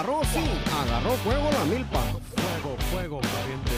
agarró, 0.00 0.24
sí, 0.24 0.40
agarró 0.72 1.10
fuego 1.10 1.50
la 1.52 1.64
milpa. 1.64 2.00
Fuego, 2.00 2.76
fuego, 2.90 3.20
pariente. 3.20 3.72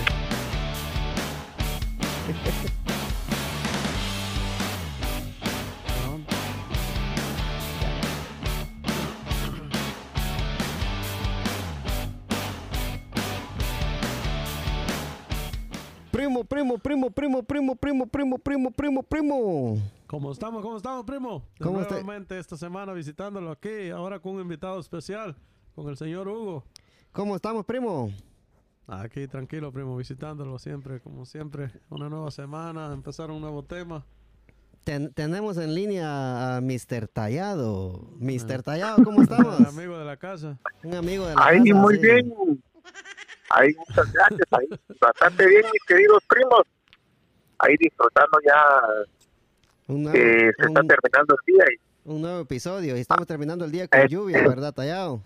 Primo, 16.12 16.44
primo, 16.44 16.78
primo, 16.78 17.10
primo, 17.10 17.42
primo, 17.42 17.74
primo, 17.74 18.06
primo, 18.06 18.38
primo, 18.38 18.70
primo, 18.70 19.02
primo. 19.02 19.78
¿Cómo 20.06 20.30
estamos? 20.30 20.62
¿Cómo 20.62 20.76
estamos, 20.76 21.04
primo? 21.04 21.42
De 21.58 21.64
¿Cómo 21.64 21.80
está? 21.80 21.94
Nuevamente 21.94 22.38
esta 22.38 22.56
semana 22.56 22.92
visitándolo 22.92 23.50
aquí, 23.50 23.90
ahora 23.90 24.20
con 24.20 24.36
un 24.36 24.42
invitado 24.42 24.78
especial, 24.78 25.34
con 25.74 25.88
el 25.88 25.96
señor 25.96 26.28
Hugo. 26.28 26.64
¿Cómo 27.12 27.36
estamos, 27.36 27.64
primo? 27.64 28.10
Aquí 28.86 29.26
tranquilo, 29.28 29.72
primo, 29.72 29.96
visitándolo 29.96 30.58
siempre, 30.58 31.00
como 31.00 31.24
siempre. 31.24 31.70
Una 31.90 32.08
nueva 32.08 32.30
semana, 32.30 32.92
empezar 32.92 33.30
un 33.30 33.40
nuevo 33.40 33.62
tema. 33.64 34.04
Ten- 34.84 35.12
tenemos 35.12 35.56
en 35.58 35.74
línea 35.74 36.56
a 36.56 36.60
Mr. 36.60 37.06
Tallado. 37.08 38.10
Mr. 38.18 38.62
Tallado, 38.62 39.04
¿cómo 39.04 39.22
estamos? 39.22 39.60
El 39.60 39.66
amigo 39.66 39.96
de 39.98 40.04
la 40.04 40.16
casa. 40.16 40.58
Un 40.82 40.94
amigo 40.94 41.26
de 41.26 41.34
la 41.36 41.44
Ahí, 41.46 41.58
casa, 41.68 41.74
muy 41.80 41.94
sí. 41.96 42.00
bien. 42.02 42.34
Ahí, 43.50 43.74
muchas 43.88 44.12
gracias. 44.12 44.48
Ahí, 44.50 44.66
bastante 45.00 45.46
bien, 45.46 45.62
mis 45.72 45.82
queridos 45.86 46.22
primos. 46.28 46.62
Ahí 47.58 47.76
disfrutando 47.78 48.38
ya 48.44 48.64
Un 49.94 50.02
nuevo, 50.02 50.18
que 50.18 50.50
se 50.56 50.66
está 50.66 50.80
un- 50.80 50.88
terminando 50.88 51.36
el 51.46 51.54
día 51.54 51.64
y 51.70 52.08
un 52.10 52.20
nuevo 52.20 52.40
episodio 52.40 52.96
y 52.96 53.00
estamos 53.00 53.26
terminando 53.28 53.64
el 53.64 53.70
día 53.70 53.86
con 53.86 54.00
Eh. 54.00 54.08
lluvia, 54.08 54.42
¿verdad, 54.48 54.74
Tallado? 54.74 55.22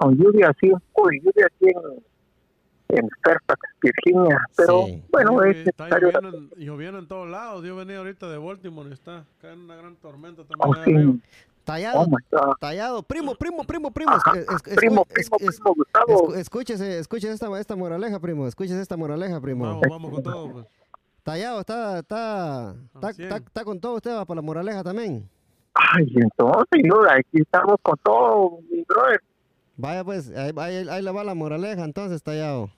Con 0.00 0.16
lluvia 0.16 0.48
así, 0.50 0.70
uy, 0.94 1.20
lluvia 1.20 1.46
aquí 1.46 1.66
en, 1.66 2.96
en 2.98 3.08
Fairfax, 3.22 3.60
Virginia. 3.82 4.38
Pero 4.56 4.84
Sí. 4.86 5.02
bueno, 5.10 5.42
es 5.42 5.56
está 5.66 5.84
necesario. 5.84 6.10
lloviendo 6.12 6.38
en, 6.56 6.64
lloviendo 6.66 6.98
en 7.00 7.08
todos 7.08 7.28
lados. 7.28 7.64
Yo 7.64 7.76
venía 7.76 7.98
ahorita 7.98 8.28
de 8.30 8.38
Baltimore 8.38 8.88
y 8.88 8.92
está 8.92 9.18
acá 9.38 9.52
en 9.52 9.60
una 9.60 9.76
gran 9.76 9.96
tormenta 9.96 10.42
Oh, 10.58 10.74
también. 10.74 10.96
arriba. 10.98 11.12
sí. 11.12 11.20
Tallado, 11.64 12.06
Oh. 12.32 12.54
Tallado, 12.58 13.02
primo, 13.02 13.34
primo, 13.34 13.62
primo, 13.64 13.90
primo. 13.90 14.12
Ajá. 14.12 14.32
es- 14.38 14.48
es- 14.48 14.66
es- 14.68 14.74
Primo, 14.76 15.04
es- 15.10 15.28
primo, 15.28 15.36
es- 15.50 15.60
primo, 15.60 15.74
Gustavo. 15.74 16.34
escúchese, 16.34 16.98
escúchese 16.98 17.34
esta, 17.34 17.60
esta 17.60 17.76
moraleja, 17.76 18.18
primo. 18.20 18.46
Escúchese 18.46 18.80
esta 18.80 18.96
moraleja, 18.96 19.38
primo. 19.38 19.66
Vamos, 19.66 19.82
vamos 19.90 20.10
con 20.12 20.22
todo. 20.22 20.50
Pues. 20.52 20.66
Tallado, 21.22 21.60
está, 21.60 21.98
está, 21.98 22.74
está, 22.94 23.36
está 23.36 23.64
con 23.64 23.78
todo 23.78 23.96
usted, 23.96 24.12
va 24.16 24.24
para 24.24 24.36
la 24.36 24.42
moraleja 24.46 24.82
también. 24.82 25.28
Ay, 25.74 26.06
entonces, 26.16 26.80
no, 26.84 27.02
aquí 27.02 27.42
estamos 27.42 27.76
con 27.82 27.98
todo, 28.02 28.60
mi 28.70 28.82
brother. 28.88 29.20
Vaya 29.78 30.04
pues, 30.04 30.28
ahí, 30.30 30.52
ahí, 30.56 30.86
ahí 30.90 31.02
le 31.02 31.10
va 31.12 31.22
la 31.24 31.34
moraleja 31.34 31.84
entonces, 31.84 32.22
Tallado. 32.22 32.70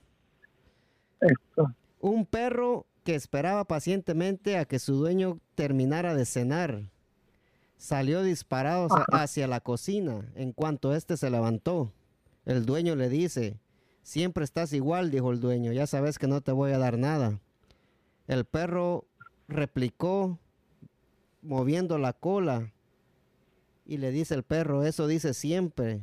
Esto. 1.21 1.75
Un 2.01 2.27
perro 2.27 2.87
que 3.05 3.15
esperaba 3.15 3.65
pacientemente 3.65 4.59
a 4.59 4.67
que 4.67 4.79
su 4.79 4.95
dueño 4.95 5.39
terminara 5.55 6.15
de 6.15 6.27
cenar. 6.27 6.83
Salió 7.79 8.23
disparado 8.23 8.87
hacia- 8.87 9.05
hacia 9.23 9.47
la 9.49 9.61
cocina 9.61 10.31
en 10.35 10.53
cuanto 10.53 10.95
éste 10.95 11.17
se 11.17 11.31
levantó. 11.31 11.91
El 12.45 12.67
dueño 12.67 12.95
le 12.97 13.09
dice, 13.09 13.59
siempre 14.03 14.45
estás 14.45 14.75
igual, 14.75 15.11
dijo 15.11 15.31
el 15.33 15.41
dueño, 15.41 15.73
ya 15.73 15.87
sabes 15.87 16.19
que 16.19 16.27
no 16.27 16.43
te 16.43 16.53
voy 16.53 16.73
a 16.73 16.79
dar 16.79 16.99
nada. 16.99 17.41
El 18.29 18.45
perro 18.45 19.07
replicó 19.49 20.39
moviendo 21.43 21.97
la 21.97 22.13
cola 22.13 22.71
y 23.87 23.97
le 23.97 24.11
dice 24.11 24.35
el 24.35 24.43
perro, 24.43 24.85
eso 24.85 25.07
dice 25.07 25.33
siempre, 25.33 26.03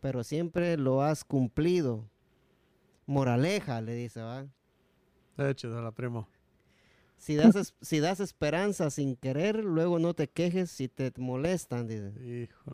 pero 0.00 0.22
siempre 0.24 0.76
lo 0.76 1.02
has 1.02 1.24
cumplido. 1.24 2.04
Moraleja, 3.06 3.80
le 3.80 3.94
dice, 3.94 4.20
¿va? 4.22 4.46
De 5.36 5.50
hecho, 5.50 5.70
de 5.70 5.80
la 5.82 5.92
primo. 5.92 6.28
Si 7.16 7.34
das, 7.36 7.56
es- 7.56 7.74
si 7.80 8.00
das 8.00 8.20
esperanza 8.20 8.90
sin 8.90 9.16
querer, 9.16 9.64
luego 9.64 9.98
no 9.98 10.14
te 10.14 10.28
quejes 10.28 10.70
si 10.70 10.88
te 10.88 11.12
molestan. 11.16 11.88
Dice. 11.88 12.12
Hijo. 12.24 12.72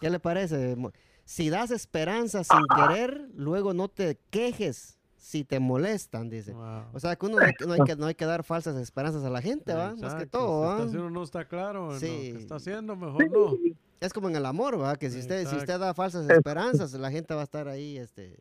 ¿Qué 0.00 0.10
le 0.10 0.20
parece? 0.20 0.76
Si 1.24 1.48
das 1.50 1.70
esperanza 1.70 2.44
sin 2.44 2.60
querer, 2.74 3.28
luego 3.34 3.72
no 3.74 3.88
te 3.88 4.18
quejes 4.30 4.98
si 5.16 5.44
te 5.44 5.58
molestan, 5.60 6.30
dice. 6.30 6.52
Wow. 6.52 6.84
O 6.92 7.00
sea, 7.00 7.16
que 7.16 7.26
uno 7.26 7.38
no 7.38 7.44
hay 7.44 7.52
que, 7.54 7.66
no 7.66 7.72
hay 7.74 7.80
que, 7.84 7.96
no 7.96 8.06
hay 8.06 8.14
que 8.14 8.24
dar 8.24 8.44
falsas 8.44 8.76
esperanzas 8.76 9.24
a 9.24 9.30
la 9.30 9.42
gente, 9.42 9.72
¿va? 9.74 9.90
Más 9.90 10.00
que 10.00 10.06
Exacto, 10.06 10.38
todo, 10.38 10.60
¿va? 10.60 10.88
Si 10.88 10.96
uno 10.96 11.10
no 11.10 11.22
está 11.22 11.46
claro 11.46 11.86
en 11.88 11.92
lo 11.94 11.98
Sí. 12.00 12.06
que 12.32 12.38
está 12.38 12.56
haciendo, 12.56 12.94
mejor 12.96 13.30
no. 13.30 13.54
Es 14.00 14.12
como 14.12 14.28
en 14.28 14.36
el 14.36 14.46
amor, 14.46 14.80
¿va? 14.80 14.96
Que 14.96 15.10
si 15.10 15.18
usted, 15.18 15.46
si 15.46 15.56
usted 15.56 15.78
da 15.78 15.92
falsas 15.94 16.28
esperanzas, 16.30 16.92
la 16.94 17.10
gente 17.10 17.34
va 17.34 17.40
a 17.40 17.44
estar 17.44 17.68
ahí, 17.68 17.98
este... 17.98 18.36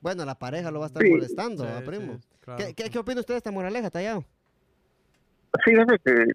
Bueno, 0.00 0.24
la 0.24 0.34
pareja 0.34 0.70
lo 0.70 0.80
va 0.80 0.86
a 0.86 0.88
estar 0.88 1.02
Sí. 1.02 1.10
molestando, 1.10 1.64
¿va, 1.64 1.78
Sí, 1.80 1.84
primo? 1.86 2.14
sí, 2.14 2.28
claro. 2.40 2.64
¿Qué, 2.64 2.74
qué, 2.74 2.90
qué 2.90 2.98
opina 2.98 3.20
usted 3.20 3.34
de 3.34 3.38
esta 3.38 3.50
moraleja, 3.50 3.90
Tallado? 3.90 4.24
Fíjese 5.64 5.98
que, 6.04 6.32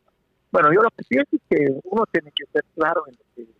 bueno, 0.51 0.71
yo 0.73 0.81
lo 0.83 0.89
que 0.91 1.03
pienso 1.09 1.29
es 1.35 1.41
que 1.49 1.79
uno 1.83 2.03
tiene 2.11 2.31
que 2.31 2.45
ser 2.53 2.63
claro 2.75 3.03
en 3.07 3.15
lo 3.15 3.23
que 3.35 3.51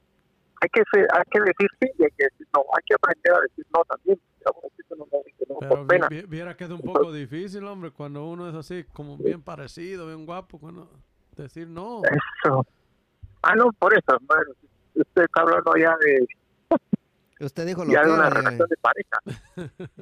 hay 0.62 0.70
que 0.70 0.84
ser, 0.94 1.08
hay 1.14 1.24
que 1.30 1.40
decir 1.42 1.68
sí 1.82 1.90
y 2.00 2.04
hay 2.04 2.12
que 2.18 2.24
decir 2.26 2.48
no, 2.54 2.62
hay 2.62 2.84
que 2.86 2.96
aprender 2.96 3.34
a 3.34 3.42
decir 3.42 3.66
no 3.74 3.84
también. 3.86 4.20
Pero 5.60 5.88
pena. 5.88 6.08
viera 6.28 6.56
que 6.56 6.66
es 6.66 6.70
un 6.70 6.82
poco 6.82 7.12
difícil, 7.12 7.64
hombre, 7.66 7.92
cuando 7.92 8.26
uno 8.28 8.48
es 8.50 8.56
así, 8.56 8.84
como 8.94 9.18
bien 9.18 9.42
parecido, 9.42 10.08
bien 10.08 10.26
guapo, 10.26 10.58
bueno, 10.60 10.88
decir 11.36 11.68
no. 11.68 12.02
Eso. 12.44 12.66
Ah, 13.42 13.56
no, 13.56 13.72
por 13.80 13.94
eso. 13.94 14.18
Bueno, 14.22 14.52
usted 14.96 15.24
está 15.24 15.42
hablando 15.42 15.76
ya 15.78 15.96
de, 15.98 16.28
Usted 17.40 17.66
dijo 17.66 17.84
lo 17.84 17.92
ya 17.92 18.02
que 18.02 18.08
de 18.08 18.14
una 18.14 18.28
eh. 18.28 18.30
relación 18.30 18.70
de 18.70 18.78
pareja. 18.78 19.18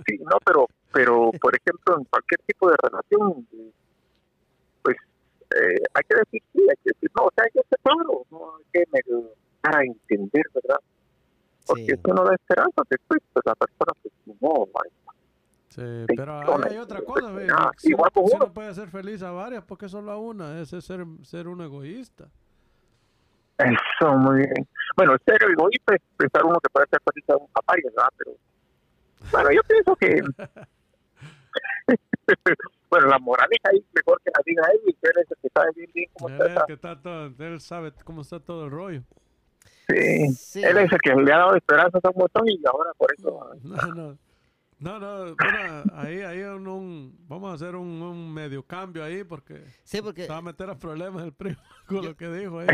Sí, 0.06 0.18
no, 0.20 0.38
pero, 0.46 0.68
pero 0.92 1.32
por 1.42 1.56
ejemplo, 1.56 1.98
en 1.98 2.04
cualquier 2.06 2.42
tipo 2.46 2.70
de 2.70 2.76
relación, 2.84 3.48
pues 4.84 4.98
eh, 5.56 5.82
hay 5.94 6.04
que 6.08 6.16
decir 6.18 6.44
sí, 6.54 6.62
hay 6.62 6.76
que 6.84 6.92
decir 6.94 7.12
no. 7.18 7.26
O 7.26 7.32
sea, 7.36 7.46
hay 7.46 7.52
que 7.52 7.68
ser 7.68 7.80
claro, 7.82 8.26
no 8.30 8.56
hay 8.58 8.64
que 8.72 8.84
medio 8.92 9.32
dar 9.64 9.78
a 9.78 9.84
entender, 9.84 10.44
¿verdad? 10.54 10.78
Porque 11.66 11.86
Sí. 11.86 11.92
eso 11.92 12.14
no 12.14 12.24
da 12.24 12.36
esperanza 12.36 12.82
después, 12.90 13.20
pues 13.32 13.46
la 13.46 13.56
persona, 13.56 13.94
pues 14.02 14.14
no, 14.42 14.68
Sí, 15.70 16.06
pero 16.16 16.64
hay, 16.64 16.78
otra 16.78 17.02
cosa, 17.02 17.32
ve, 17.32 17.48
Ah, 17.52 17.72
si, 17.78 17.90
igual 17.90 18.12
uno, 18.14 18.46
si 18.46 18.52
puede 18.52 18.76
ser 18.76 18.90
feliz 18.90 19.24
a 19.24 19.32
varias, 19.32 19.64
porque 19.64 19.90
solo 19.90 20.12
a 20.12 20.18
una? 20.18 20.62
Ese 20.62 20.78
es 20.78 20.86
ser, 20.86 21.04
ser 21.24 21.48
un 21.48 21.62
egoísta. 21.62 22.30
Eso, 23.58 24.18
muy 24.18 24.38
bien. 24.38 24.68
Bueno, 24.96 25.16
serio, 25.26 25.50
egoísta 25.50 25.96
es 25.96 26.02
pensar 26.18 26.46
uno 26.46 26.60
que 26.60 26.70
puede 26.70 26.88
ser 26.88 27.00
feliz 27.04 27.30
a 27.30 27.38
un 27.38 27.48
papá, 27.52 27.76
¿verdad? 27.84 28.10
Pero, 28.18 28.32
bueno, 29.32 29.52
yo 29.52 29.62
pienso 29.64 29.96
que, 29.96 30.22
bueno, 32.90 33.08
la 33.08 33.20
moraleja 33.20 33.70
ahí 33.72 33.86
mejor 33.94 34.22
que 34.24 34.32
la 34.36 34.42
diga 34.46 34.64
él, 34.72 34.80
y 34.86 34.98
él 35.02 35.14
es 35.22 35.32
el 35.32 35.38
que 35.42 35.50
sabe 35.54 35.72
bien, 35.76 35.92
bien 35.94 36.10
cómo 36.14 36.30
Él 36.30 36.42
está. 36.42 36.62
es 36.62 36.66
que 36.68 36.74
está 36.74 37.02
todo, 37.02 37.34
él 37.38 37.62
sabe 37.62 37.92
cómo 38.04 38.22
está 38.22 38.40
todo 38.40 38.66
el 38.66 38.72
rollo. 38.72 39.04
Sí. 39.88 40.30
Sí. 40.34 40.64
Él 40.64 40.78
es 40.78 40.92
el 40.92 41.00
que 41.00 41.14
le 41.14 41.34
ha 41.34 41.38
dado 41.38 41.56
esperanza 41.56 42.00
a 42.02 42.10
un 42.10 42.18
montón 42.18 42.48
y 42.48 42.62
ahora 42.66 42.92
por 42.98 43.14
eso. 43.14 43.52
No, 43.64 43.94
no. 43.94 44.18
No, 44.84 45.00
no, 45.00 45.34
bueno, 45.38 45.84
ahí, 45.94 46.20
ahí 46.24 46.42
un, 46.42 46.68
un- 46.68 47.16
vamos 47.30 47.52
a 47.52 47.54
hacer 47.54 47.74
un, 47.74 47.88
un 48.02 48.34
medio 48.34 48.64
cambio 48.64 49.02
ahí 49.02 49.24
porque 49.24 49.64
Sí, 49.86 50.02
porque... 50.02 50.24
se 50.24 50.30
va 50.30 50.40
a 50.40 50.42
meter 50.42 50.70
a 50.70 50.78
problemas 50.78 51.24
el 51.24 51.32
primo 51.32 51.56
con 51.88 52.04
lo 52.04 52.18
que 52.18 52.28
dijo 52.30 52.60
ahí. 52.60 52.68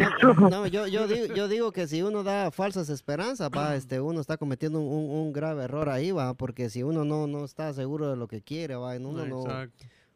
No, 0.50 0.66
yo, 0.66 0.88
yo, 0.88 1.08
digo, 1.08 1.36
yo 1.36 1.48
digo 1.48 1.72
que 1.72 1.88
si 1.88 2.02
uno 2.02 2.24
da 2.24 2.50
falsas 2.50 2.90
esperanzas, 2.90 3.52
va, 3.56 3.76
este, 3.76 4.02
uno 4.02 4.22
está 4.22 4.38
cometiendo 4.38 4.80
un, 4.82 5.10
un- 5.28 5.32
grave 5.34 5.66
error 5.66 5.88
ahí, 5.88 6.10
va, 6.12 6.34
porque 6.34 6.72
si 6.72 6.82
uno 6.82 7.06
no, 7.06 7.28
no 7.28 7.46
está 7.46 7.72
seguro 7.74 8.10
de 8.10 8.18
lo 8.18 8.28
que 8.28 8.42
quiere, 8.42 8.76
va, 8.76 8.96
uno 8.98 9.24
no, 9.28 9.46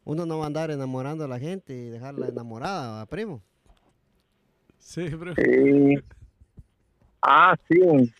uno 0.04 0.26
no 0.26 0.38
va 0.38 0.44
a 0.44 0.46
andar 0.48 0.72
enamorando 0.72 1.24
a 1.24 1.28
la 1.28 1.38
gente 1.38 1.74
y 1.74 1.90
dejarla 1.90 2.26
enamorada, 2.26 2.90
va, 2.96 3.06
primo. 3.06 3.40
Sí, 4.78 5.08
primo. 5.10 5.34
Sí. 5.36 5.96
Ah, 7.22 7.56
sí. 7.68 8.12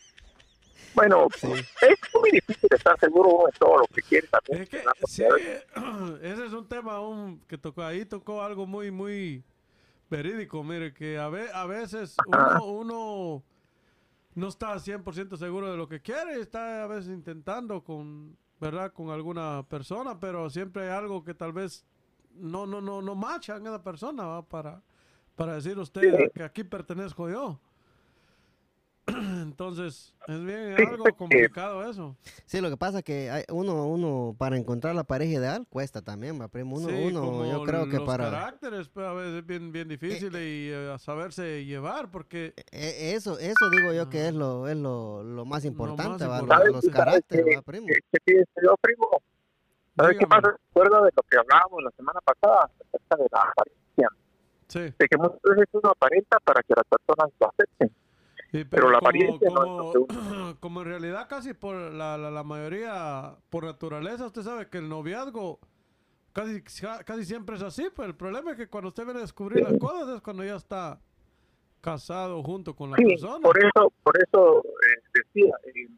Bueno, 0.94 1.26
es 1.32 1.98
muy 2.14 2.30
difícil 2.30 2.68
estar 2.70 2.98
seguro 3.00 3.30
uno 3.30 3.46
de 3.46 3.52
todo 3.58 3.78
lo 3.78 3.86
que 3.86 4.02
quiere 4.02 4.28
también. 4.28 4.68
Ese 6.22 6.46
es 6.46 6.52
un 6.52 6.66
tema 6.68 6.92
aún 6.94 7.40
que 7.48 7.58
tocó 7.58 7.82
ahí, 7.82 8.04
tocó 8.04 8.42
algo 8.42 8.66
muy, 8.66 8.90
muy 8.90 9.42
verídico. 10.08 10.62
Mire, 10.62 10.92
que 10.94 11.18
a, 11.18 11.28
ve- 11.28 11.50
a 11.52 11.66
veces 11.66 12.16
uno, 12.26 12.64
uno 12.64 13.42
no 14.34 14.48
está 14.48 14.74
100% 14.76 15.36
seguro 15.36 15.70
de 15.70 15.76
lo 15.76 15.88
que 15.88 16.00
quiere, 16.00 16.40
está 16.40 16.84
a 16.84 16.86
veces 16.86 17.08
intentando 17.12 17.82
con, 17.82 18.36
¿verdad? 18.60 18.92
Con 18.92 19.10
alguna 19.10 19.64
persona, 19.68 20.18
pero 20.18 20.48
siempre 20.50 20.84
hay 20.84 20.90
algo 20.90 21.24
que 21.24 21.34
tal 21.34 21.52
vez 21.52 21.84
no, 22.34 22.66
no, 22.66 22.80
no, 22.80 23.00
no 23.02 23.14
macha 23.14 23.56
en 23.56 23.66
esa 23.66 23.82
persona, 23.82 24.24
¿va? 24.26 24.42
Para, 24.42 24.82
para 25.36 25.54
decir 25.54 25.78
usted 25.78 26.02
Sí. 26.02 26.30
que 26.34 26.42
aquí 26.42 26.64
pertenezco 26.64 27.28
yo. 27.28 27.60
Entonces, 29.42 30.14
es 30.26 30.44
bien 30.44 30.74
Sí, 30.76 30.82
algo 30.82 31.04
porque- 31.04 31.16
complicado 31.16 31.88
eso. 31.88 32.16
Sí, 32.46 32.60
lo 32.60 32.70
que 32.70 32.76
pasa 32.76 32.98
es 32.98 33.04
que 33.04 33.30
hay- 33.30 33.44
uno, 33.50 33.86
uno 33.86 34.34
para 34.38 34.56
encontrar 34.56 34.94
la 34.94 35.04
pareja 35.04 35.34
ideal 35.38 35.66
cuesta 35.68 36.00
también, 36.02 36.40
va, 36.40 36.48
primo. 36.48 36.76
Uno, 36.76 36.88
Sí, 36.88 36.94
uno 37.08 37.44
yo 37.44 37.62
creo 37.64 37.86
que 37.88 37.96
los 37.98 38.06
para... 38.06 38.30
caracteres, 38.30 38.88
pues, 38.88 39.06
a 39.06 39.12
veces 39.12 39.34
es 39.40 39.46
bien, 39.46 39.72
bien 39.72 39.88
difícil 39.88 40.32
y 40.34 40.70
eh, 40.72 40.96
saberse 40.98 41.64
llevar 41.64 42.10
porque 42.10 42.54
E- 42.72 43.14
Eso, 43.14 43.38
eso 43.38 43.70
digo 43.70 43.92
yo 43.92 44.08
que 44.08 44.28
es 44.28 44.34
lo, 44.34 44.68
es 44.68 44.76
lo, 44.76 45.22
lo 45.22 45.44
más 45.44 45.64
importante, 45.66 46.24
importante. 46.24 46.72
los, 46.72 46.84
los 46.84 46.94
caracteres, 46.94 47.58
va, 47.58 47.62
primo. 47.62 47.86
¿Qué 47.86 47.98
qué 48.10 48.18
pienso 48.24 48.52
yo, 48.62 48.74
primo? 48.80 49.08
¿Sabes 49.96 50.16
qué 50.18 50.26
pasa? 50.26 50.48
Recuerda 50.68 51.04
de 51.04 51.10
lo 51.14 51.22
que 51.22 51.38
hablábamos 51.38 51.82
la 51.84 51.90
semana 51.92 52.20
pasada 52.24 52.70
acerca 52.88 53.16
de 53.16 53.26
la 53.30 53.40
apariencia. 53.42 54.08
sí. 54.66 54.80
De 54.98 55.06
que 55.08 55.16
muchas 55.18 55.40
veces 55.42 55.68
uno 55.72 55.90
aparenta 55.90 56.40
para 56.40 56.62
que 56.62 56.74
las 56.74 56.84
personas 56.86 57.30
lo 57.38 57.48
acepten. 57.50 57.94
Sí, 58.54 58.64
Pero 58.64 58.88
la 58.88 58.98
como- 59.00 59.08
apariencia 59.08 59.50
no 59.50 59.62
es 59.62 59.66
como, 59.66 60.06
que 60.06 60.56
como 60.60 60.82
en 60.82 60.86
realidad 60.86 61.26
casi 61.28 61.54
por 61.54 61.74
la, 61.74 62.16
la, 62.16 62.30
la 62.30 62.44
mayoría, 62.44 63.34
por 63.50 63.64
naturaleza, 63.64 64.26
usted 64.26 64.42
sabe 64.42 64.68
que 64.68 64.78
el 64.78 64.88
noviazgo 64.88 65.58
casi, 66.32 66.62
casi 66.62 67.24
siempre 67.24 67.56
es 67.56 67.62
así, 67.62 67.88
pues 67.92 68.06
el 68.06 68.14
problema 68.14 68.52
es 68.52 68.56
que 68.56 68.68
cuando 68.68 68.88
usted 68.90 69.04
viene 69.06 69.18
a 69.18 69.22
descubrir 69.22 69.64
las 69.64 69.76
cosas 69.78 70.08
es 70.14 70.20
cuando 70.20 70.44
ya 70.44 70.54
está 70.54 71.00
casado 71.80 72.44
junto 72.44 72.76
con 72.76 72.92
la 72.92 72.96
Sí, 72.96 73.04
persona. 73.04 73.40
por 73.40 73.58
eso, 73.58 73.92
por 74.04 74.16
eso 74.22 74.62
eh, 74.64 75.02
decía, 75.14 75.54
eh, 75.74 75.88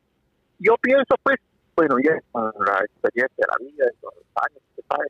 yo 0.58 0.76
pienso 0.80 1.14
pues, 1.22 1.36
bueno, 1.76 1.96
ya 2.02 2.18
con 2.32 2.42
la 2.66 2.78
experiencia 2.86 3.36
de 3.36 3.46
la 3.52 3.70
vida, 3.70 3.84
de 3.84 3.92
todos 4.00 4.14
los 4.16 4.24
años, 4.44 4.62
usted 4.70 4.84
sabe, 4.88 5.06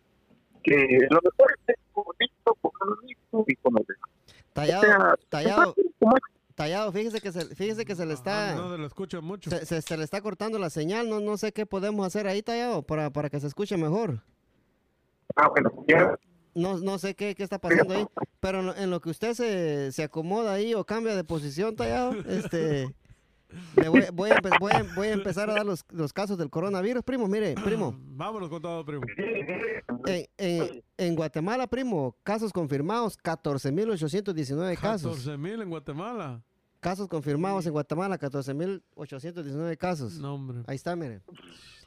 que 0.65 0.99
lo 1.11 1.21
mejor 1.23 1.53
es 1.53 1.65
ser 1.67 1.77
con 1.95 2.73
uno 2.83 2.97
mismo 3.03 3.45
y 3.47 3.55
con 3.55 3.75
demás. 3.75 4.11
Tallado, 4.53 4.83
O 4.83 4.87
sea, 4.87 5.15
tallado, 5.29 5.75
como 6.01 6.17
es 6.17 6.23
tallado, 6.57 6.91
fíjese 6.91 7.21
que 7.21 7.31
se, 7.31 7.55
fíjese 7.55 7.85
que 7.85 7.95
se 7.95 8.05
le 8.05 8.15
está, 8.15 8.51
Ajá, 8.53 8.57
no 8.57 8.73
se 8.73 8.79
lo 8.79 8.87
escucha 8.87 9.21
mucho. 9.21 9.51
se, 9.51 9.65
se- 9.65 9.83
se 9.83 9.97
le 9.97 10.03
está 10.03 10.21
cortando 10.21 10.59
la 10.59 10.71
señal, 10.71 11.09
no, 11.09 11.21
no 11.21 11.37
sé 11.37 11.53
qué 11.53 11.67
podemos 11.67 12.05
hacer 12.05 12.27
ahí, 12.27 12.43
Tallado, 12.43 12.83
para, 12.83 13.11
para 13.11 13.31
que 13.31 13.39
se 13.39 13.47
escuche 13.47 13.77
mejor. 13.77 14.23
Ah, 15.37 15.49
bueno, 15.49 15.71
ya, 15.87 16.19
No, 16.55 16.79
no 16.79 16.99
sé 16.99 17.15
qué, 17.15 17.35
qué 17.35 17.43
está 17.45 17.59
pasando 17.59 17.95
ahí, 17.95 18.07
pero 18.41 18.61
en 18.61 18.67
lo, 18.67 18.77
en 18.77 18.91
lo 18.91 19.01
que 19.01 19.11
usted 19.11 19.35
se, 19.35 19.93
se 19.93 20.03
acomoda 20.03 20.55
ahí 20.55 20.75
o 20.75 20.85
cambia 20.85 21.15
de 21.15 21.23
posición, 21.25 21.77
Tallado, 21.77 22.13
este, 22.29 22.93
le 23.77 23.89
voy, 23.89 24.03
voy, 24.13 24.31
a, 24.31 24.37
empe- 24.41 24.59
voy, 24.61 24.73
a, 24.73 24.83
voy 24.95 25.07
a 25.09 25.13
empezar 25.13 25.49
a 25.51 25.55
dar 25.55 25.67
los, 25.67 25.85
los 25.91 26.13
casos 26.13 26.37
del 26.39 26.51
coronavirus, 26.51 27.03
primo, 27.03 27.27
mire, 27.29 27.55
primo. 27.65 27.97
Vámonos 28.17 28.49
con 28.49 28.61
todo, 28.63 28.85
primo. 28.85 29.05
En, 30.07 30.27
en, 30.39 30.83
en 30.97 31.15
Guatemala, 31.17 31.67
primo, 31.67 32.17
casos 32.23 32.53
confirmados, 32.53 33.17
14.819 33.19 34.77
casos. 34.79 35.13
14 35.17 35.37
mil 35.39 35.61
en 35.63 35.71
Guatemala. 35.71 36.43
Casos 36.81 37.09
confirmados 37.09 37.67
en 37.67 37.73
Guatemala, 37.73 38.19
14.819 38.19 39.77
casos. 39.77 40.19
No, 40.19 40.35
hombre, 40.35 40.59
Ahí 40.67 40.77
está, 40.77 40.95
mire. 40.95 41.21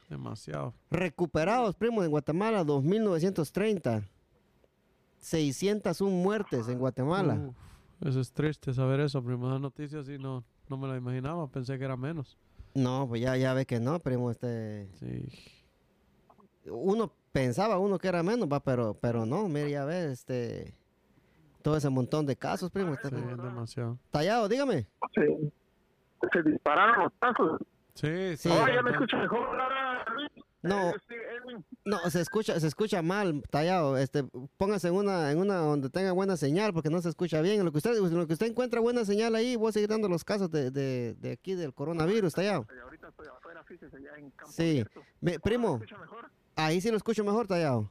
demasiado. 0.09 0.73
Recuperados, 0.89 1.75
primo, 1.75 2.03
en 2.03 2.09
Guatemala, 2.09 2.63
2.930. 2.65 4.03
601 5.19 6.09
muertes 6.09 6.67
en 6.69 6.79
Guatemala. 6.79 7.35
Uf, 7.35 8.07
eso 8.07 8.19
es 8.21 8.31
triste 8.31 8.73
saber 8.73 9.01
eso, 9.01 9.21
primo. 9.23 9.47
Esa 9.49 9.59
noticia 9.59 10.03
sí 10.03 10.17
no, 10.17 10.43
no 10.69 10.77
me 10.77 10.87
la 10.87 10.97
imaginaba, 10.97 11.47
pensé 11.47 11.77
que 11.77 11.85
era 11.85 11.97
menos. 11.97 12.37
No, 12.75 13.07
pues 13.07 13.21
ya, 13.21 13.35
ya 13.35 13.53
ve 13.53 13.65
que 13.65 13.79
no, 13.79 13.99
primo. 13.99 14.29
Este, 14.31 14.87
Sí. 14.99 15.25
uno 16.69 17.11
pensaba 17.31 17.77
uno 17.79 17.97
que 17.97 18.07
era 18.07 18.21
menos, 18.23 18.47
va, 18.51 18.59
pero, 18.59 18.95
pero 19.01 19.25
no, 19.25 19.47
mire, 19.47 19.71
ya 19.71 19.85
ve, 19.85 20.11
este, 20.11 20.75
todo 21.61 21.75
ese 21.77 21.89
montón 21.89 22.25
de 22.25 22.35
casos, 22.35 22.69
primo. 22.71 22.93
Está, 22.93 23.09
Sí, 23.09 23.15
demasiado. 23.15 23.97
Tallado, 24.11 24.47
dígame. 24.47 24.85
se, 25.13 25.51
se 26.31 26.43
dispararon 26.43 27.03
los 27.03 27.13
pasos. 27.13 27.59
Sí, 27.95 28.37
Sí. 28.37 28.49
Oh, 28.51 28.67
ya 28.67 28.81
me 28.81 28.91
escucho 28.91 29.17
mejor 29.17 29.59
ahora, 29.59 30.05
Luis. 30.13 30.29
No. 30.61 30.89
Eh, 30.89 30.93
sí. 31.07 31.15
No, 31.85 31.97
se 32.09 32.21
escucha, 32.21 32.59
se 32.59 32.67
escucha 32.67 33.01
mal, 33.01 33.41
tallado. 33.49 33.97
Este, 33.97 34.23
póngase 34.57 34.87
en 34.89 34.95
una, 34.95 35.31
en 35.31 35.39
una 35.39 35.55
donde 35.57 35.89
tenga 35.89 36.11
buena 36.11 36.37
señal, 36.37 36.73
porque 36.73 36.89
no 36.89 37.01
se 37.01 37.09
escucha 37.09 37.41
bien. 37.41 37.59
En 37.59 37.65
lo 37.65 37.71
que 37.71 37.77
usted, 37.77 37.95
en 37.97 38.17
lo 38.17 38.27
que 38.27 38.33
usted 38.33 38.47
encuentra 38.47 38.79
buena 38.79 39.05
señal 39.05 39.35
ahí, 39.35 39.55
voy 39.55 39.69
a 39.69 39.71
seguir 39.71 39.89
dando 39.89 40.07
los 40.09 40.23
casos 40.23 40.49
de, 40.51 40.71
de, 40.71 41.15
de 41.15 41.31
aquí 41.31 41.55
del 41.55 41.73
coronavirus, 41.73 42.33
tallado. 42.33 42.65
Ahorita 42.83 43.09
estoy 43.09 43.27
afuera, 43.27 43.63
fíjese, 43.63 44.01
ya 44.01 44.15
en 44.17 44.29
campo 44.31 44.51
Sí. 44.53 44.83
Me- 45.21 45.39
primo, 45.39 45.79
ahí 46.55 46.79
sí 46.81 46.89
lo 46.91 46.97
escucho 46.97 47.23
mejor, 47.23 47.47
tallado. 47.47 47.89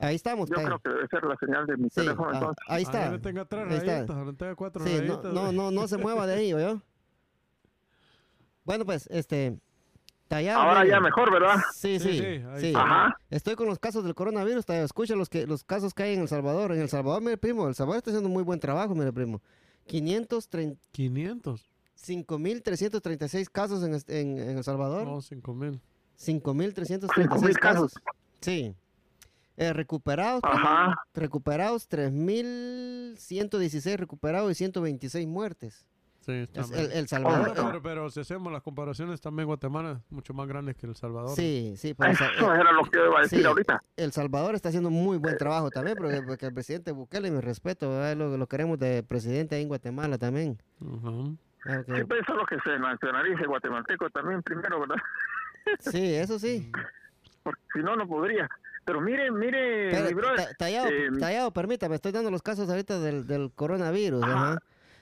Ahí 0.00 0.14
estamos, 0.14 0.48
Yo 0.48 0.54
tallado. 0.54 0.78
creo 0.78 0.92
que 0.94 0.96
debe 0.96 1.08
ser 1.08 1.24
la 1.24 1.36
señal 1.38 1.66
de 1.66 1.76
mi 1.76 1.88
Sí, 1.90 1.96
teléfono, 1.96 2.30
ah, 2.30 2.34
entonces. 2.34 2.64
ahí 2.68 2.82
está. 2.84 3.06
Ahí 3.06 3.12
le 3.12 3.18
tenga 3.18 3.44
tres 3.46 3.66
Ahí 3.68 3.76
está. 3.78 3.92
rayitas, 3.96 4.26
le 4.26 4.32
tenga 4.34 4.54
cuatro 4.54 4.84
Sí, 4.84 4.92
no, 4.92 4.98
rayitas. 5.00 5.32
no, 5.32 5.50
no, 5.52 5.70
no 5.72 5.88
se 5.88 5.96
mueva 5.98 6.24
de 6.26 6.34
ahí, 6.34 6.54
¿oyó? 6.54 6.80
Bueno, 8.64 8.84
pues, 8.84 9.06
este, 9.10 9.58
tallado. 10.28 10.60
Ahora 10.60 10.86
ya 10.86 11.00
mejor, 11.00 11.32
¿verdad? 11.32 11.56
Sí, 11.74 11.98
Sí, 11.98 12.10
sí, 12.10 12.18
sí, 12.18 12.24
ahí 12.24 12.60
sí. 12.60 12.66
está. 12.68 12.82
Ajá. 12.82 13.16
Estoy 13.30 13.56
con 13.56 13.66
los 13.66 13.78
casos 13.78 14.04
del 14.04 14.14
coronavirus, 14.14 14.64
tallado. 14.66 14.84
Escucha 14.84 15.16
los 15.16 15.28
que 15.28 15.46
los 15.46 15.64
casos 15.64 15.94
que 15.94 16.04
hay 16.04 16.14
en 16.14 16.20
El 16.20 16.28
Salvador. 16.28 16.72
En 16.72 16.80
El 16.80 16.88
Salvador, 16.88 17.22
mire, 17.22 17.38
primo, 17.38 17.66
El 17.66 17.74
Salvador 17.74 17.98
está 17.98 18.10
haciendo 18.10 18.28
muy 18.28 18.42
buen 18.44 18.60
trabajo, 18.60 18.94
mire, 18.94 19.12
primo. 19.12 19.42
530 19.86 20.80
500. 20.92 21.70
5.336 22.00 23.48
casos 23.50 23.82
en, 23.82 23.94
este- 23.94 24.20
en, 24.20 24.38
en 24.38 24.58
El 24.58 24.64
Salvador. 24.64 25.04
No, 25.06 25.20
5 25.20 25.54
mil. 25.54 25.80
5.336 26.16 27.10
5,000 27.14 27.58
casos. 27.58 27.94
casos. 27.94 28.02
Sí. 28.40 28.74
Eh, 29.56 29.72
recuperados, 29.72 30.40
Ajá. 30.44 30.94
recuperados 31.14 31.88
3.116 31.88 33.96
recuperados 33.96 34.52
y 34.52 34.54
126 34.54 35.26
muertes. 35.26 35.84
Sí, 36.28 36.34
está 36.42 36.60
Es 36.60 36.70
bien. 36.70 36.80
el, 36.82 36.86
El 36.86 36.92
Pero, 36.92 37.06
Salvador. 37.08 37.48
eh, 37.48 37.52
pero, 37.56 37.82
pero 37.82 38.10
si 38.10 38.20
hacemos 38.20 38.52
las 38.52 38.62
comparaciones, 38.62 39.18
también 39.18 39.46
Guatemala 39.46 39.92
es 40.04 40.12
mucho 40.12 40.34
más 40.34 40.46
grande 40.46 40.74
que 40.74 40.86
El 40.86 40.94
Salvador. 40.94 41.30
sí, 41.34 41.72
sí, 41.78 41.94
pero 41.94 42.10
El 42.10 42.16
Eso 42.16 42.54
era 42.54 42.70
lo 42.72 42.82
que 42.82 42.98
iba 42.98 43.18
a 43.18 43.22
decir 43.22 43.38
sí. 43.40 43.44
ahorita. 43.46 43.82
El 43.96 44.12
Salvador 44.12 44.54
está 44.54 44.68
haciendo 44.68 44.90
muy 44.90 45.16
buen 45.16 45.38
trabajo 45.38 45.70
también, 45.70 45.96
porque, 45.96 46.20
porque 46.22 46.46
el 46.46 46.52
presidente 46.52 46.92
Bukele, 46.92 47.30
mi 47.30 47.40
respeto, 47.40 47.90
lo, 48.14 48.36
lo 48.36 48.46
queremos 48.46 48.78
de 48.78 49.02
presidente 49.02 49.54
ahí 49.56 49.62
en 49.62 49.68
Guatemala 49.68 50.18
también. 50.18 50.60
Ujú. 50.80 51.36
Ah, 51.64 51.78
ok. 51.80 51.96
Sí, 51.96 52.04
pues 52.04 52.20
eso 52.20 52.32
es 52.32 52.38
lo 52.38 52.46
que 52.46 52.56
se 52.62 52.78
nacionalice 52.78 53.46
guatemalteco 53.46 54.10
también 54.10 54.42
primero, 54.42 54.80
¿verdad? 54.80 54.96
Sí, 55.80 56.14
eso 56.14 56.38
sí. 56.38 56.70
Porque 57.42 57.60
si 57.72 57.78
no, 57.80 57.96
no 57.96 58.06
podría. 58.06 58.48
Pero 58.84 59.00
mire, 59.00 59.30
mire, 59.30 59.90
Pero, 59.90 60.08
mi 60.08 60.14
brother. 60.14 60.36
ta- 60.48 60.54
tallado, 60.58 60.88
eh, 60.88 61.08
tallado, 61.18 61.52
permítame, 61.52 61.94
estoy 61.94 62.12
dando 62.12 62.30
los 62.30 62.42
casos 62.42 62.68
ahorita 62.68 62.98
del, 63.00 63.26
del 63.26 63.50
coronavirus. 63.54 64.22
ajá. 64.24 64.58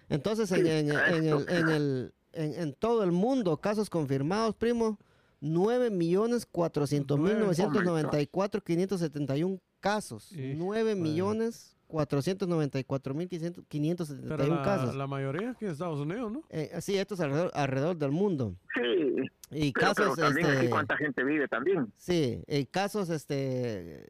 Entonces, 0.08 0.50
en, 0.52 0.64
Sí, 0.64 0.70
en- 0.70 0.90
en 0.90 1.24
el, 1.26 1.48
en, 1.48 1.68
el, 1.68 2.14
en, 2.32 2.54
en 2.54 2.72
todo 2.74 3.02
el 3.02 3.12
mundo, 3.12 3.56
casos 3.60 3.90
confirmados, 3.90 4.54
primo, 4.54 4.98
9 5.40 5.90
millones 5.90 6.46
400 6.46 7.18
mil 7.18 7.24
Nueve. 7.38 7.40
994 7.46 8.62
571 8.62 9.58
casos. 9.80 10.32
Y- 10.32 10.54
9 10.54 10.94
bueno. 10.94 11.02
millones 11.02 11.76
494 11.88 13.14
mil 13.14 13.28
Pero 13.28 13.62
571 13.68 14.54
la, 14.56 14.62
casos. 14.62 14.94
la 14.96 15.06
mayoría 15.06 15.50
aquí 15.50 15.64
en 15.66 15.70
Estados 15.70 16.00
Unidos, 16.00 16.32
¿no? 16.32 16.42
Eh, 16.50 16.72
sí, 16.80 16.96
esto 16.98 17.14
es 17.14 17.20
alrededor, 17.20 17.50
alrededor 17.54 17.96
del 17.96 18.10
mundo. 18.10 18.56
sí, 18.74 18.82
Y 19.52 19.72
pero, 19.72 19.92
pero 19.94 20.08
casos, 20.10 20.16
también 20.18 20.46
aquí 20.46 20.56
este, 20.56 20.70
cuánta 20.70 20.96
gente 20.96 21.22
vive 21.22 21.46
también. 21.46 21.92
sí, 21.96 22.42
eh, 22.48 22.66
casos, 22.66 23.08
este, 23.10 24.04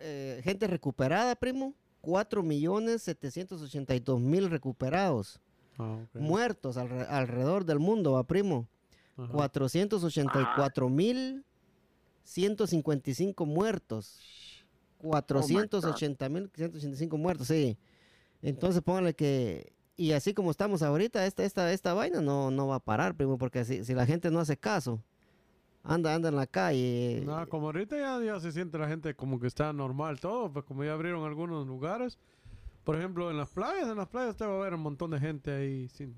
eh, 0.00 0.40
gente 0.44 0.66
recuperada, 0.66 1.36
primo, 1.36 1.74
4 2.04 2.42
millones 2.42 3.02
782 3.02 4.20
mil 4.20 4.50
recuperados. 4.50 5.40
Ah, 5.78 5.98
ok. 6.04 6.20
Muertos 6.20 6.76
alre- 6.76 7.06
alrededor 7.08 7.64
del 7.64 7.78
mundo, 7.78 8.12
va, 8.12 8.24
primo. 8.24 8.68
Ajá. 9.16 9.32
484 9.32 10.88
mil 10.88 11.44
155 12.24 13.46
muertos. 13.46 14.20
480 14.98 16.28
mil 16.28 16.50
185 16.54 17.16
muertos, 17.18 17.48
sí. 17.48 17.76
Entonces 18.42 18.82
póngale 18.82 19.14
que, 19.14 19.72
y 19.96 20.12
así 20.12 20.32
como 20.34 20.50
estamos 20.50 20.82
ahorita, 20.82 21.26
esta, 21.26 21.44
esta, 21.44 21.72
esta 21.72 21.94
vaina 21.94 22.20
no, 22.20 22.50
no 22.50 22.66
va 22.68 22.76
a 22.76 22.80
parar, 22.80 23.14
primo, 23.14 23.36
porque 23.38 23.64
si, 23.64 23.84
si 23.84 23.94
la 23.94 24.06
gente 24.06 24.30
no 24.30 24.40
hace 24.40 24.56
caso, 24.56 25.02
anda, 25.84 26.14
anda 26.14 26.30
en 26.30 26.36
la 26.36 26.46
calle. 26.46 27.22
No, 27.24 27.46
como 27.48 27.66
ahorita 27.66 27.96
ya, 27.96 28.20
ya 28.24 28.40
se 28.40 28.50
siente 28.50 28.78
la 28.78 28.88
gente 28.88 29.14
como 29.14 29.38
que 29.38 29.46
está 29.46 29.72
normal 29.72 30.18
todo, 30.18 30.52
pues 30.52 30.64
como 30.64 30.82
ya 30.82 30.94
abrieron 30.94 31.24
algunos 31.24 31.66
lugares. 31.66 32.18
Por 32.82 32.96
ejemplo, 32.96 33.30
en 33.30 33.36
las 33.36 33.50
playas, 33.50 33.88
en 33.88 33.96
las 33.96 34.08
playas 34.08 34.30
usted 34.30 34.46
va 34.46 34.56
a 34.56 34.64
ver 34.64 34.74
un 34.74 34.80
montón 34.80 35.10
de 35.10 35.20
gente 35.20 35.52
ahí 35.52 35.88
sin, 35.88 36.14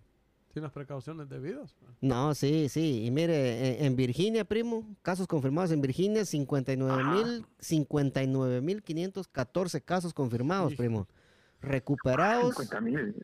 sin 0.53 0.63
las 0.63 0.73
precauciones 0.73 1.29
debidas. 1.29 1.75
pues. 1.79 1.93
No, 2.01 2.35
sí, 2.35 2.69
sí. 2.69 3.05
Y 3.05 3.11
mire, 3.11 3.79
en, 3.79 3.87
en 3.87 3.97
Virginia, 3.97 4.45
primo, 4.45 4.85
casos 5.03 5.27
confirmados 5.27 5.71
en 5.73 5.81
Virginia, 5.81 6.25
59 6.25 7.05
mil, 7.05 7.47
59 7.59 8.61
mil 8.63 8.83
514 8.83 9.81
casos 9.83 10.15
confirmados, 10.15 10.75
primo. 10.75 11.07
Recuperados, 11.61 12.55
50 12.55 12.81
mil. 12.81 13.15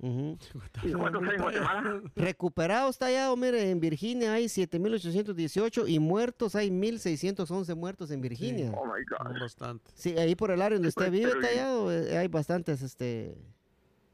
59 0.00 0.20
mil 0.20 0.38
tallados. 0.72 0.80
Ujú. 0.82 0.88
¿Y 0.88 0.92
cuántos 0.92 1.22
hay 1.22 1.34
en 1.36 1.42
Guatemala? 1.42 2.02
Recuperados 2.16 2.98
tallados, 2.98 3.38
mire, 3.38 3.70
en 3.70 3.80
Virginia 3.80 4.32
hay 4.32 4.46
7.818 4.46 5.88
y 5.88 5.98
muertos 5.98 6.54
hay 6.54 6.70
1.611 6.70 7.74
muertos 7.76 8.10
en 8.10 8.20
Virginia. 8.20 8.72
Oh 8.72 8.86
my 8.86 9.02
God. 9.04 9.40
Bastante. 9.40 9.90
Sí, 9.94 10.16
ahí 10.18 10.34
por 10.34 10.50
el 10.50 10.62
área 10.62 10.76
donde 10.76 10.90
Sí, 10.90 10.94
usted 10.98 11.10
pues, 11.10 11.20
vive 11.20 11.40
tallado, 11.40 11.92
eh, 11.92 12.16
hay 12.16 12.28
bastantes, 12.28 12.82
este, 12.82 13.36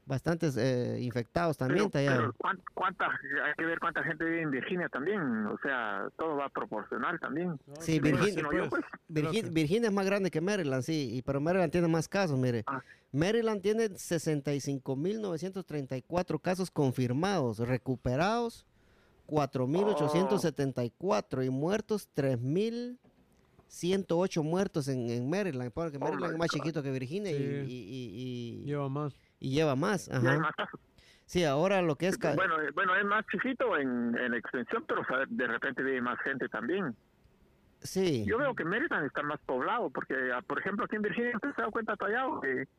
bastantes 0.07 0.55
eh, 0.57 0.97
infectados 1.01 1.57
también, 1.57 1.89
Pero, 1.91 2.15
pero 2.17 2.33
¿cuán- 2.37 2.61
¿cuánta, 2.73 3.05
hay 3.07 3.53
que 3.57 3.65
ver 3.65 3.77
cuánta 3.79 4.01
gente 4.03 4.23
vive 4.25 4.41
en 4.41 4.51
Virginia 4.51 4.87
también, 4.89 5.19
o 5.47 5.57
sea, 5.61 6.07
todo 6.17 6.37
va 6.37 6.47
proporcional 6.49 7.19
también. 7.19 7.49
No, 7.49 7.59
Sí, 7.81 7.99
Virginia- 7.99 8.43
yo, 8.53 8.69
pues. 8.69 8.83
Virginia 9.53 9.87
es 9.89 9.93
más 9.93 10.05
grande 10.05 10.31
que 10.31 10.39
Maryland, 10.41 10.83
sí, 10.83 11.09
y, 11.13 11.21
pero 11.21 11.41
Maryland 11.41 11.71
tiene 11.73 11.87
más 11.89 12.07
casos, 12.07 12.37
mire. 12.39 12.63
Ah. 12.67 12.81
Maryland 13.11 13.61
tiene 13.61 13.89
65.934 13.89 16.39
casos 16.39 16.71
confirmados, 16.71 17.59
recuperados 17.59 18.65
4.874 19.27 21.43
y 21.45 21.49
muertos 21.49 22.07
3.108 22.15 24.43
muertos 24.43 24.87
en, 24.87 25.09
en 25.09 25.29
Maryland, 25.29 25.71
porque 25.73 25.97
Oh 25.97 26.01
Maryland 26.01 26.31
my 26.31 26.33
es 26.33 26.37
más 26.39 26.47
God. 26.49 26.53
chiquito 26.57 26.81
que 26.83 26.91
Virginia 26.91 27.31
y- 27.31 27.37
Sí. 27.37 27.43
y, 27.43 27.75
y- 27.75 28.61
y- 28.61 28.65
Lleva 28.65 28.87
más. 28.89 29.13
Y 29.39 29.51
lleva 29.51 29.75
más. 29.75 30.07
Y 30.07 30.11
hay 30.11 30.17
Ajá. 30.27 30.39
más 30.39 30.55
casos. 30.55 30.79
Sí, 31.27 31.43
ahora 31.43 31.81
lo 31.81 31.97
que 31.97 32.07
es... 32.07 32.17
Bueno, 32.17 32.61
eh, 32.61 32.71
bueno, 32.73 32.95
es 32.95 33.03
más 33.03 33.25
chiquito 33.27 33.77
en, 33.77 34.17
en 34.17 34.33
extensión, 34.33 34.85
pero 34.87 35.01
o 35.01 35.05
sea, 35.05 35.25
de 35.27 35.45
repente 35.45 35.83
vive 35.83 35.99
más 35.99 36.17
gente 36.21 36.47
también. 36.47 36.95
Sí. 37.81 38.23
Yo 38.25 38.37
veo 38.37 38.55
que 38.55 38.63
Maryland 38.63 39.05
está 39.05 39.23
más 39.23 39.39
poblado, 39.45 39.89
porque, 39.89 40.15
ah, 40.33 40.41
por 40.41 40.57
ejemplo, 40.57 40.85
aquí 40.85 40.95
en 40.95 41.01
Virginia, 41.01 41.33
usted 41.35 41.53
se 41.53 41.61
da 41.61 41.69
cuenta, 41.69 41.97
Tallado, 41.97 42.39
que 42.39 42.69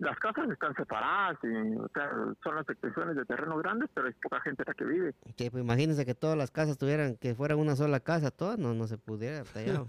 las 0.00 0.18
casas 0.18 0.50
están 0.50 0.74
separadas, 0.74 1.38
y, 1.44 1.76
o 1.76 1.88
sea, 1.94 2.10
son 2.42 2.56
las 2.56 2.68
extensiones 2.68 3.16
de 3.16 3.24
terreno 3.24 3.56
grandes, 3.56 3.88
pero 3.94 4.06
es 4.06 4.14
poca 4.22 4.38
gente 4.42 4.64
la 4.66 4.74
que 4.74 4.84
vive. 4.84 5.14
Que, 5.36 5.50
pues, 5.50 5.64
imagínense 5.64 6.04
que 6.04 6.14
todas 6.14 6.36
las 6.36 6.50
casas 6.50 6.76
tuvieran, 6.76 7.16
que 7.16 7.34
fueran 7.34 7.58
una 7.58 7.74
sola 7.74 8.00
casa, 8.00 8.30
todas 8.30 8.58
no, 8.58 8.74
no 8.74 8.86
se 8.86 8.98
pudiera, 8.98 9.44
Tallado. 9.44 9.86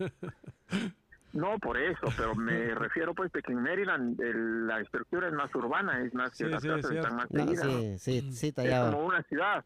No 1.36 1.60
por 1.60 1.78
eso, 1.78 2.08
pero 2.18 2.34
me 2.34 2.74
refiero 2.76 3.14
pues 3.14 3.32
de 3.34 3.42
que 3.42 3.52
en 3.52 3.62
Maryland 3.62 4.20
el- 4.22 4.66
la 4.68 4.80
estructura 4.82 5.28
es 5.28 5.34
más 5.34 5.54
urbana, 5.54 6.02
es 6.02 6.14
más 6.14 6.32
que 6.32 6.46
Sí, 6.46 6.50
las 6.50 6.62
sí, 6.62 6.68
casas 6.70 6.92
están 6.92 7.16
más 7.18 7.30
No, 7.30 7.48
sí, 7.48 8.00
sí, 8.00 8.32
sí, 8.32 8.48
Es 8.48 8.54
Tallado. 8.56 8.92
como 8.94 9.06
una 9.06 9.22
ciudad. 9.24 9.64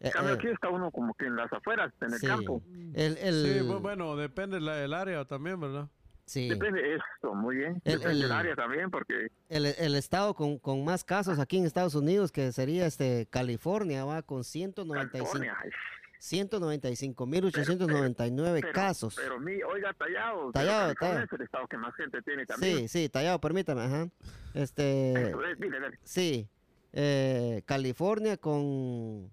Eh, 0.00 0.10
cambio 0.12 0.34
eh, 0.34 0.36
aquí 0.36 0.48
está 0.48 0.68
uno 0.68 0.90
como 0.90 1.14
que 1.14 1.26
en 1.26 1.34
las 1.36 1.52
afueras, 1.52 1.92
en 2.00 2.12
el 2.12 2.18
sí. 2.18 2.26
campo. 2.26 2.62
El, 2.94 3.16
el, 3.18 3.34
Sí, 3.44 3.58
bu- 3.66 3.80
bueno, 3.80 4.16
depende 4.16 4.60
la- 4.60 4.76
del 4.76 4.92
área 4.94 5.24
también, 5.24 5.58
¿verdad? 5.60 5.88
sí. 6.24 6.48
Depende 6.48 6.82
de 6.82 6.96
esto, 6.96 7.34
muy 7.34 7.56
bien. 7.56 7.80
El- 7.84 7.92
Depende 8.00 8.10
el- 8.12 8.20
del 8.22 8.32
área 8.32 8.54
también, 8.56 8.90
porque 8.90 9.28
El, 9.48 9.66
el 9.66 9.94
estado 9.94 10.34
con, 10.34 10.58
con 10.58 10.84
más 10.84 11.02
casos 11.04 11.38
aquí 11.38 11.58
en 11.58 11.64
Estados 11.64 11.94
Unidos, 11.94 12.30
que 12.32 12.52
sería 12.52 12.86
este 12.86 13.26
California, 13.30 14.04
va 14.04 14.22
con 14.22 14.44
195 14.44 15.10
California, 15.32 15.56
ay, 15.62 15.70
195.899 16.20 18.60
pero- 18.60 18.72
casos. 18.72 19.14
Pero 19.16 19.38
mi, 19.40 19.62
oiga, 19.62 19.92
tallado. 19.94 20.52
Tallado, 20.52 20.94
tallado. 20.94 21.24
Es 21.24 21.32
el 21.32 21.42
estado 21.42 21.66
que 21.68 21.76
más 21.76 21.94
gente 21.94 22.20
tiene 22.22 22.46
también. 22.46 22.88
Sí, 22.88 23.02
sí, 23.04 23.08
tallado, 23.08 23.40
permítame, 23.40 23.82
ajá. 23.82 24.08
Este, 24.54 25.12
es, 25.30 25.36
dile, 25.58 25.80
dile. 25.80 25.98
sí, 26.02 26.48
eh, 26.92 27.62
California 27.66 28.36
con 28.36 29.30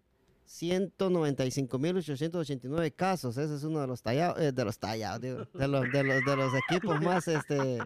195.889 0.48 2.94
casos. 2.96 3.38
Ese 3.38 3.56
es 3.56 3.64
uno 3.64 3.82
de 3.82 3.88
los 3.88 4.02
tallados, 4.02 4.40
eh, 4.42 4.52
de 4.52 4.66
los 4.66 4.78
tallados, 4.80 5.22
digo, 5.22 5.46
de 5.54 5.68
los, 5.68 5.92
de 5.92 6.04
los, 6.04 6.26
de 6.26 6.36
los 6.36 6.52
equipos 6.70 7.00
más, 7.02 7.28
este, 7.28 7.78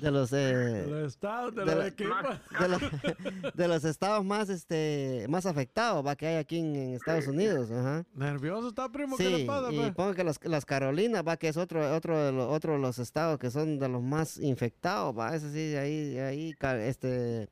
de 0.00 0.10
los, 0.10 0.32
eh, 0.32 0.84
El 0.84 1.04
estado 1.06 1.50
de, 1.50 1.64
de 1.64 1.74
los 1.74 1.96
de 1.96 2.68
los, 2.68 2.80
de 3.54 3.68
los 3.68 3.84
estados 3.84 4.24
más 4.24 4.48
este 4.48 5.26
más 5.28 5.46
afectados 5.46 6.06
va 6.06 6.16
que 6.16 6.26
hay 6.26 6.36
aquí 6.36 6.58
en, 6.58 6.74
en 6.76 6.94
Estados 6.94 7.26
Unidos 7.26 7.70
ajá 7.70 8.04
Nervioso 8.14 8.68
está, 8.68 8.90
primo, 8.90 9.16
¿qué 9.16 9.28
le 9.30 9.36
sí 9.38 9.44
pasa? 9.44 9.72
y 9.72 9.76
pues? 9.76 9.94
pongo 9.94 10.14
que 10.14 10.24
las, 10.24 10.38
las 10.44 10.64
Carolinas 10.64 11.22
va 11.26 11.36
que 11.36 11.48
es 11.48 11.56
otro 11.56 11.94
otro 11.94 12.18
de 12.24 12.32
los 12.32 12.48
otro 12.48 12.74
de 12.74 12.78
los 12.78 12.98
estados 12.98 13.38
que 13.38 13.50
son 13.50 13.78
de 13.78 13.88
los 13.88 14.02
más 14.02 14.38
infectados 14.38 15.16
va 15.18 15.34
ese 15.34 15.50
sí 15.52 15.76
ahí 15.76 16.18
ahí 16.18 16.54
este 16.82 17.48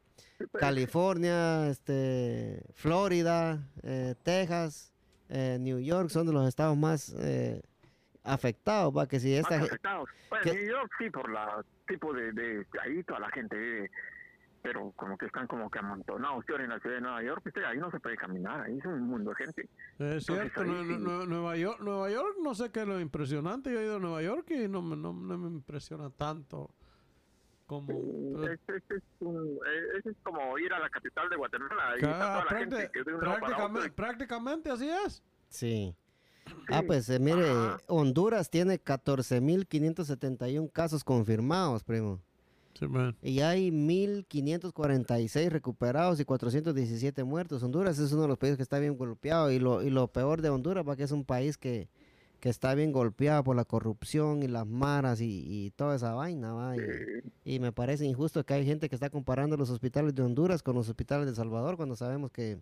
California 0.58 1.68
este 1.68 2.62
Florida 2.74 3.66
eh, 3.82 4.14
Texas 4.22 4.92
eh, 5.28 5.56
New 5.60 5.78
York 5.80 6.08
son 6.10 6.26
de 6.26 6.32
los 6.32 6.46
estados 6.46 6.76
más 6.76 7.14
eh, 7.18 7.60
afectados 8.22 8.94
va 8.96 9.06
que 9.06 9.20
si 9.20 9.34
esta 9.34 9.56
afectados. 9.56 10.08
Que- 10.42 10.52
New 10.52 10.68
York 10.70 10.90
sí, 10.98 11.10
por 11.10 11.30
la 11.30 11.64
tipo 11.86 12.12
de, 12.12 12.32
de 12.32 12.66
ahí 12.82 13.02
toda 13.04 13.20
la 13.20 13.30
gente 13.30 13.56
vive, 13.56 13.90
pero 14.62 14.92
como 14.96 15.16
que 15.16 15.26
están 15.26 15.46
como 15.46 15.70
que 15.70 15.78
amontonados. 15.78 16.44
Yo 16.48 16.56
en 16.56 16.68
la 16.68 16.78
ciudad 16.80 16.96
de 16.96 17.00
Nueva 17.02 17.22
York, 17.22 17.42
usted 17.46 17.62
ahí 17.64 17.78
no 17.78 17.90
se 17.90 18.00
puede 18.00 18.16
caminar, 18.16 18.62
ahí 18.62 18.78
es 18.78 18.84
un 18.84 19.02
mundo 19.02 19.30
de 19.30 19.36
gente. 19.44 19.68
Es 19.98 20.26
cierto, 20.26 20.60
ahí 20.62 20.98
Nueva 20.98 21.56
York, 21.56 21.80
Nueva 21.80 22.10
York, 22.10 22.36
no 22.42 22.54
sé 22.54 22.70
qué 22.72 22.80
es 22.80 22.86
lo 22.88 22.98
impresionante. 23.00 23.72
Yo 23.72 23.80
he 23.80 23.84
ido 23.84 23.96
a 23.96 24.00
Nueva 24.00 24.22
York 24.22 24.50
y 24.50 24.68
no, 24.68 24.82
me- 24.82 24.96
no, 24.96 25.12
no 25.12 25.38
me 25.38 25.48
impresiona 25.48 26.10
tanto 26.10 26.74
como... 27.66 27.92
Es, 28.44 28.60
es, 28.68 28.82
es, 28.90 29.02
un- 29.20 29.58
es- 29.96 30.06
es 30.06 30.16
como 30.22 30.58
ir 30.58 30.72
a 30.72 30.78
la 30.80 30.88
capital 30.90 31.28
de 31.28 31.36
Guatemala, 31.36 31.88
ahí 31.90 31.96
está 31.96 32.08
Ca- 32.10 32.18
toda 32.18 32.44
la 32.44 32.50
prácti- 32.50 32.58
gente 32.76 32.90
que 32.92 33.02
de 33.04 33.14
un 33.14 33.20
lado 33.24 33.40
para 33.40 33.46
prácticamente, 33.56 33.90
prácticamente 33.92 34.70
así 34.70 34.88
es. 34.88 35.22
Sí. 35.48 35.94
Ah, 36.68 36.82
pues 36.86 37.08
eh, 37.10 37.18
mire, 37.18 37.48
Ajá. 37.48 37.78
Honduras 37.86 38.50
tiene 38.50 38.82
14.571 38.82 40.70
casos 40.72 41.04
confirmados, 41.04 41.84
primo. 41.84 42.20
Sí, 42.78 42.86
man. 42.86 43.16
Y 43.22 43.40
hay 43.40 43.70
1.546 43.70 45.48
recuperados 45.48 46.20
y 46.20 46.24
417 46.24 47.24
muertos. 47.24 47.62
Honduras 47.62 47.98
es 47.98 48.12
uno 48.12 48.22
de 48.22 48.28
los 48.28 48.38
países 48.38 48.56
que 48.56 48.62
está 48.62 48.78
bien 48.78 48.96
golpeado. 48.96 49.50
Y 49.50 49.58
lo, 49.58 49.82
y 49.82 49.90
lo 49.90 50.08
peor 50.08 50.42
de 50.42 50.50
Honduras, 50.50 50.86
va 50.86 50.96
que 50.96 51.04
es 51.04 51.12
un 51.12 51.24
país 51.24 51.56
que, 51.56 51.88
que 52.40 52.50
está 52.50 52.74
bien 52.74 52.92
golpeado 52.92 53.42
por 53.44 53.56
la 53.56 53.64
corrupción 53.64 54.42
y 54.42 54.48
las 54.48 54.66
maras 54.66 55.22
y, 55.22 55.44
y 55.48 55.70
toda 55.70 55.96
esa 55.96 56.12
vaina, 56.12 56.52
va. 56.52 56.76
Y, 56.76 56.80
y 57.54 57.60
me 57.60 57.72
parece 57.72 58.04
injusto 58.04 58.44
que 58.44 58.54
hay 58.54 58.66
gente 58.66 58.88
que 58.90 58.94
está 58.96 59.08
comparando 59.08 59.56
los 59.56 59.70
hospitales 59.70 60.14
de 60.14 60.22
Honduras 60.22 60.62
con 60.62 60.74
los 60.74 60.88
hospitales 60.88 61.24
de 61.24 61.30
El 61.30 61.36
Salvador 61.36 61.76
cuando 61.76 61.96
sabemos 61.96 62.30
que 62.30 62.58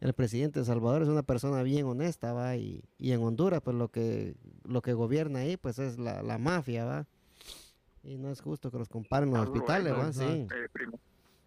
el 0.00 0.12
presidente 0.12 0.60
de 0.60 0.64
Salvador 0.64 1.02
es 1.02 1.08
una 1.08 1.22
persona 1.22 1.62
bien 1.62 1.86
honesta, 1.86 2.32
va, 2.32 2.56
y, 2.56 2.84
y 2.98 3.12
en 3.12 3.22
Honduras 3.22 3.60
pues 3.62 3.76
lo 3.76 3.88
que 3.88 4.34
lo 4.64 4.82
que 4.82 4.92
gobierna 4.92 5.40
ahí 5.40 5.56
pues 5.56 5.78
es 5.78 5.98
la, 5.98 6.22
la 6.22 6.38
mafia, 6.38 6.84
va. 6.84 7.06
Y 8.04 8.16
no 8.16 8.30
es 8.30 8.40
justo 8.40 8.70
que 8.70 8.78
los 8.78 8.88
comparen 8.88 9.30
los 9.30 9.40
hospitales, 9.40 9.92
va, 9.92 10.12
sí. 10.12 10.24
Eh. 10.24 10.68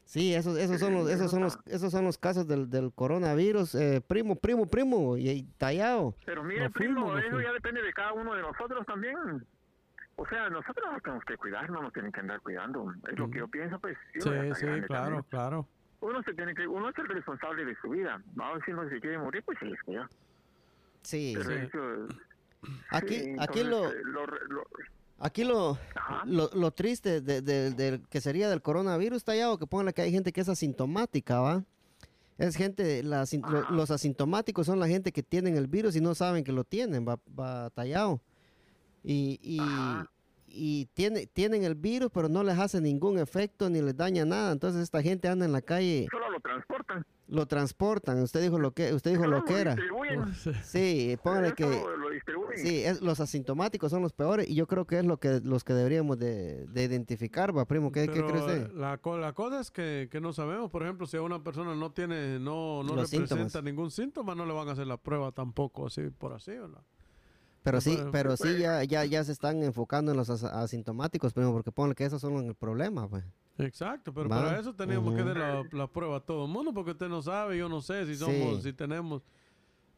Sí, 0.03 0.34
esos, 0.36 0.58
esos 0.58 0.77
son 0.77 0.93
los, 0.93 1.10
esos 1.10 1.31
son 1.31 1.43
los, 1.43 1.58
esos 1.65 1.89
son 1.89 2.03
los 2.03 2.17
casos 2.17 2.46
del, 2.46 2.70
del 2.70 2.91
coronavirus, 2.91 3.75
eh, 3.75 4.01
primo, 4.05 4.36
primo, 4.36 4.65
primo, 4.65 5.15
y, 5.15 5.29
y 5.29 5.43
tallado. 5.58 6.15
Pero 6.25 6.43
mire, 6.43 6.65
Nos 6.65 6.74
primo, 6.74 7.05
fuimos, 7.05 7.24
eso 7.24 7.39
ya 7.39 7.53
depende 7.53 7.81
de 7.81 7.93
cada 7.93 8.12
uno 8.12 8.36
de 8.36 8.41
nosotros 8.41 8.86
también. 8.86 9.15
O 10.17 10.27
sea, 10.27 10.50
nosotros 10.50 10.86
nos 10.91 11.01
tenemos 11.01 11.24
que 11.24 11.38
cuidar, 11.38 11.70
no 11.70 11.81
nos 11.81 11.93
tienen 11.93 12.12
que 12.12 12.20
andar 12.20 12.41
cuidando. 12.41 12.93
Es 13.10 13.17
lo 13.17 13.29
que 13.29 13.39
yo 13.39 13.48
pienso, 13.48 13.79
pues. 13.79 13.98
Sí, 14.13 14.20
sí, 14.20 14.65
claro, 14.65 14.88
también. 14.88 15.24
claro. 15.29 15.67
Uno 16.01 16.22
se 16.24 16.34
tiene 16.34 16.53
que, 16.55 16.67
uno 16.67 16.89
es 16.89 16.98
el 16.98 17.08
responsable 17.08 17.63
de 17.65 17.75
su 17.81 17.89
vida. 17.89 18.22
Vamos 18.36 18.62
si 18.65 18.72
uno 18.72 18.89
se 18.89 19.00
quiere 19.00 19.17
morir, 19.20 19.43
pues 19.46 19.58
se 19.60 19.65
les 19.65 19.81
cuida. 19.84 20.10
Sí, 21.03 21.36
Sí. 21.41 21.51
eso, 21.53 22.08
aquí, 22.89 23.15
sí, 23.20 23.36
aquí 23.39 23.63
lo, 23.63 23.88
eh, 23.89 24.01
lo, 24.03 24.25
lo- 24.25 24.67
Aquí 25.24 25.43
lo, 25.43 25.77
lo, 26.25 26.50
lo 26.55 26.72
triste 26.72 27.22
de, 27.22 28.01
que 28.10 28.22
sería 28.22 28.50
del 28.50 28.63
coronavirus 28.63 29.24
tallado, 29.24 29.60
que 29.60 29.67
póngale 29.67 29.93
que 29.93 30.01
hay 30.01 30.12
gente 30.12 30.31
que 30.34 30.41
es 30.41 30.50
asintomática, 30.50 31.39
¿va? 31.39 31.63
Es 32.39 32.55
gente, 32.55 33.03
la 33.03 33.24
lo- 33.48 33.70
los 33.70 33.91
asintomáticos 33.91 34.65
son 34.65 34.79
la 34.79 34.88
gente 34.88 35.12
que 35.12 35.22
tienen 35.22 35.58
el 35.58 35.67
virus 35.67 35.96
y 35.96 36.01
no 36.01 36.15
saben 36.15 36.43
que 36.43 36.51
lo 36.51 36.63
tienen, 36.63 37.08
va, 37.08 37.20
va 37.39 37.70
tallado. 37.70 38.20
Y, 39.03 39.39
y. 39.43 39.60
y 40.53 40.88
tiene, 40.93 41.27
tienen 41.27 41.63
el 41.63 41.75
virus, 41.75 42.10
pero 42.13 42.29
no 42.29 42.43
les 42.43 42.58
hace 42.60 42.81
ningún 42.81 43.17
efecto 43.20 43.70
ni 43.70 43.81
les 43.81 43.96
daña 43.96 44.25
nada. 44.25 44.51
Entonces 44.51 44.81
esta 44.81 45.01
gente 45.01 45.27
anda 45.27 45.46
en 45.46 45.51
la 45.51 45.62
calle, 45.62 46.08
solo 46.12 46.29
lo 46.29 46.39
transportan. 46.39 47.05
lo 47.27 47.46
transportan. 47.46 48.22
Usted 48.22 48.41
dijo 48.41 48.60
lo 48.60 48.72
que, 48.74 48.93
usted 48.93 49.12
dijo 49.12 49.25
lo 49.27 49.43
que 49.46 49.60
era. 49.60 49.75
distribuyen. 49.75 50.34
Sí, 50.63 51.17
póngale 51.24 51.53
que... 51.53 51.65
Lo, 51.65 52.10
distribuyen. 52.10 52.58
Sí, 52.58 52.84
es- 52.84 53.01
los 53.01 53.20
asintomáticos 53.22 53.89
son 53.91 54.01
los 54.01 54.12
peores 54.13 54.50
y 54.50 54.55
yo 54.55 54.67
creo 54.67 54.86
que 54.86 55.00
es 55.00 55.05
lo 55.05 55.17
que 55.17 55.39
los 55.43 55.63
que 55.63 55.74
deberíamos 55.74 56.20
de, 56.20 56.65
de 56.67 56.84
identificar, 56.84 57.55
va, 57.58 57.65
primo. 57.65 57.91
¿Qué, 57.91 58.08
qué 58.08 58.12
Pero, 58.22 58.27
cree 58.27 58.39
usted? 58.41 58.65
eh, 58.67 58.72
La, 58.75 58.98
co- 58.98 59.17
la 59.17 59.34
cosa 59.34 59.62
es 59.62 59.72
que, 59.72 60.10
que 60.12 60.20
no 60.20 60.34
sabemos, 60.34 60.70
por 60.70 60.84
ejemplo, 60.84 61.08
si 61.08 61.15
a 61.17 61.22
una 61.22 61.41
persona 61.43 61.74
no 61.75 61.91
tiene, 61.91 62.39
no, 62.39 62.84
no 62.84 62.96
Los 62.96 63.10
representa 63.12 63.36
síntomas. 63.36 63.63
ningún 63.63 63.91
síntoma, 63.91 64.36
no 64.36 64.46
le 64.46 64.53
van 64.53 64.67
a 64.67 64.74
hacer 64.74 64.88
la 64.88 64.98
prueba 64.98 65.31
tampoco, 65.31 65.88
así 65.88 66.10
por 66.10 66.34
así, 66.34 66.51
¿verdad? 66.51 66.81
Pero 67.63 67.80
sí, 67.80 67.98
pero 68.12 68.36
sí 68.38 68.58
ya, 68.58 68.84
ya, 68.84 69.06
ya 69.06 69.24
se 69.24 69.32
están 69.32 69.62
enfocando 69.63 70.12
en 70.12 70.18
los 70.18 70.30
as- 70.32 70.44
asintomáticos, 70.44 71.32
primo, 71.34 71.51
porque 71.53 71.72
ponle 71.72 71.94
que 71.94 72.06
esos 72.06 72.20
son 72.22 72.38
el 72.48 72.56
problema, 72.56 73.08
pues. 73.08 73.24
Exacto, 73.60 74.12
pero 74.13 74.27
Va. 74.27 74.41
para 74.44 74.60
eso 74.60 74.74
teníamos 74.74 75.13
que 75.13 75.24
dar 75.24 75.38
la, 75.38 75.63
la 75.72 75.88
prueba 75.88 76.18
a 76.18 76.20
todo 76.22 76.46
el 76.46 76.51
mundo, 76.51 76.74
porque 76.74 76.91
usted 76.91 77.08
no 77.08 77.22
sabe, 77.22 77.58
yo 77.58 77.70
no 77.70 77.82
sé 77.82 78.06
si 78.08 78.15
somos, 78.15 78.58
Sí. 78.58 78.62
si 78.63 78.74
tenemos 78.74 79.22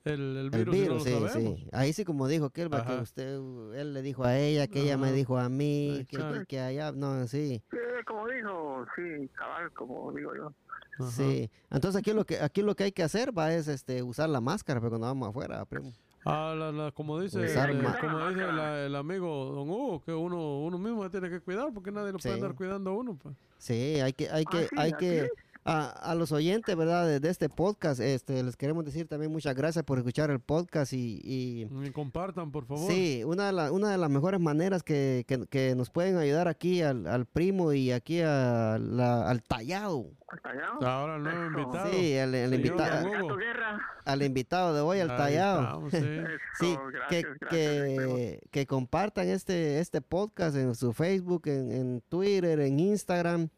el, 0.04 0.20
el 0.36 0.38
El 0.38 0.50
virus, 0.50 0.76
virus, 0.76 1.08
y 1.08 1.10
no 1.12 1.16
sí, 1.18 1.22
lo 1.24 1.30
sabemos. 1.30 1.60
sí. 1.62 1.70
Ahí 1.72 1.94
sí 1.94 2.04
como 2.04 2.28
dijo 2.28 2.50
que 2.50 2.66
usted, 3.02 3.36
él 3.76 3.94
le 3.94 4.02
dijo 4.02 4.26
a 4.26 4.38
ella, 4.38 4.68
que 4.68 4.82
ella 4.82 4.98
me 4.98 5.14
dijo 5.14 5.38
a 5.38 5.48
mí, 5.48 6.06
que, 6.10 6.18
Exacto. 6.18 6.40
que, 6.42 6.46
que 6.48 6.60
allá, 6.60 6.92
no, 6.92 7.26
sí, 7.28 7.64
Sí, 7.72 7.78
como 8.06 8.28
dijo, 8.28 8.86
sí, 8.98 9.30
cabal, 9.38 9.72
como 9.72 10.12
digo 10.12 10.36
yo. 10.36 10.54
Ajá. 11.00 11.10
sí. 11.12 11.50
Entonces 11.72 12.00
aquí 12.00 12.12
lo 12.12 12.26
que, 12.26 12.40
aquí 12.42 12.62
lo 12.62 12.76
que 12.76 12.84
hay 12.84 12.92
que 12.92 13.04
hacer, 13.04 13.36
va, 13.38 13.54
es 13.54 13.70
este, 13.70 14.04
usar 14.04 14.28
la 14.28 14.42
máscara, 14.42 14.82
pero 14.82 14.90
cuando 14.92 15.08
vamos 15.08 15.30
afuera, 15.30 15.64
primo. 15.64 15.94
Ah, 16.26 16.56
la- 16.58 16.72
la- 16.72 16.92
como 16.92 17.20
dice, 17.20 17.40
Usar 17.44 17.70
eh, 17.72 17.74
ma- 17.74 17.98
como 18.00 18.30
dice 18.30 18.42
la- 18.42 18.86
el 18.86 18.96
amigo 18.96 19.52
Don 19.54 19.70
Hugo, 19.70 20.02
que 20.04 20.14
uno, 20.14 20.60
uno 20.62 20.78
mismo 20.78 21.04
se 21.04 21.10
tiene 21.10 21.30
que 21.30 21.40
cuidar 21.42 21.70
porque 21.74 21.92
nadie 21.92 22.12
lo 22.14 22.18
puede 22.20 22.36
andar 22.36 22.56
cuidando 22.56 22.92
a 22.92 22.94
uno. 22.94 23.18
Pues. 23.22 23.36
Sí, 23.58 24.00
hay 24.00 24.14
que, 24.14 24.30
hay 24.30 24.46
que, 24.46 24.68
hay 24.78 24.92
así 24.92 24.98
que. 25.00 25.30
A, 25.66 25.88
a 25.90 26.16
los 26.16 26.32
oyentes, 26.32 26.76
¿verdad? 26.76 27.08
De, 27.08 27.20
de 27.20 27.30
este 27.30 27.48
podcast, 27.50 28.00
este, 28.02 28.44
les 28.44 28.58
queremos 28.58 28.84
decir 28.86 29.08
también 29.08 29.32
muchas 29.32 29.56
gracias 29.56 29.84
por 29.86 29.98
escuchar 29.98 30.30
el 30.30 30.40
podcast 30.40 30.92
y... 30.94 31.22
y 31.24 31.68
Y 31.86 31.92
compartan, 31.92 32.52
por 32.52 32.66
favor. 32.66 32.92
Sí, 32.92 33.24
una 33.26 33.46
de, 33.48 33.54
la- 33.54 33.72
una 33.72 33.90
de 33.92 33.98
las 33.98 34.10
mejores 34.10 34.40
maneras 34.40 34.84
que, 34.84 35.24
que- 35.28 35.46
que 35.48 35.76
nos 35.76 35.90
pueden 35.90 36.18
ayudar 36.18 36.48
aquí 36.48 36.82
al, 36.82 37.08
al 37.08 37.26
primo 37.26 37.72
y 37.74 37.92
aquí 37.92 38.20
a 38.22 38.78
la- 38.80 39.30
al 39.30 39.42
tallado. 39.44 40.08
¿Hasta 40.28 40.50
allá? 40.50 40.68
Ahora 40.82 41.16
el 41.18 41.24
nuevo 41.24 41.46
invitado. 41.46 41.92
Sí, 41.92 42.14
el, 42.14 42.34
el 42.36 42.50
Señor 42.50 42.66
invita- 42.66 43.04
Hugo. 43.04 43.12
Gato 43.12 43.36
Guerra. 43.38 43.82
al 44.06 44.24
invitado 44.24 44.74
de 44.74 44.82
hoy, 44.82 45.00
al 45.00 45.16
tallado. 45.16 45.62
estamos, 45.62 45.92
sí. 45.92 45.98
Eso, 45.98 46.38
Sí, 46.60 46.78
gracias, 46.92 47.10
que, 47.10 47.22
gracias, 47.40 47.50
que, 47.50 48.40
que 48.52 48.66
compartan 48.68 49.28
este, 49.30 49.80
este 49.80 50.02
podcast 50.02 50.56
en 50.58 50.74
su 50.76 50.92
Facebook, 50.94 51.44
en, 51.46 51.72
en 51.72 52.02
Twitter, 52.10 52.60
en 52.60 52.80
Instagram, 52.80 53.50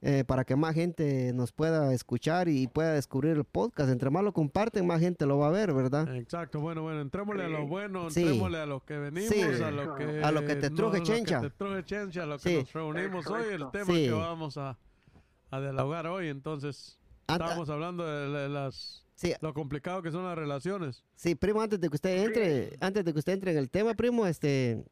eh, 0.00 0.24
para 0.24 0.44
que 0.44 0.54
más 0.56 0.74
gente 0.74 1.32
nos 1.32 1.50
pueda 1.52 1.92
escuchar 1.92 2.48
y 2.48 2.68
pueda 2.68 2.92
descubrir 2.92 3.36
el 3.36 3.44
podcast. 3.44 3.90
Entre 3.90 4.10
más 4.10 4.22
lo 4.22 4.32
comparten, 4.32 4.86
más 4.86 5.00
gente 5.00 5.26
lo 5.26 5.38
va 5.38 5.48
a 5.48 5.50
ver, 5.50 5.72
¿verdad? 5.72 6.14
Exacto, 6.16 6.60
bueno, 6.60 6.82
bueno, 6.82 7.00
entrémosle 7.00 7.44
a 7.44 7.48
lo 7.48 7.66
bueno, 7.66 8.08
Sí. 8.10 8.20
entrémosle 8.22 8.58
a 8.58 8.66
lo 8.66 8.84
que 8.84 8.96
venimos, 8.98 9.28
Sí. 9.30 9.42
a 9.42 9.70
lo 9.72 9.94
que... 9.96 10.22
A 10.22 10.30
lo 10.30 10.44
que 10.44 10.54
te 10.56 10.70
truje 10.70 10.98
a 10.98 11.00
lo 11.00 11.04
que 11.04 11.12
chencha. 11.12 11.40
te 11.40 11.50
truje 11.50 11.84
chencha, 11.84 12.22
a 12.22 12.26
lo 12.26 12.38
que 12.38 12.48
Sí. 12.48 12.56
nos 12.56 12.72
reunimos 12.72 13.26
hoy, 13.26 13.42
el 13.52 13.70
tema 13.72 13.86
Sí. 13.86 14.04
que 14.04 14.10
vamos 14.12 14.56
a, 14.56 14.78
a 15.50 15.60
dialogar 15.60 16.06
hoy, 16.06 16.28
entonces... 16.28 16.98
Anta- 17.26 17.44
Estamos 17.46 17.68
hablando 17.68 18.06
de, 18.06 18.38
de 18.42 18.48
las... 18.48 19.04
Sí, 19.16 19.34
Lo 19.40 19.52
complicado 19.52 20.00
que 20.00 20.12
son 20.12 20.22
las 20.24 20.38
relaciones. 20.38 21.02
sí, 21.16 21.34
primo, 21.34 21.60
antes 21.60 21.80
de 21.80 21.88
que 21.88 21.94
usted 21.96 22.24
entre, 22.24 22.76
antes 22.80 23.04
de 23.04 23.12
que 23.12 23.18
usted 23.18 23.32
entre 23.32 23.50
en 23.50 23.58
el 23.58 23.68
tema, 23.68 23.94
primo, 23.94 24.24
este 24.28 24.84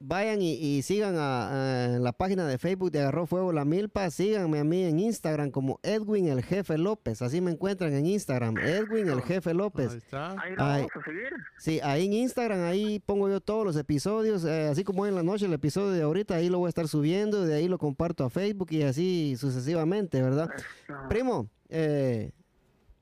vayan 0.00 0.40
y, 0.40 0.54
y 0.54 0.82
sigan 0.82 1.16
a, 1.16 1.94
a 1.94 1.98
la 1.98 2.12
página 2.12 2.46
de 2.46 2.58
Facebook 2.58 2.90
de 2.90 3.00
Agarró 3.00 3.26
Fuego 3.26 3.52
la 3.52 3.64
Milpa, 3.64 4.10
síganme 4.10 4.58
a 4.58 4.64
mí 4.64 4.82
en 4.84 4.98
Instagram 4.98 5.50
como 5.50 5.78
Edwin 5.82 6.26
el 6.28 6.42
Jefe 6.42 6.78
López, 6.78 7.22
así 7.22 7.40
me 7.40 7.50
encuentran 7.50 7.92
en 7.92 8.06
Instagram, 8.06 8.56
Edwin 8.58 9.08
el 9.08 9.22
Jefe 9.22 9.54
López. 9.54 9.92
Ahí 9.92 9.98
está. 9.98 10.30
Ahí 10.32 10.50
lo 10.56 10.64
vamos 10.64 10.90
a 10.94 11.04
seguir. 11.04 11.30
Sí, 11.58 11.80
ahí 11.82 12.06
en 12.06 12.14
Instagram, 12.14 12.62
ahí 12.62 12.98
pongo 13.00 13.28
yo 13.28 13.40
todos 13.40 13.64
los 13.64 13.76
episodios, 13.76 14.44
eh, 14.44 14.68
así 14.68 14.82
como 14.84 15.02
hoy 15.02 15.10
en 15.10 15.14
la 15.14 15.22
noche 15.22 15.46
el 15.46 15.52
episodio 15.52 15.90
de 15.90 16.02
ahorita, 16.02 16.34
ahí 16.34 16.48
lo 16.48 16.58
voy 16.58 16.66
a 16.66 16.70
estar 16.70 16.88
subiendo, 16.88 17.44
de 17.44 17.54
ahí 17.54 17.68
lo 17.68 17.78
comparto 17.78 18.24
a 18.24 18.30
Facebook 18.30 18.68
y 18.70 18.82
así 18.82 19.36
sucesivamente, 19.38 20.22
¿verdad? 20.22 20.48
Eso. 20.54 20.94
Primo, 21.08 21.48
eh, 21.68 22.32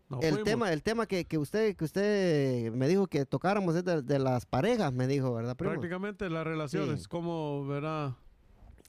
Nos 0.08 0.22
el 0.24 0.30
fuimos. 0.30 0.44
tema, 0.44 0.72
el 0.72 0.82
tema 0.82 1.06
que, 1.06 1.24
que 1.26 1.36
usted 1.38 1.76
que 1.76 1.84
usted 1.84 2.72
me 2.72 2.88
dijo 2.88 3.06
que 3.08 3.26
tocáramos 3.26 3.76
es 3.76 3.84
de, 3.84 4.00
de 4.02 4.18
las 4.18 4.46
parejas, 4.46 4.92
me 4.92 5.06
dijo, 5.06 5.34
¿verdad, 5.34 5.54
primo? 5.56 5.72
Prácticamente 5.72 6.30
las 6.30 6.44
relaciones, 6.46 7.02
Sí. 7.02 7.08
como, 7.08 7.66
¿verdad? 7.66 8.14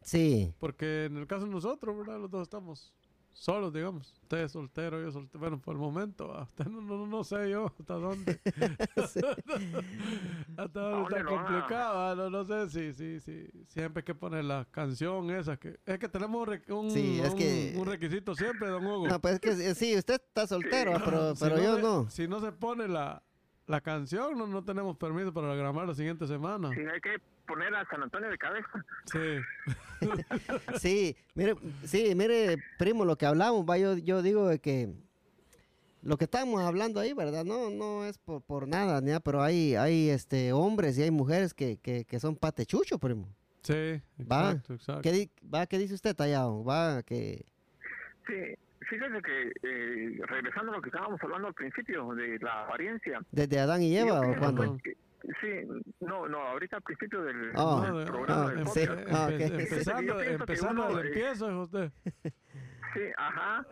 Sí, 0.01 0.53
Porque 0.59 1.05
en 1.05 1.17
el 1.17 1.27
caso 1.27 1.45
de 1.45 1.51
nosotros, 1.51 1.97
¿verdad? 1.97 2.19
Los 2.19 2.31
dos 2.31 2.43
estamos 2.43 2.93
solos, 3.39 3.73
digamos. 3.73 4.13
Usted 4.21 4.39
es 4.43 4.51
soltero, 4.51 5.01
yo 5.01 5.11
soltero. 5.11 5.39
Bueno, 5.39 5.61
por 5.61 5.73
el 5.75 5.79
momento, 5.81 6.31
ah, 6.35 6.43
usted 6.43 6.65
no, 6.67 6.81
no, 6.81 7.07
no 7.07 7.23
sé 7.23 7.49
yo 7.49 7.67
hasta 7.79 7.93
dónde. 7.95 8.39
Sí. 9.07 9.21
hasta 10.57 10.79
¿A 10.79 10.89
dónde 10.89 11.17
está 11.17 11.23
complicado. 11.25 11.99
ah, 11.99 12.15
No, 12.15 12.29
no 12.29 12.43
sé 12.43 12.69
si, 12.69 12.93
si, 12.93 13.19
si, 13.21 13.65
siempre 13.67 14.01
hay 14.01 14.05
que 14.05 14.15
poner 14.15 14.43
la 14.45 14.65
canción 14.69 15.29
esa. 15.31 15.57
que 15.57 15.79
Es 15.85 15.97
que 15.99 16.09
tenemos 16.09 16.47
un, 16.47 16.73
un, 16.75 16.91
Sí, 16.91 17.19
es 17.21 17.31
un- 17.31 17.37
que- 17.37 17.75
un 17.77 17.85
requisito 17.87 18.35
siempre, 18.35 18.67
don 18.69 18.85
Hugo. 18.85 19.07
no, 19.07 19.19
pues 19.19 19.35
es 19.35 19.39
que 19.39 19.75
sí, 19.75 19.95
usted 19.97 20.15
está 20.15 20.45
soltero, 20.47 20.93
ah, 20.95 21.01
pero, 21.03 21.35
Si 21.35 21.43
pero 21.43 21.57
yo 21.61 21.75
se- 21.77 21.81
no. 21.81 22.09
Si 22.09 22.27
no 22.27 22.41
se 22.41 22.51
pone 22.51 22.87
la, 22.87 23.23
la 23.67 23.81
canción, 23.81 24.37
no, 24.37 24.47
no 24.47 24.63
tenemos 24.63 24.97
permiso 24.97 25.33
para 25.33 25.55
grabar 25.55 25.87
la 25.87 25.93
siguiente 25.95 26.27
semana. 26.27 26.69
Sí, 26.73 26.79
hay 26.81 26.99
que 27.01 27.21
poner 27.49 27.73
a 27.75 27.85
San 27.89 28.01
Antonio 28.03 28.29
de 28.29 28.37
cabeza. 28.37 28.85
Sí. 29.11 29.19
Sí, 30.79 31.17
mire, 31.35 31.55
sí, 31.83 32.13
mire, 32.15 32.55
primo, 32.77 33.03
lo 33.03 33.17
que 33.17 33.25
hablamos, 33.25 33.65
va, 33.69 33.77
yo, 33.77 33.97
yo 33.97 34.21
digo 34.21 34.47
de 34.47 34.59
que 34.59 34.87
lo 36.01 36.15
que 36.17 36.23
estamos 36.23 36.61
hablando 36.61 37.01
ahí, 37.01 37.11
¿verdad? 37.13 37.43
No, 37.43 37.69
no 37.69 38.05
es 38.05 38.17
por, 38.17 38.41
por 38.41 38.65
nada, 38.65 39.01
ni 39.01 39.07
nada, 39.07 39.19
pero 39.19 39.41
hay, 39.41 39.75
hay 39.75 40.09
este 40.09 40.53
hombres 40.53 40.97
y 40.97 41.03
hay 41.03 41.11
mujeres 41.11 41.53
que, 41.53 41.75
que, 41.77 42.05
que 42.05 42.19
son 42.21 42.37
patechucho, 42.37 42.97
primo. 42.97 43.27
Sí, 43.63 44.01
Va. 44.21 44.51
exacto, 44.51 44.73
exacto. 44.75 45.01
¿Qué, 45.01 45.11
di- 45.11 45.31
va, 45.53 45.65
¿Qué 45.65 45.77
dice 45.77 45.95
usted, 45.95 46.15
Tallado? 46.15 46.63
Va, 46.63 47.03
que... 47.03 47.43
Sí, 48.25 48.33
fíjese 48.89 49.21
que 49.21 49.51
eh, 49.63 50.21
regresando 50.27 50.71
a 50.71 50.75
lo 50.77 50.81
que 50.81 50.87
estábamos 50.89 51.19
hablando 51.21 51.49
al 51.49 51.53
principio 51.53 52.13
de 52.15 52.39
la 52.39 52.63
apariencia. 52.63 53.19
¿Desde 53.31 53.59
Adán 53.59 53.81
y 53.83 53.97
Eva 53.97 54.21
o 54.21 54.37
cuándo? 54.39 54.65
pues, 54.65 54.81
que- 54.83 55.08
sí, 55.41 55.83
no, 55.99 56.27
no, 56.27 56.37
ahorita 56.39 56.77
al 56.77 56.83
principio 56.83 57.23
del, 57.23 57.51
Oh, 57.55 57.81
programa 58.05 58.45
ah, 58.45 58.49
del 58.49 58.63
podcast. 58.63 59.41
empezando, 59.41 60.21
empezando 60.21 60.87
uno, 60.87 60.99
eh, 60.99 61.07
empiezo, 61.07 61.49
es 61.49 61.55
usted. 61.55 61.91
Sí, 62.93 63.01
ajá. 63.17 63.65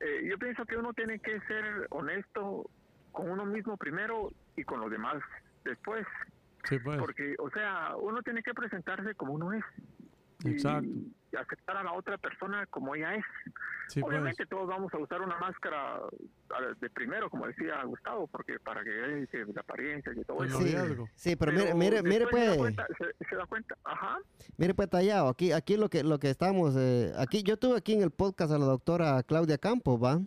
Eh, 0.00 0.28
yo 0.28 0.38
pienso 0.38 0.64
que 0.66 0.76
uno 0.76 0.92
tiene 0.92 1.18
que 1.18 1.40
ser 1.40 1.86
honesto 1.90 2.70
con 3.12 3.30
uno 3.30 3.44
mismo 3.46 3.76
primero 3.76 4.32
y 4.56 4.64
con 4.64 4.80
los 4.80 4.90
demás 4.90 5.16
después. 5.64 6.06
Sí, 6.64 6.78
pues. 6.78 6.98
Porque, 6.98 7.34
o 7.38 7.50
sea, 7.50 7.96
uno 7.96 8.22
tiene 8.22 8.42
que 8.42 8.54
presentarse 8.54 9.14
como 9.14 9.32
uno 9.34 9.52
es. 9.52 9.64
Y 10.44 10.50
Exacto. 10.50 10.88
aceptar 11.38 11.76
a 11.76 11.82
la 11.82 11.92
otra 11.92 12.18
persona 12.18 12.66
como 12.66 12.94
ella 12.94 13.14
es. 13.14 13.24
Sí, 13.88 14.00
pues. 14.00 14.12
Obviamente 14.12 14.46
todos 14.46 14.66
vamos 14.66 14.92
a 14.92 14.98
usar 14.98 15.20
una 15.20 15.36
máscara 15.38 16.00
de 16.80 16.90
primero, 16.90 17.30
como 17.30 17.46
decía 17.46 17.82
Gustavo, 17.84 18.26
porque 18.26 18.58
para 18.58 18.82
que 18.82 18.90
la 18.90 19.60
apariencia 19.60 20.12
y 20.14 20.24
todo 20.24 20.44
eso. 20.44 20.60
Sí, 20.60 20.74
sí, 21.14 21.36
pero, 21.36 21.52
mire, 21.52 21.74
mire, 21.74 22.02
mire 22.02 22.26
después 22.26 22.42
Se 22.42 22.48
da, 22.48 22.56
pues, 22.56 22.58
cuenta, 22.58 22.86
se, 22.98 23.28
se 23.28 23.36
da 23.36 23.46
cuenta, 23.46 23.76
ajá. 23.84 24.18
mire 24.56 24.74
pues, 24.74 24.90
Tallado, 24.90 25.28
aquí, 25.28 25.52
aquí 25.52 25.76
lo 25.76 25.88
que, 25.88 26.02
lo 26.02 26.18
que 26.18 26.30
estamos, 26.30 26.74
eh, 26.76 27.12
aquí, 27.16 27.42
yo 27.42 27.56
tuve 27.56 27.76
aquí 27.76 27.94
en 27.94 28.02
el 28.02 28.10
podcast 28.10 28.52
a 28.52 28.58
la 28.58 28.66
doctora 28.66 29.22
Claudia 29.22 29.58
Campos, 29.58 30.02
¿va? 30.02 30.20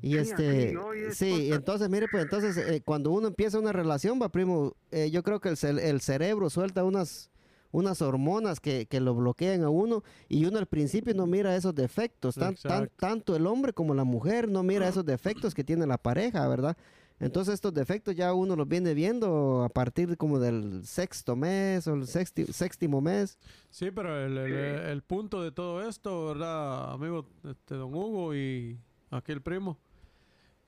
Y 0.00 0.12
Sí, 0.12 0.18
este, 0.18 0.74
sí, 1.10 1.52
entonces, 1.52 1.88
mire, 1.88 2.06
pues 2.08 2.22
entonces, 2.22 2.56
eh, 2.56 2.80
cuando 2.84 3.10
uno 3.10 3.26
empieza 3.26 3.58
una 3.58 3.72
relación, 3.72 4.20
va, 4.22 4.28
primo, 4.28 4.76
eh, 4.92 5.10
yo 5.10 5.24
creo 5.24 5.40
que 5.40 5.48
el 5.48 6.00
cerebro 6.00 6.50
suelta 6.50 6.84
unas, 6.84 7.30
unas 7.70 8.00
hormonas 8.02 8.60
que, 8.60 8.86
que 8.86 9.00
lo 9.00 9.14
bloquean 9.14 9.62
a 9.62 9.68
uno 9.70 10.02
y 10.28 10.44
uno 10.46 10.58
al 10.58 10.66
principio 10.66 11.14
no 11.14 11.26
mira 11.26 11.54
esos 11.56 11.74
defectos, 11.74 12.34
tan, 12.34 12.54
tan- 12.68 12.90
tanto 12.96 13.36
el 13.36 13.46
hombre 13.46 13.72
como 13.72 13.94
la 13.94 14.04
mujer 14.04 14.48
no 14.48 14.62
mira 14.62 14.88
esos 14.88 15.04
defectos 15.04 15.54
que 15.54 15.64
tiene 15.64 15.86
la 15.86 15.98
pareja, 15.98 16.46
¿verdad? 16.48 16.76
Entonces 17.20 17.54
estos 17.54 17.74
defectos 17.74 18.14
ya 18.14 18.32
uno 18.32 18.54
los 18.54 18.68
viene 18.68 18.94
viendo 18.94 19.64
a 19.64 19.68
partir 19.68 20.16
como 20.16 20.38
del 20.38 20.86
sexto 20.86 21.34
mes 21.34 21.86
o 21.88 21.94
el 21.94 22.02
sexti- 22.02 22.46
séptimo 22.52 23.00
mes. 23.00 23.38
Sí, 23.70 23.90
pero 23.90 24.24
el, 24.24 24.38
el- 24.38 24.54
el 24.54 25.02
punto 25.02 25.42
de 25.42 25.50
todo 25.50 25.82
esto, 25.86 26.26
¿verdad, 26.26 26.92
amigo 26.92 27.26
este, 27.42 27.74
don 27.74 27.92
Hugo 27.92 28.36
y 28.36 28.78
aquel 29.10 29.42
primo? 29.42 29.78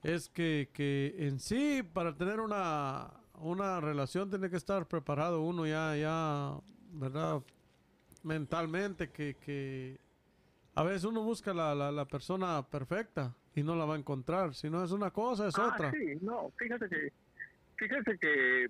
Es 0.03 0.29
que, 0.29 0.69
que 0.73 1.15
en 1.19 1.39
sí, 1.39 1.83
para 1.93 2.17
tener 2.17 2.39
una, 2.41 3.11
una 3.39 3.79
relación, 3.79 4.29
tiene 4.29 4.49
que 4.49 4.57
estar 4.57 4.87
preparado 4.89 5.41
uno 5.43 5.65
ya, 5.65 5.95
ya 5.95 6.59
¿verdad? 6.93 7.41
Mentalmente, 8.23 9.09
que, 9.09 9.35
que 9.35 9.97
a 10.75 10.83
veces 10.83 11.05
uno 11.05 11.23
busca 11.23 11.53
la, 11.53 11.73
la, 11.73 11.91
la 11.91 12.05
persona 12.05 12.61
perfecta 12.63 13.33
y 13.55 13.63
no 13.63 13.75
la 13.75 13.85
va 13.85 13.95
a 13.95 13.97
encontrar. 13.97 14.53
Si 14.53 14.69
no 14.69 14.83
es 14.83 14.91
una 14.91 15.11
cosa, 15.11 15.47
es 15.47 15.57
Ah, 15.57 15.71
otra. 15.73 15.91
sí, 15.91 16.15
no, 16.21 16.51
fíjate 16.57 16.87
que, 16.87 17.11
fíjate 17.77 18.17
que 18.19 18.65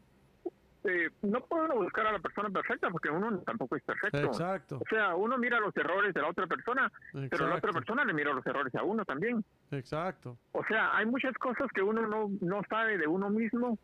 eh, 0.84 1.10
no 1.22 1.42
puede 1.46 1.66
uno 1.66 1.76
buscar 1.76 2.08
a 2.08 2.14
la 2.14 2.20
persona 2.20 2.50
perfecta 2.50 2.90
porque 2.90 3.10
uno 3.10 3.40
tampoco 3.42 3.76
es 3.76 3.84
perfecto. 3.84 4.18
Exacto, 4.18 4.78
O 4.78 4.86
sea, 4.90 5.16
uno 5.16 5.38
mira 5.38 5.60
los 5.60 5.76
errores 5.78 6.14
de 6.14 6.22
la 6.22 6.30
otra 6.30 6.48
persona, 6.48 6.92
pero 7.12 7.22
la 7.48 7.58
otra 7.58 7.70
exacto, 7.70 7.74
persona 7.74 8.06
le 8.06 8.14
mira 8.14 8.34
los 8.34 8.46
errores 8.48 8.74
a 8.76 8.84
uno 8.84 9.06
también. 9.06 9.44
exacto. 9.70 10.38
O 10.54 10.64
sea, 10.66 10.96
hay 10.98 11.06
muchas 11.06 11.34
cosas 11.38 11.68
que 11.74 11.84
uno 11.84 12.08
no, 12.08 12.32
no 12.42 12.62
sabe 12.70 12.98
de 12.98 13.06
uno 13.06 13.30
mismo 13.30 13.78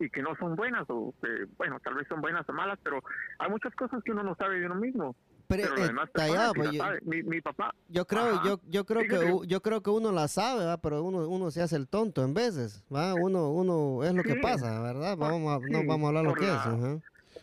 y 0.00 0.10
que 0.10 0.22
no 0.22 0.34
son 0.36 0.56
buenas, 0.56 0.84
o 0.88 1.14
que, 1.22 1.28
bueno, 1.58 1.78
tal 1.84 1.94
vez 1.94 2.08
son 2.08 2.20
buenas 2.20 2.48
o 2.48 2.52
malas, 2.52 2.78
pero 2.82 3.00
hay 3.38 3.50
muchas 3.50 3.74
cosas 3.74 4.02
que 4.02 4.12
uno 4.12 4.22
no 4.22 4.34
sabe 4.34 4.58
de 4.58 4.66
uno 4.66 4.74
mismo. 4.76 5.14
Pero, 5.46 5.74
Pero 5.74 5.84
eh, 6.02 6.08
Tallado, 6.14 6.54
pues, 6.54 6.70
yo, 6.72 6.82
mi, 7.02 7.22
mi 7.24 7.40
papá, 7.40 7.74
yo 7.88 8.06
creo, 8.06 8.22
Ajá. 8.36 8.46
yo, 8.48 8.60
yo 8.68 8.86
creo 8.86 9.02
que 9.02 9.46
yo 9.48 9.60
creo 9.60 9.82
que 9.82 9.90
uno 9.90 10.12
la 10.12 10.28
sabe, 10.28 10.60
¿verdad? 10.60 10.80
pero 10.82 11.02
uno, 11.02 11.28
uno 11.28 11.50
se 11.50 11.60
hace 11.60 11.76
el 11.76 11.88
tonto 11.88 12.22
en 12.24 12.34
veces, 12.34 12.84
¿va? 12.92 13.14
Uno, 13.14 13.50
uno 13.50 14.04
es 14.04 14.14
lo 14.14 14.22
que 14.22 14.34
Sí. 14.34 14.40
pasa, 14.40 14.80
¿verdad? 14.80 15.18
Por- 15.18 15.28
Vamos 15.30 15.62
a, 15.62 15.66
no 15.66 15.84
vamos 15.86 16.04
a 16.04 16.08
hablar 16.08 16.24
lo 16.24 16.34
que 16.34 16.44
es. 16.44 16.50
la- 16.52 16.62
ajá. 16.62 16.98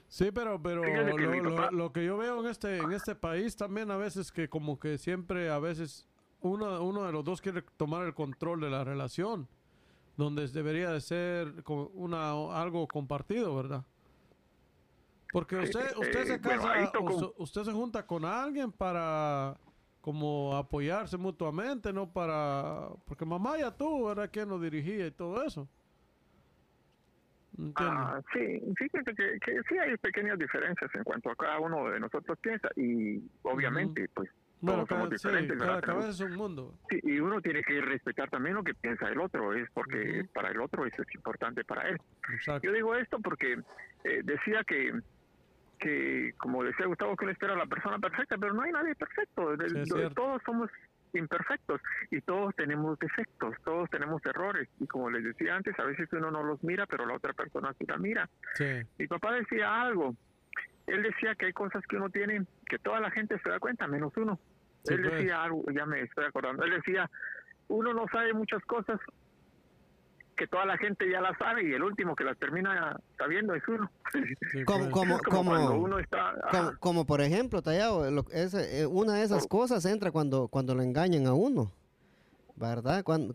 Sí, 0.08 0.32
pero, 0.32 0.62
pero 0.62 0.84
que 0.84 1.04
lo, 1.04 1.18
lo- 1.44 1.56
papá- 1.56 1.72
lo 1.72 1.92
que 1.92 2.06
yo 2.06 2.18
veo 2.18 2.40
en 2.40 2.48
este, 2.50 2.78
en 2.80 2.94
este 2.94 3.14
país 3.14 3.58
también 3.58 3.92
a 3.92 3.98
veces 3.98 4.32
que 4.32 4.48
como 4.48 4.80
que 4.80 4.98
siempre 4.98 5.50
a 5.50 5.60
veces 5.60 6.08
uno, 6.40 6.82
uno 6.82 7.04
de 7.04 7.12
los 7.12 7.26
dos 7.26 7.42
quiere 7.42 7.62
tomar 7.76 8.06
el 8.06 8.14
control 8.14 8.62
de 8.62 8.70
la 8.70 8.86
relación, 8.86 9.50
donde 10.18 10.48
debería 10.48 10.90
de 10.90 11.00
ser 11.00 11.54
una, 11.94 12.32
algo 12.60 12.88
compartido, 12.88 13.56
¿verdad? 13.56 13.86
Porque 15.32 15.56
usted, 15.58 15.92
eh, 15.92 15.94
usted 15.98 16.26
se 16.26 16.34
eh, 16.34 16.42
casa, 16.42 17.00
usted, 17.00 17.28
usted 17.38 17.64
se 17.64 17.72
junta 17.72 18.06
con 18.06 18.26
alguien 18.26 18.72
para 18.72 19.56
como 20.02 20.56
apoyarse 20.56 21.18
mutuamente, 21.18 21.92
no 21.92 22.12
para... 22.12 22.90
Porque 23.06 23.26
mamá 23.26 23.58
ya 23.58 23.72
tú, 23.72 24.06
¿verdad? 24.06 24.30
¿Quién 24.32 24.48
nos 24.48 24.62
dirigía 24.62 25.06
y 25.06 25.12
todo 25.12 25.44
eso? 25.44 25.68
Ah, 27.76 28.22
sí, 28.34 28.62
fíjate 28.78 29.14
que, 29.16 29.40
que 29.40 29.62
sí 29.68 29.78
hay 29.78 29.98
pequeñas 29.98 30.40
diferencias 30.40 30.90
en 30.94 31.04
cuanto 31.04 31.32
a 31.32 31.36
cada 31.36 31.60
uno 31.60 31.90
de 31.90 32.00
nosotros 32.00 32.38
piensa 32.40 32.70
y 32.76 33.22
obviamente 33.42 34.08
pues 34.14 34.30
Bueno, 34.60 34.86
Todos 34.86 34.90
somos 34.90 35.04
cada, 35.10 35.18
sí, 35.18 35.28
diferentes, 35.28 35.58
cada 35.60 35.76
¿verdad? 35.76 35.88
cabeza 35.88 36.10
es 36.10 36.20
un 36.22 36.36
mundo. 36.36 36.74
Sí, 36.90 37.00
y 37.04 37.20
uno 37.20 37.42
tiene 37.42 37.62
que 37.64 37.80
respetar 37.82 38.30
también 38.30 38.56
lo 38.56 38.64
que 38.64 38.74
piensa 38.74 39.08
el 39.08 39.20
otro, 39.20 39.54
es 39.54 39.70
porque 39.72 40.22
Ujú. 40.22 40.30
para 40.34 40.50
el 40.50 40.60
otro 40.60 40.86
eso 40.86 41.02
es 41.04 41.16
importante 41.16 41.64
para 41.64 41.88
él. 41.90 41.98
Exacto. 42.34 42.66
Yo 42.68 42.74
digo 42.74 42.96
esto 42.96 43.20
porque 43.20 43.54
eh, 44.04 44.22
decía 44.24 44.64
que, 44.66 45.00
que, 45.80 46.34
como 46.38 46.64
decía 46.64 46.88
Gustavo, 46.88 47.16
que 47.16 47.26
él 47.26 47.32
espera 47.32 47.54
a 47.54 47.58
la 47.58 47.68
persona 47.68 48.00
perfecta, 48.00 48.36
pero 48.40 48.54
no 48.54 48.64
hay 48.64 48.72
nadie 48.72 48.96
perfecto. 48.96 49.56
De- 49.56 49.70
Sí, 49.86 49.94
de- 49.96 50.10
todos 50.12 50.42
somos 50.44 50.72
imperfectos 51.14 51.80
y 52.12 52.20
todos 52.22 52.56
tenemos 52.56 52.98
defectos, 53.00 53.56
todos 53.64 53.90
tenemos 53.92 54.26
errores. 54.26 54.68
Y 54.80 54.88
como 54.88 55.10
les 55.10 55.24
decía 55.24 55.56
antes, 55.56 55.78
a 55.80 55.84
veces 55.84 56.10
uno 56.14 56.32
no 56.32 56.42
los 56.44 56.64
mira, 56.64 56.86
pero 56.88 57.06
la 57.06 57.14
otra 57.16 57.34
persona 57.34 57.74
sí 57.78 57.86
la 57.88 57.98
mira. 57.98 58.28
Sí. 58.56 58.82
Mi 58.98 59.08
papá 59.08 59.34
decía 59.34 59.82
algo. 59.84 60.16
Él 60.88 61.04
decía 61.04 61.36
que 61.36 61.48
hay 61.48 61.54
cosas 61.54 61.86
que 61.88 61.98
uno 61.98 62.10
tiene 62.10 62.46
que 62.68 62.80
toda 62.80 63.00
la 63.00 63.12
gente 63.12 63.38
se 63.44 63.50
da 63.50 63.60
cuenta, 63.60 63.88
menos 63.88 64.16
uno. 64.18 64.40
Sí, 64.84 64.94
él 64.94 65.02
pues. 65.02 65.16
decía 65.16 65.44
algo, 65.44 65.64
ya 65.74 65.86
me 65.86 66.02
estoy 66.02 66.26
acordando. 66.26 66.64
Él 66.64 66.72
decía, 66.72 67.10
uno 67.68 67.94
no 67.94 68.06
sabe 68.12 68.34
muchas 68.34 68.64
cosas 68.64 69.00
que 70.38 70.48
toda 70.48 70.66
la 70.66 70.78
gente 70.78 71.10
ya 71.10 71.20
las 71.20 71.36
sabe 71.40 71.68
y 71.68 71.74
el 71.74 71.82
último 71.84 72.16
que 72.16 72.24
las 72.24 72.38
termina 72.38 72.96
sabiendo 73.18 73.56
es 73.56 73.68
uno. 73.68 73.92
sí, 74.14 74.64
Como- 74.66 74.92
como- 74.92 75.16
Es 75.16 75.22
como 75.24 75.52
como- 75.54 75.72
uno 75.80 76.00
está... 76.00 76.34
Como, 76.80 77.06
por 77.06 77.22
ejemplo, 77.22 77.62
Tallado, 77.62 78.10
lo- 78.12 78.26
ese, 78.32 78.82
eh, 78.82 78.86
una 78.86 79.16
de 79.16 79.24
esas 79.24 79.46
Oh. 79.46 79.50
cosas 79.50 79.84
entra 79.86 80.12
cuando, 80.12 80.48
cuando 80.48 80.76
le 80.76 80.84
engañan 80.84 81.26
a 81.26 81.34
uno, 81.34 81.72
¿verdad? 82.56 83.04
Cuando, 83.04 83.34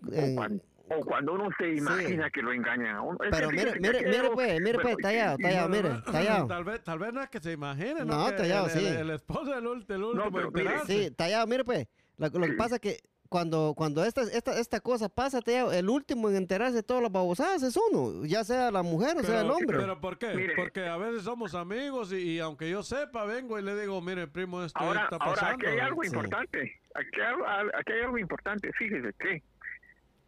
o 0.96 1.04
cuando 1.04 1.32
uno 1.34 1.48
se 1.58 1.74
imagina 1.74 2.30
que 2.30 2.42
lo 2.42 2.52
engañan 2.52 2.96
a 2.96 3.02
uno. 3.02 3.18
Que 3.18 3.30
pero 3.30 3.50
mire, 3.50 3.72
que 3.74 3.80
mire, 3.80 4.02
mire 4.06 4.30
pues, 4.32 4.60
mire 4.60 4.78
pues, 4.80 4.96
Tallado, 4.98 5.36
Tallado, 5.38 5.68
No, 5.68 5.76
mire, 5.76 5.88
no, 5.90 6.02
Tallado. 6.02 6.46
Tal 6.46 6.64
vez, 6.64 6.84
tal 6.84 6.98
vez 6.98 7.12
no 7.12 7.22
es 7.22 7.30
que 7.30 7.40
se 7.40 7.52
imagine, 7.52 8.04
No, 8.04 8.26
Que 8.26 8.32
Tallado, 8.32 8.66
el, 8.66 8.72
sí. 8.72 8.86
el 8.86 9.10
esposo 9.10 9.54
del, 9.54 9.66
último 9.66 10.30
pero 10.32 10.48
en 10.48 10.52
mire. 10.54 10.78
Sí, 10.86 11.10
Tallado, 11.10 11.46
mire 11.46 11.64
pues, 11.64 11.86
lo, 12.18 12.28
lo 12.28 12.46
que 12.46 12.52
pasa 12.54 12.76
es 12.76 12.80
que 12.80 12.98
cuando, 13.28 13.72
cuando 13.74 14.04
esta, 14.04 14.20
esta, 14.24 14.60
esta 14.60 14.80
cosa 14.80 15.08
pasa, 15.08 15.40
Tallado, 15.40 15.72
el 15.72 15.88
último 15.88 16.28
en 16.28 16.36
enterarse 16.36 16.74
de 16.76 16.82
todas 16.82 17.02
las 17.02 17.10
babosadas 17.10 17.62
es 17.62 17.74
uno, 17.90 18.26
ya 18.26 18.44
sea 18.44 18.70
la 18.70 18.82
mujer 18.82 19.16
o 19.16 19.22
sea 19.22 19.36
el 19.40 19.46
Pero- 19.46 19.56
hombre. 19.56 19.78
¿Pero 19.78 20.00
por 20.02 20.18
qué? 20.18 20.34
Mire. 20.34 20.54
Porque 20.54 20.86
a 20.86 20.98
veces 20.98 21.22
somos 21.22 21.54
amigos 21.54 22.12
y, 22.12 22.16
y 22.16 22.40
aunque 22.40 22.68
yo 22.68 22.82
sepa, 22.82 23.24
vengo 23.24 23.58
y 23.58 23.62
le 23.62 23.74
digo, 23.80 24.02
mire, 24.02 24.26
primo, 24.26 24.62
esto 24.62 24.78
Ahora, 24.78 25.04
está 25.04 25.16
ahora 25.16 25.34
pasando. 25.40 25.54
aquí 25.56 25.66
hay 25.66 25.78
algo 25.78 26.02
Sí. 26.02 26.08
importante. 26.08 26.80
Aquí 26.94 27.20
hay, 27.22 27.66
aquí 27.74 27.92
hay 27.92 28.00
algo 28.02 28.18
importante. 28.18 28.70
Fíjese 28.74 29.14
que, 29.18 29.42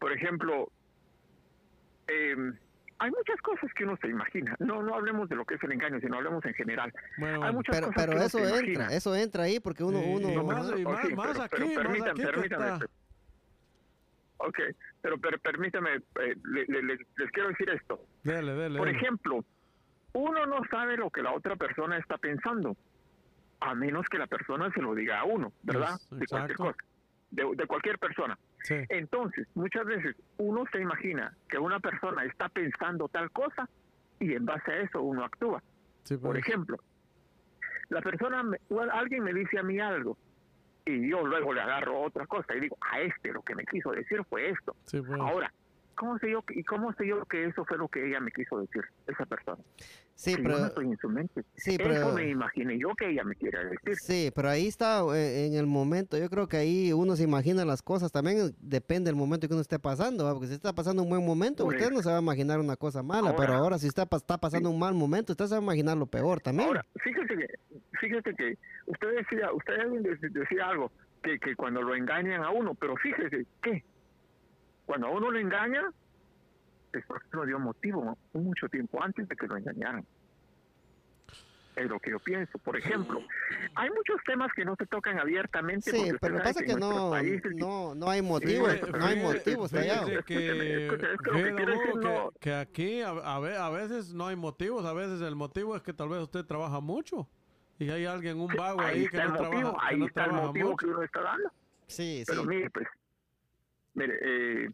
por 0.05 0.13
ejemplo, 0.13 0.71
eh, 2.09 2.37
hay 2.99 3.11
muchas 3.11 3.41
cosas 3.41 3.73
que 3.75 3.85
uno 3.85 3.97
se 4.03 4.09
imagina. 4.09 4.55
No, 4.59 4.83
no 4.83 4.95
hablemos 4.97 5.31
de 5.31 5.35
lo 5.37 5.47
que 5.47 5.55
es 5.55 5.63
el 5.63 5.73
engaño, 5.73 5.99
sino 5.99 6.17
hablemos 6.19 6.45
en 6.45 6.53
general. 6.53 6.93
Bueno, 7.17 7.43
Hay 7.43 7.55
muchas 7.55 7.75
pero 7.75 7.87
cosas 7.87 8.03
pero 8.03 8.11
que 8.13 8.17
uno 8.19 8.27
eso 8.27 8.39
se 8.39 8.45
entra, 8.45 8.59
imagina. 8.67 8.87
eso 8.95 9.15
entra 9.17 9.43
ahí 9.45 9.61
porque 9.61 9.83
uno, 9.83 9.99
uno, 10.01 10.31
y 10.31 10.37
más- 10.45 10.79
y 10.79 10.85
Oh, 10.85 10.91
más- 10.91 11.07
sí, 11.07 11.15
más 11.15 11.27
pero- 11.29 11.43
aquí, 11.43 11.73
pero 11.75 11.89
más 11.89 12.45
está. 12.45 12.79
Ok, 14.37 14.59
pero, 15.01 15.17
pero 15.19 15.39
permítame, 15.39 15.95
eh, 15.95 16.35
le- 16.53 16.67
le- 16.67 16.83
le- 16.83 16.99
les 17.17 17.31
quiero 17.31 17.49
decir 17.49 17.71
esto. 17.71 17.99
Dele, 18.25 18.53
dele. 18.53 18.77
Por 18.79 18.89
dele. 18.89 18.99
ejemplo, 18.99 19.43
uno 20.13 20.45
no 20.45 20.61
sabe 20.71 20.99
lo 20.99 21.09
que 21.09 21.23
la 21.23 21.33
otra 21.33 21.57
persona 21.57 21.97
está 21.97 22.19
pensando, 22.19 22.77
a 23.61 23.75
menos 23.75 24.05
que 24.11 24.19
la 24.19 24.27
persona 24.27 24.71
se 24.75 24.83
lo 24.83 24.95
diga 24.95 25.21
a 25.21 25.25
uno, 25.25 25.51
¿verdad? 25.63 25.99
De 26.11 26.27
cualquier 26.27 26.59
cosa, 26.59 26.77
de, 27.31 27.57
de 27.57 27.67
cualquier 27.67 27.99
persona. 27.99 28.39
Sí. 28.65 28.77
Entonces, 28.89 29.47
muchas 29.55 29.85
veces 29.85 30.17
uno 30.39 30.65
se 30.73 30.81
imagina 30.81 31.37
que 31.49 31.59
una 31.59 31.81
persona 31.81 32.25
está 32.25 32.49
pensando 32.49 33.09
tal 33.09 33.31
cosa 33.31 33.69
y 34.19 34.35
en 34.35 34.47
base 34.47 34.73
a 34.73 34.81
eso 34.81 35.03
uno 35.03 35.25
actúa. 35.25 35.63
sí, 36.03 36.17
Por 36.17 36.33
pues. 36.33 36.47
ejemplo, 36.49 36.79
la 37.91 38.01
persona, 38.01 38.43
alguien 38.93 39.23
me 39.23 39.35
dice 39.35 39.59
a 39.59 39.63
mí 39.63 39.79
algo 39.79 40.17
y 40.87 41.11
yo 41.11 41.27
luego 41.27 41.53
le 41.53 41.61
agarro 41.61 42.01
otra 42.01 42.27
cosa 42.27 42.57
y 42.57 42.61
digo, 42.61 42.77
a 42.81 43.01
este 43.01 43.33
lo 43.33 43.43
que 43.43 43.55
me 43.55 43.65
quiso 43.67 43.93
decir 43.93 44.23
fue 44.29 44.49
esto. 44.49 44.75
Sí, 44.87 45.01
pues. 45.01 45.21
Ahora, 45.21 45.53
¿cómo 45.95 46.19
sé 46.19 46.31
yo 46.31 46.43
y 46.49 46.65
cómo 46.65 46.93
sé 46.95 47.07
yo 47.07 47.23
que 47.27 47.45
eso 47.45 47.67
fue 47.67 47.77
lo 47.77 47.89
que 47.89 48.07
ella 48.07 48.21
me 48.21 48.33
quiso 48.33 48.59
decir, 48.61 48.83
esa 49.07 49.27
persona? 49.27 49.63
Sí, 50.15 50.31
Si 50.31 50.37
yo 50.37 50.43
pero 50.43 50.59
no 50.59 50.67
estoy 50.67 50.87
en 50.87 50.97
su 50.99 51.09
mente. 51.09 51.43
sí, 51.57 51.71
Eso 51.75 51.83
pero 51.83 52.13
me 52.13 52.29
imaginé 52.31 52.79
yo 52.79 52.95
que 52.97 53.11
ella 53.11 53.25
me 53.25 53.35
quiere 53.35 53.59
decir. 53.65 53.97
Sí, 53.97 54.31
pero 54.35 54.49
ahí 54.49 54.67
está 54.69 55.03
eh, 55.15 55.47
en 55.47 55.55
el 55.55 55.67
momento. 55.67 56.17
Yo 56.17 56.29
creo 56.31 56.47
que 56.49 56.57
ahí 56.57 56.93
uno 56.93 57.17
se 57.17 57.25
imagina 57.25 57.65
las 57.65 57.83
cosas. 57.83 58.13
También 58.13 58.55
depende 58.61 59.09
del 59.09 59.17
momento 59.17 59.47
que 59.49 59.55
uno 59.55 59.61
esté 59.63 59.79
pasando. 59.79 60.25
¿va? 60.25 60.33
Porque 60.33 60.47
si 60.49 60.55
está 60.55 60.73
pasando 60.73 61.03
un 61.03 61.09
buen 61.09 61.25
momento, 61.25 61.65
Por 61.65 61.75
usted 61.75 61.91
no 61.91 62.03
se 62.03 62.11
va 62.11 62.19
a 62.19 62.23
imaginar 62.23 62.61
una 62.61 62.77
cosa 62.77 63.03
mala. 63.03 63.35
pero 63.37 63.53
Ahora- 63.55 63.59
ahora 63.65 63.79
si 63.79 63.91
pa- 63.91 64.17
está 64.17 64.39
pasando 64.39 64.71
un 64.71 64.79
mal 64.79 64.95
momento, 64.95 65.33
usted 65.33 65.47
se 65.47 65.55
va 65.55 65.61
a 65.61 65.63
imaginar 65.63 65.97
lo 65.97 66.07
peor 66.07 66.41
también. 66.41 66.69
Ahora, 66.69 66.85
fíjese 67.03 67.37
que, 67.37 67.47
fíjese 68.01 68.35
que 68.35 68.59
usted 68.87 69.09
decía, 69.17 69.53
usted 69.53 69.75
de- 69.77 70.29
decía 70.31 70.69
algo, 70.69 70.91
que, 71.23 71.39
que 71.39 71.57
cuando 71.57 71.83
lo 71.83 71.95
engañan 71.95 72.43
a 72.43 72.51
uno, 72.51 72.75
pero 72.75 72.95
fíjese 72.97 73.47
que 73.63 73.83
cuando 74.87 75.07
a 75.07 75.11
uno 75.11 75.31
lo 75.31 75.39
engaña, 75.39 75.83
es 76.99 77.05
porque 77.07 77.27
no 77.33 77.45
dio 77.47 77.59
motivo 77.59 78.17
mucho 78.33 78.69
tiempo 78.69 79.03
antes 79.03 79.29
de 79.29 79.37
que 79.37 79.47
lo 79.47 79.57
engañaran. 79.57 80.05
Es 81.77 81.89
lo 81.91 81.99
que 81.99 82.13
yo 82.13 82.21
pienso. 82.21 82.57
Por 82.59 82.77
ejemplo, 82.77 83.21
hay 83.75 83.91
muchos 83.91 84.21
temas 84.25 84.53
que 84.55 84.65
no 84.65 84.77
se 84.77 84.87
tocan 84.87 85.19
abiertamente. 85.19 85.91
sí, 85.91 86.13
pero 86.21 86.37
que 86.37 86.43
pasa 86.43 86.61
es 86.61 86.67
que 86.67 86.73
nuestros 86.75 86.95
no, 86.95 87.11
países- 87.11 87.55
no, 87.57 87.95
no 87.97 88.09
hay 88.11 88.23
motivos. 88.23 88.73
Fíjese, 88.75 88.93
no 88.93 89.05
hay 89.05 89.17
motivos, 89.21 89.71
que, 89.73 89.79
que 89.81 90.23
que 90.25 90.99
que, 91.19 92.31
que 92.41 92.55
aquí 92.55 93.01
a, 93.03 93.09
a 93.11 93.41
ve- 93.41 93.57
a 93.57 93.71
veces 93.71 94.15
no 94.15 94.29
hay 94.29 94.37
motivos, 94.37 94.85
a 94.87 94.93
veces 94.93 95.21
el 95.23 95.35
motivo 95.35 95.75
es 95.75 95.83
que 95.83 95.93
tal 95.93 96.09
vez 96.11 96.21
usted 96.23 96.45
trabaja 96.45 96.79
mucho 96.79 97.29
y 97.81 97.91
hay 97.91 98.05
alguien, 98.07 98.39
un 98.39 98.55
vago 98.55 98.81
ahí, 98.81 99.01
ahí 99.01 99.09
que 99.09 99.17
el 99.17 99.25
no 99.33 99.43
motivo, 99.43 99.51
trabaja, 99.51 99.79
que 99.89 99.95
ahí 99.95 99.99
no 99.99 100.07
está 100.07 100.21
el 100.25 100.29
trabaja 100.31 100.47
motivo 100.47 100.71
mucho. 100.71 100.87
que 100.87 100.93
uno 100.93 101.03
está 101.03 101.21
dando. 101.23 101.49
Sí, 101.89 102.19
sí. 102.19 102.25
Pero 102.29 102.45
mire, 102.45 102.71
pues, 102.71 102.87
mire, 103.95 104.19
eh, 104.23 104.71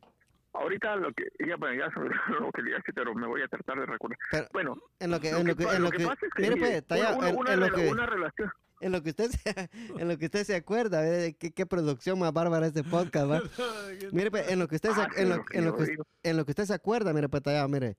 ahorita 0.53 0.97
lo 0.97 1.13
que, 1.13 1.25
ya, 1.47 1.57
bueno, 1.57 1.75
ya 1.79 1.89
me 1.97 2.03
olvidó 2.07 2.41
lo 2.41 2.53
que 2.53 2.63
le 2.63 2.71
dije, 2.77 2.93
pero 2.95 3.15
me 3.15 3.27
voy 3.27 3.43
a 3.43 3.49
tratar 3.49 3.79
de 3.81 3.87
recordar. 3.87 4.19
Pero 4.31 4.47
Bueno, 4.53 4.77
en 4.99 5.11
lo 5.11 5.21
que, 5.21 5.31
lo 5.33 5.39
en 5.39 5.47
lo 5.49 5.57
que, 5.57 5.63
en 5.65 5.73
lo 5.75 5.79
lo 5.81 5.91
que 5.91 5.97
que, 5.99 6.07
pasa 6.07 6.27
es 6.27 6.33
que, 6.35 6.43
mire, 6.43 6.57
pues, 6.57 6.87
Tallado, 6.87 7.19
una, 7.19 7.29
en- 7.31 7.37
una 7.37 7.53
en 7.55 7.61
lo 7.61 7.67
rela- 7.69 7.75
que, 7.75 7.89
una 7.91 8.07
relación, 8.07 8.51
en 8.81 8.93
lo 8.93 9.03
que 9.03 9.11
usted 9.11 9.31
se, 9.31 9.71
en 10.03 10.09
lo 10.09 10.17
que 10.19 10.25
usted 10.27 10.45
se 10.45 10.57
acuerda, 10.57 11.01
¿ve? 11.03 11.37
¿Qué, 11.39 11.53
qué 11.53 11.67
producción 11.67 12.19
más 12.19 12.33
bárbara 12.33 12.67
este 12.67 12.83
podcast, 12.85 13.31
¿va? 13.31 13.41
Mire, 14.13 14.31
pues, 14.31 14.49
en 14.51 14.59
lo 14.59 14.69
que 14.69 14.77
usted 14.77 14.91
se, 14.93 15.01
Ah, 15.03 15.09
en 15.17 15.29
lo, 15.29 15.37
lo 15.37 15.45
en 15.53 15.65
lo 15.67 15.77
que, 15.77 15.97
en 16.23 16.37
lo 16.37 16.45
que 16.45 16.53
usted 16.53 16.65
se 16.65 16.75
acuerda, 16.75 17.13
mire, 17.13 17.29
pues, 17.29 17.43
Tallado, 17.43 17.69
mire, 17.69 17.97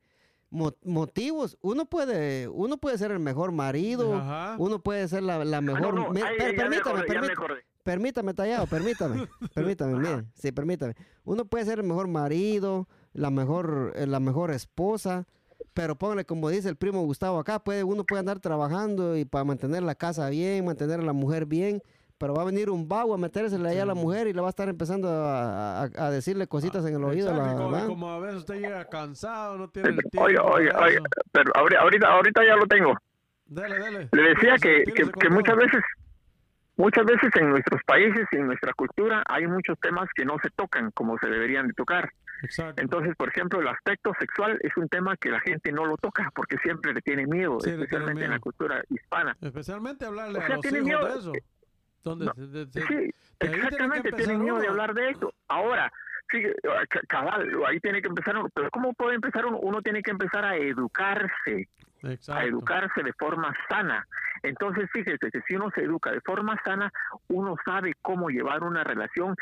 mo- 0.50 0.76
motivos, 0.84 1.58
uno 1.62 1.86
puede, 1.86 2.48
uno 2.48 2.78
puede 2.78 2.98
ser 2.98 3.12
el 3.12 3.20
mejor 3.20 3.52
marido, 3.52 4.16
Ajá. 4.18 4.56
uno 4.58 4.82
puede 4.82 5.08
ser 5.08 5.24
la, 5.24 5.46
la 5.46 5.58
Ah, 5.58 5.62
mejor, 5.62 5.94
no, 5.94 6.04
no, 6.06 6.10
mire, 6.12 6.28
ahí, 6.28 6.38
per- 6.38 6.48
ya 6.58 6.64
me 6.64 6.70
permítame, 6.70 7.00
acordé, 7.00 7.02
me 7.22 7.28
permítame. 7.28 7.62
Permítame, 7.84 8.34
Tallado, 8.34 8.66
permítame, 8.68 9.28
permítame, 9.56 9.98
mire, 10.00 10.26
sí, 10.34 10.52
permítame, 10.52 10.96
uno 11.24 11.46
puede 11.46 11.66
ser 11.66 11.80
el 11.80 11.86
mejor 11.86 12.08
marido, 12.08 12.88
la 13.14 13.30
mejor, 13.30 13.94
eh, 13.96 14.08
la 14.08 14.20
mejor 14.20 14.52
esposa, 14.52 15.26
pero 15.74 15.96
póngale 15.96 16.26
como 16.26 16.50
dice 16.50 16.70
el 16.70 16.76
primo 16.76 17.02
Gustavo 17.04 17.40
acá, 17.40 17.60
puede, 17.64 17.84
uno 17.84 18.04
puede 18.04 18.20
andar 18.20 18.40
trabajando 18.40 19.16
y 19.18 19.26
para 19.26 19.44
mantener 19.44 19.84
la 19.84 19.96
casa 19.96 20.30
bien, 20.30 20.66
mantener 20.66 21.00
a 21.00 21.04
la 21.04 21.14
mujer 21.14 21.46
bien, 21.46 21.82
pero 22.18 22.36
va 22.36 22.44
a 22.44 22.46
venir 22.46 22.70
un 22.70 22.88
vago 22.88 23.16
a 23.16 23.18
metérsele 23.18 23.68
allá 23.70 23.82
a 23.82 23.86
la 23.88 23.96
mujer 23.96 24.28
y 24.28 24.34
le 24.34 24.42
va 24.42 24.48
a 24.48 24.52
estar 24.52 24.70
empezando 24.70 25.10
a, 25.10 25.84
a- 25.84 25.90
a 25.98 26.12
decirle 26.12 26.46
cositas 26.46 26.86
en 26.86 26.96
el 26.96 27.04
oído. 27.04 27.34
La 27.36 27.86
como, 27.88 28.12
a 28.12 28.20
veces 28.20 28.38
usted 28.42 28.56
llega 28.62 28.86
cansado, 28.86 29.58
no 29.58 29.70
tiene 29.70 29.90
el 29.90 29.96
tiempo. 29.98 30.28
Para 30.28 30.44
oiga, 30.44 30.88
eso. 30.88 31.04
pero 31.32 31.52
ahori- 31.54 31.78
ahorita, 31.80 32.08
ahorita 32.08 32.46
ya 32.46 32.56
lo 32.58 32.68
tengo. 32.68 32.94
Dele, 33.48 33.80
dele. 33.80 34.10
Le 34.12 34.22
decía 34.22 34.56
que, 34.62 34.84
muchas 35.32 35.56
veces, 35.56 35.82
muchas 36.78 37.06
veces 37.06 37.30
en 37.36 37.50
nuestros 37.50 37.82
países 37.84 38.28
y 38.32 38.36
en 38.38 38.48
nuestra 38.48 38.74
cultura 38.74 39.24
hay 39.28 39.46
muchos 39.48 39.80
temas 39.80 40.10
que 40.16 40.26
no 40.26 40.38
se 40.42 40.50
tocan 40.52 40.92
como 40.92 41.18
se 41.20 41.28
deberían 41.28 41.68
de 41.68 41.74
tocar. 41.74 42.10
Exacto. 42.44 42.82
Entonces, 42.82 43.16
por 43.16 43.30
ejemplo, 43.30 43.60
el 43.62 43.68
aspecto 43.68 44.14
sexual 44.20 44.58
es 44.64 44.76
un 44.76 44.88
tema 44.90 45.16
que 45.18 45.30
la 45.30 45.40
gente 45.42 45.72
no 45.72 45.86
lo 45.86 45.96
toca 45.98 46.32
porque 46.34 46.58
siempre 46.58 46.92
le 46.94 47.02
tiene 47.02 47.28
miedo, 47.28 47.60
Sí, 47.60 47.70
le 47.70 47.76
tiene 47.78 47.84
especialmente 47.84 48.24
en 48.24 48.30
la 48.32 48.36
miedo. 48.38 48.42
cultura 48.42 48.84
hispana. 48.90 49.38
Especialmente 49.42 50.06
hablarle 50.06 50.40
O 50.40 50.42
a 50.42 50.46
sea, 50.48 50.56
los 50.56 50.62
tiene 50.62 50.78
hijos 50.80 50.88
miedo. 50.90 51.08
de 51.14 51.20
eso. 51.20 51.34
Donde 52.04 52.26
No, 52.26 52.34
se- 52.34 52.48
de- 52.48 52.66
se- 52.66 52.82
Sí, 52.88 52.96
de 52.96 53.14
tiene 53.38 53.56
exactamente, 53.58 54.12
tienen 54.14 54.40
miedo 54.42 54.56
de 54.56 54.62
uno. 54.64 54.72
hablar 54.72 54.94
de 54.96 55.10
eso. 55.12 55.34
Ahora, 55.50 55.92
sí, 56.32 56.42
ca- 56.90 57.02
cabal, 57.08 57.48
ahí 57.68 57.80
tiene 57.80 58.02
que 58.02 58.08
empezar 58.08 58.36
uno. 58.36 58.50
Pero 58.56 58.72
¿cómo 58.72 58.94
puede 58.94 59.14
empezar 59.16 59.46
uno? 59.46 59.60
Uno 59.60 59.84
tiene 59.84 60.02
que 60.02 60.10
empezar 60.10 60.44
a 60.44 60.56
educarse, 60.56 61.68
a 62.30 62.44
educarse 62.46 63.04
de 63.04 63.14
forma 63.14 63.54
sana. 63.70 64.08
Entonces, 64.44 64.90
fíjese 64.92 65.30
que 65.32 65.42
si 65.48 65.56
uno 65.56 65.70
se 65.76 65.84
educa 65.84 66.12
de 66.12 66.22
forma 66.22 66.60
sana, 66.64 66.92
uno 67.28 67.56
sabe 67.66 67.94
cómo 68.02 68.30
llevar 68.30 68.64
una 68.64 68.84
relación, 68.84 69.36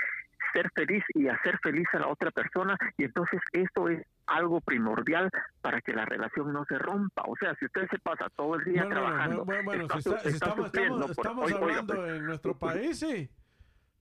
ser 0.54 0.70
feliz 0.76 1.04
y 1.14 1.28
hacer 1.28 1.58
feliz 1.62 1.88
a 1.94 2.00
la 2.00 2.08
otra 2.08 2.32
persona. 2.32 2.76
Y 2.98 3.04
entonces 3.06 3.40
esto 3.54 3.88
es 3.88 4.06
algo 4.26 4.62
primordial 4.62 5.30
para 5.62 5.80
que 5.82 5.94
la 5.94 6.06
relación 6.06 6.52
no 6.52 6.66
se 6.66 6.78
rompa. 6.78 7.24
O 7.28 7.36
sea, 7.38 7.56
si 7.56 7.66
usted 7.66 7.88
se 7.90 8.00
pasa 8.00 8.30
todo 8.36 8.56
el 8.56 8.64
día 8.66 8.84
Bueno, 8.84 8.90
trabajando, 9.02 9.46
bueno, 9.46 9.64
bueno, 9.64 9.84
está 9.84 10.02
si, 10.02 10.10
está- 10.10 10.16
está 10.18 10.30
estamos, 10.30 11.52
hablando 11.54 11.94
pues, 11.96 12.12
en 12.18 12.26
nuestro 12.26 12.58
país, 12.58 13.00
sí. 13.00 13.30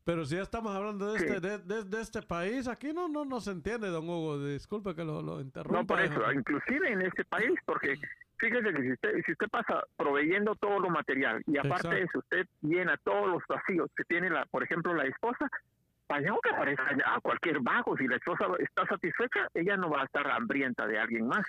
Pero 0.05 0.25
si 0.25 0.37
ya 0.37 0.43
estamos 0.43 0.75
hablando 0.75 1.13
de 1.13 1.19
Sí. 1.19 1.27
este, 1.27 1.41
de, 1.41 1.59
de- 1.59 1.85
de 1.85 2.01
este 2.01 2.23
país, 2.23 2.67
aquí 2.67 2.95
no, 2.95 3.09
no, 3.09 3.27
no 3.27 3.41
se 3.41 3.51
entiende, 3.51 3.89
don 3.89 4.09
Hugo. 4.09 4.43
Disculpe 4.43 4.95
que 4.95 5.05
lo, 5.05 5.21
lo 5.21 5.41
interrumpa. 5.43 5.81
No 5.81 5.87
por 5.87 6.01
eso, 6.01 6.15
hijo. 6.23 6.33
inclusive 6.33 6.93
en 6.93 7.03
este 7.03 7.25
país, 7.27 7.53
porque 7.67 7.99
fíjese 8.39 8.73
que 8.73 8.83
si 8.83 8.93
usted, 8.93 9.11
si 9.27 9.33
usted 9.33 9.49
pasa 9.51 9.83
proveyendo 9.97 10.55
todo 10.57 10.79
lo 10.81 10.91
material 10.91 11.43
y 11.47 11.59
aparte 11.59 11.89
de 11.89 12.03
eso 12.03 12.19
usted 12.19 12.47
llena 12.63 12.97
todos 13.05 13.29
los 13.29 13.43
vacíos 13.49 13.91
que 13.97 14.05
tiene, 14.05 14.31
la, 14.31 14.45
por 14.47 14.63
ejemplo, 14.63 14.95
la 14.95 15.05
esposa, 15.05 15.49
vaya 16.09 16.31
que 16.43 16.51
aparezca 16.51 16.85
a 17.07 17.21
cualquier 17.21 17.61
vago, 17.61 17.97
si 17.97 18.07
la 18.09 18.17
esposa 18.17 18.47
está 18.61 18.87
satisfecha, 18.87 19.47
ella 19.55 19.77
no 19.77 19.91
va 19.91 20.03
a 20.03 20.05
estar 20.05 20.27
hambrienta 20.31 20.87
de 20.87 20.99
alguien 20.99 21.27
más. 21.29 21.45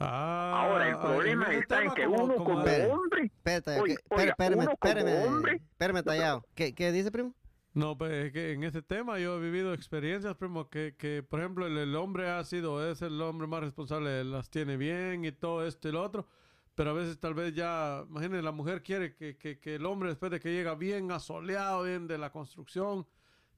Ah, 0.00 0.64
Ahora, 0.66 0.88
el 0.88 0.98
problema 0.98 1.46
en 1.46 1.50
ese 1.52 1.60
está 1.60 1.82
en 1.82 1.94
que 1.94 2.04
como- 2.04 2.24
uno 2.24 2.34
como 2.34 2.48
como 2.50 2.94
hombre, 2.94 3.30
espérame, 3.44 4.68
espérame, 4.72 5.26
hombre- 5.28 5.54
espérame, 5.70 6.02
tallado. 6.02 6.44
¿Qué, 6.54 6.74
¿Qué 6.74 6.92
dice, 6.92 7.10
primo? 7.10 7.34
No, 7.74 7.96
pues 7.96 8.12
es 8.26 8.32
que 8.32 8.52
en 8.52 8.64
ese 8.64 8.82
tema 8.82 9.18
yo 9.18 9.36
he 9.36 9.40
vivido 9.40 9.72
experiencias, 9.72 10.36
primo, 10.36 10.68
que, 10.68 10.94
que 10.96 11.22
por 11.22 11.40
ejemplo 11.40 11.66
el, 11.66 11.78
el 11.78 11.96
hombre 11.96 12.28
ha 12.28 12.44
sido, 12.44 12.86
es 12.86 13.00
el 13.00 13.20
hombre 13.22 13.46
más 13.46 13.60
responsable, 13.62 14.24
las 14.24 14.50
tiene 14.50 14.76
bien 14.76 15.24
y 15.24 15.32
todo 15.32 15.66
esto 15.66 15.88
y 15.88 15.92
lo 15.92 16.02
otro, 16.02 16.26
pero 16.74 16.90
a 16.90 16.92
veces 16.92 17.18
tal 17.18 17.32
vez 17.32 17.54
ya, 17.54 18.04
imagínense, 18.08 18.42
la 18.42 18.52
mujer 18.52 18.82
quiere 18.82 19.14
que, 19.14 19.38
que, 19.38 19.58
que 19.58 19.76
el 19.76 19.86
hombre 19.86 20.10
después 20.10 20.30
de 20.30 20.38
que 20.38 20.52
llega 20.52 20.74
bien 20.74 21.10
asoleado, 21.12 21.84
bien 21.84 22.06
de 22.06 22.18
la 22.18 22.30
construcción, 22.30 23.06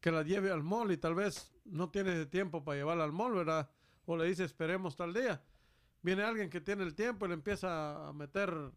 que 0.01 0.13
la 0.13 0.23
lleve 0.23 0.53
al 0.53 0.63
mall 0.63 0.93
y 0.93 0.97
tal 0.97 1.17
vez 1.17 1.53
no 1.65 1.91
tiene 1.91 2.13
ese 2.13 2.27
tiempo 2.27 2.63
para 2.63 2.79
llevarla 2.79 3.05
al 3.05 3.13
mall, 3.13 3.33
¿verdad? 3.35 3.69
O 4.07 4.17
le 4.17 4.27
dice 4.27 4.45
esperemos 4.45 4.95
tal 4.95 5.13
día. 5.13 5.43
Viene 6.03 6.23
alguien 6.23 6.51
que 6.51 6.61
tiene 6.61 6.85
el 6.85 6.95
tiempo 6.95 7.25
y 7.25 7.29
le 7.29 7.35
empieza 7.35 8.09
a 8.09 8.13
meter 8.13 8.71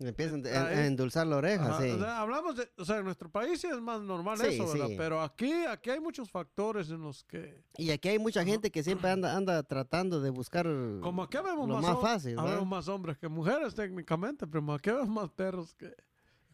Empiezan 0.00 0.42
a, 0.46 0.86
endulzar 0.86 1.26
la 1.26 1.36
oreja, 1.36 1.66
Ajá, 1.74 1.82
sí. 1.82 1.90
o 1.90 1.98
sea, 1.98 2.20
hablamos 2.22 2.56
de, 2.56 2.70
o 2.78 2.84
sea, 2.86 2.96
en 2.98 3.04
nuestro 3.04 3.28
país 3.30 3.60
sí 3.60 3.66
es 3.66 3.78
más 3.82 4.00
normal 4.00 4.38
Sí, 4.38 4.46
eso, 4.54 4.66
¿verdad? 4.72 4.86
sí. 4.88 4.94
Pero 4.96 5.20
aquí, 5.20 5.52
aquí 5.68 5.90
hay 5.90 6.00
muchos 6.00 6.30
factores 6.30 6.88
en 6.88 7.02
los 7.02 7.22
que, 7.24 7.62
Y 7.76 7.90
aquí 7.90 8.08
hay 8.08 8.18
mucha 8.18 8.42
gente 8.42 8.70
que 8.70 8.82
siempre 8.82 9.10
anda, 9.10 9.36
anda 9.36 9.62
tratando 9.62 10.18
de 10.22 10.30
buscar 10.30 10.66
como 11.02 11.22
aquí 11.22 11.36
vemos 11.36 11.68
lo 11.68 11.74
más, 11.76 11.84
más 11.92 12.00
fácil, 12.00 12.38
habemos 12.38 12.50
¿verdad? 12.60 12.66
más 12.66 12.88
hombres 12.88 13.18
que 13.18 13.28
mujeres 13.28 13.74
técnicamente, 13.74 14.46
pero 14.46 14.72
aquí 14.72 14.88
vemos 14.90 15.08
más 15.10 15.28
perros 15.30 15.74
que 15.74 15.94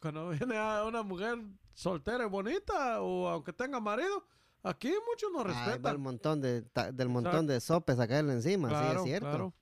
cuando 0.00 0.28
viene 0.30 0.56
a 0.58 0.84
una 0.84 1.04
mujer 1.04 1.38
soltera 1.72 2.24
y 2.24 2.28
bonita 2.28 3.00
o 3.00 3.28
aunque 3.28 3.52
tenga 3.52 3.78
marido, 3.78 4.26
aquí 4.64 4.92
muchos 5.08 5.30
no 5.32 5.44
va 5.44 5.50
el 5.50 5.56
respetan. 5.66 6.00
montón 6.00 6.40
de, 6.40 6.62
ta- 6.62 6.90
del 6.90 7.08
montón 7.08 7.32
Exacto. 7.32 7.52
de 7.52 7.60
sopes 7.60 7.98
a 8.00 8.08
caerle 8.08 8.32
encima, 8.32 8.68
claro, 8.70 8.88
sí, 8.90 8.96
es 8.96 9.04
cierto. 9.04 9.28
claro. 9.28 9.54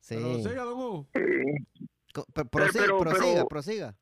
Sí. 0.00 0.16
Pero 0.16 0.34
siga, 0.50 0.64
don 0.64 0.74
Hugo. 0.80 1.08
Prosiga, 2.50 2.84
pero- 2.84 2.98
prosiga, 2.98 3.32
pero- 3.34 3.48
prosiga. 3.48 3.94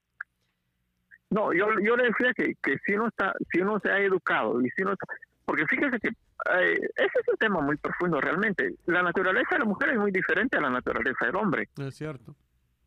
No, 1.30 1.52
yo, 1.52 1.66
yo 1.80 1.96
le 1.96 2.04
decía 2.08 2.32
que, 2.34 2.54
que 2.62 2.76
si 2.84 2.94
uno 2.94 3.06
está, 3.08 3.32
si 3.52 3.60
uno 3.60 3.78
se 3.80 3.88
ha 3.90 3.98
educado 4.00 4.60
y 4.62 4.68
si 4.70 4.82
uno 4.82 4.92
está- 4.92 5.06
porque 5.44 5.64
fíjese 5.66 5.98
que 6.00 6.08
eh, 6.08 6.74
ese 6.96 7.18
es 7.20 7.28
un 7.28 7.36
tema 7.38 7.60
muy 7.60 7.76
profundo 7.76 8.20
realmente. 8.20 8.74
La 8.86 9.02
naturaleza 9.02 9.48
de 9.52 9.58
la 9.60 9.64
mujer 9.64 9.90
es 9.90 9.98
muy 9.98 10.10
diferente 10.10 10.56
a 10.56 10.60
la 10.60 10.70
naturaleza 10.70 11.26
del 11.26 11.36
hombre. 11.36 11.68
Es 11.78 11.96
cierto. 11.96 12.34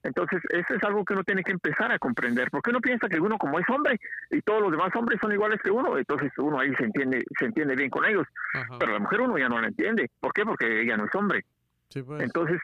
Entonces, 0.01 0.41
eso 0.49 0.73
es 0.73 0.83
algo 0.83 1.05
que 1.05 1.13
uno 1.13 1.23
tiene 1.23 1.43
que 1.43 1.51
empezar 1.53 1.89
a 1.93 1.99
comprender, 1.99 2.49
porque 2.51 2.71
uno 2.71 2.81
piensa 2.81 3.07
que 3.07 3.19
uno 3.21 3.37
como 3.37 3.57
es 3.59 3.65
hombre 3.69 3.97
y 4.31 4.41
todos 4.41 4.61
los 4.61 4.71
demás 4.71 4.93
hombres 4.95 5.17
son 5.21 5.31
iguales 5.31 5.61
que 5.63 5.71
uno, 5.71 5.97
entonces 5.97 6.29
uno 6.37 6.59
ahí 6.59 6.73
se 6.75 6.83
entiende, 6.83 7.23
se 7.39 7.45
entiende 7.45 7.75
bien 7.75 7.89
con 7.89 8.03
ellos, 8.03 8.27
Ajá. 8.53 8.77
pero 8.79 8.91
la 8.91 8.99
mujer 8.99 9.21
uno 9.21 9.37
ya 9.37 9.47
no 9.47 9.61
la 9.61 9.67
entiende. 9.67 10.09
¿Por 10.19 10.33
qué? 10.33 10.43
Porque 10.43 10.81
ella 10.81 10.97
no 10.97 11.05
es 11.05 11.15
hombre. 11.15 11.45
Sí, 11.87 12.01
pues. 12.01 12.21
Entonces, 12.21 12.59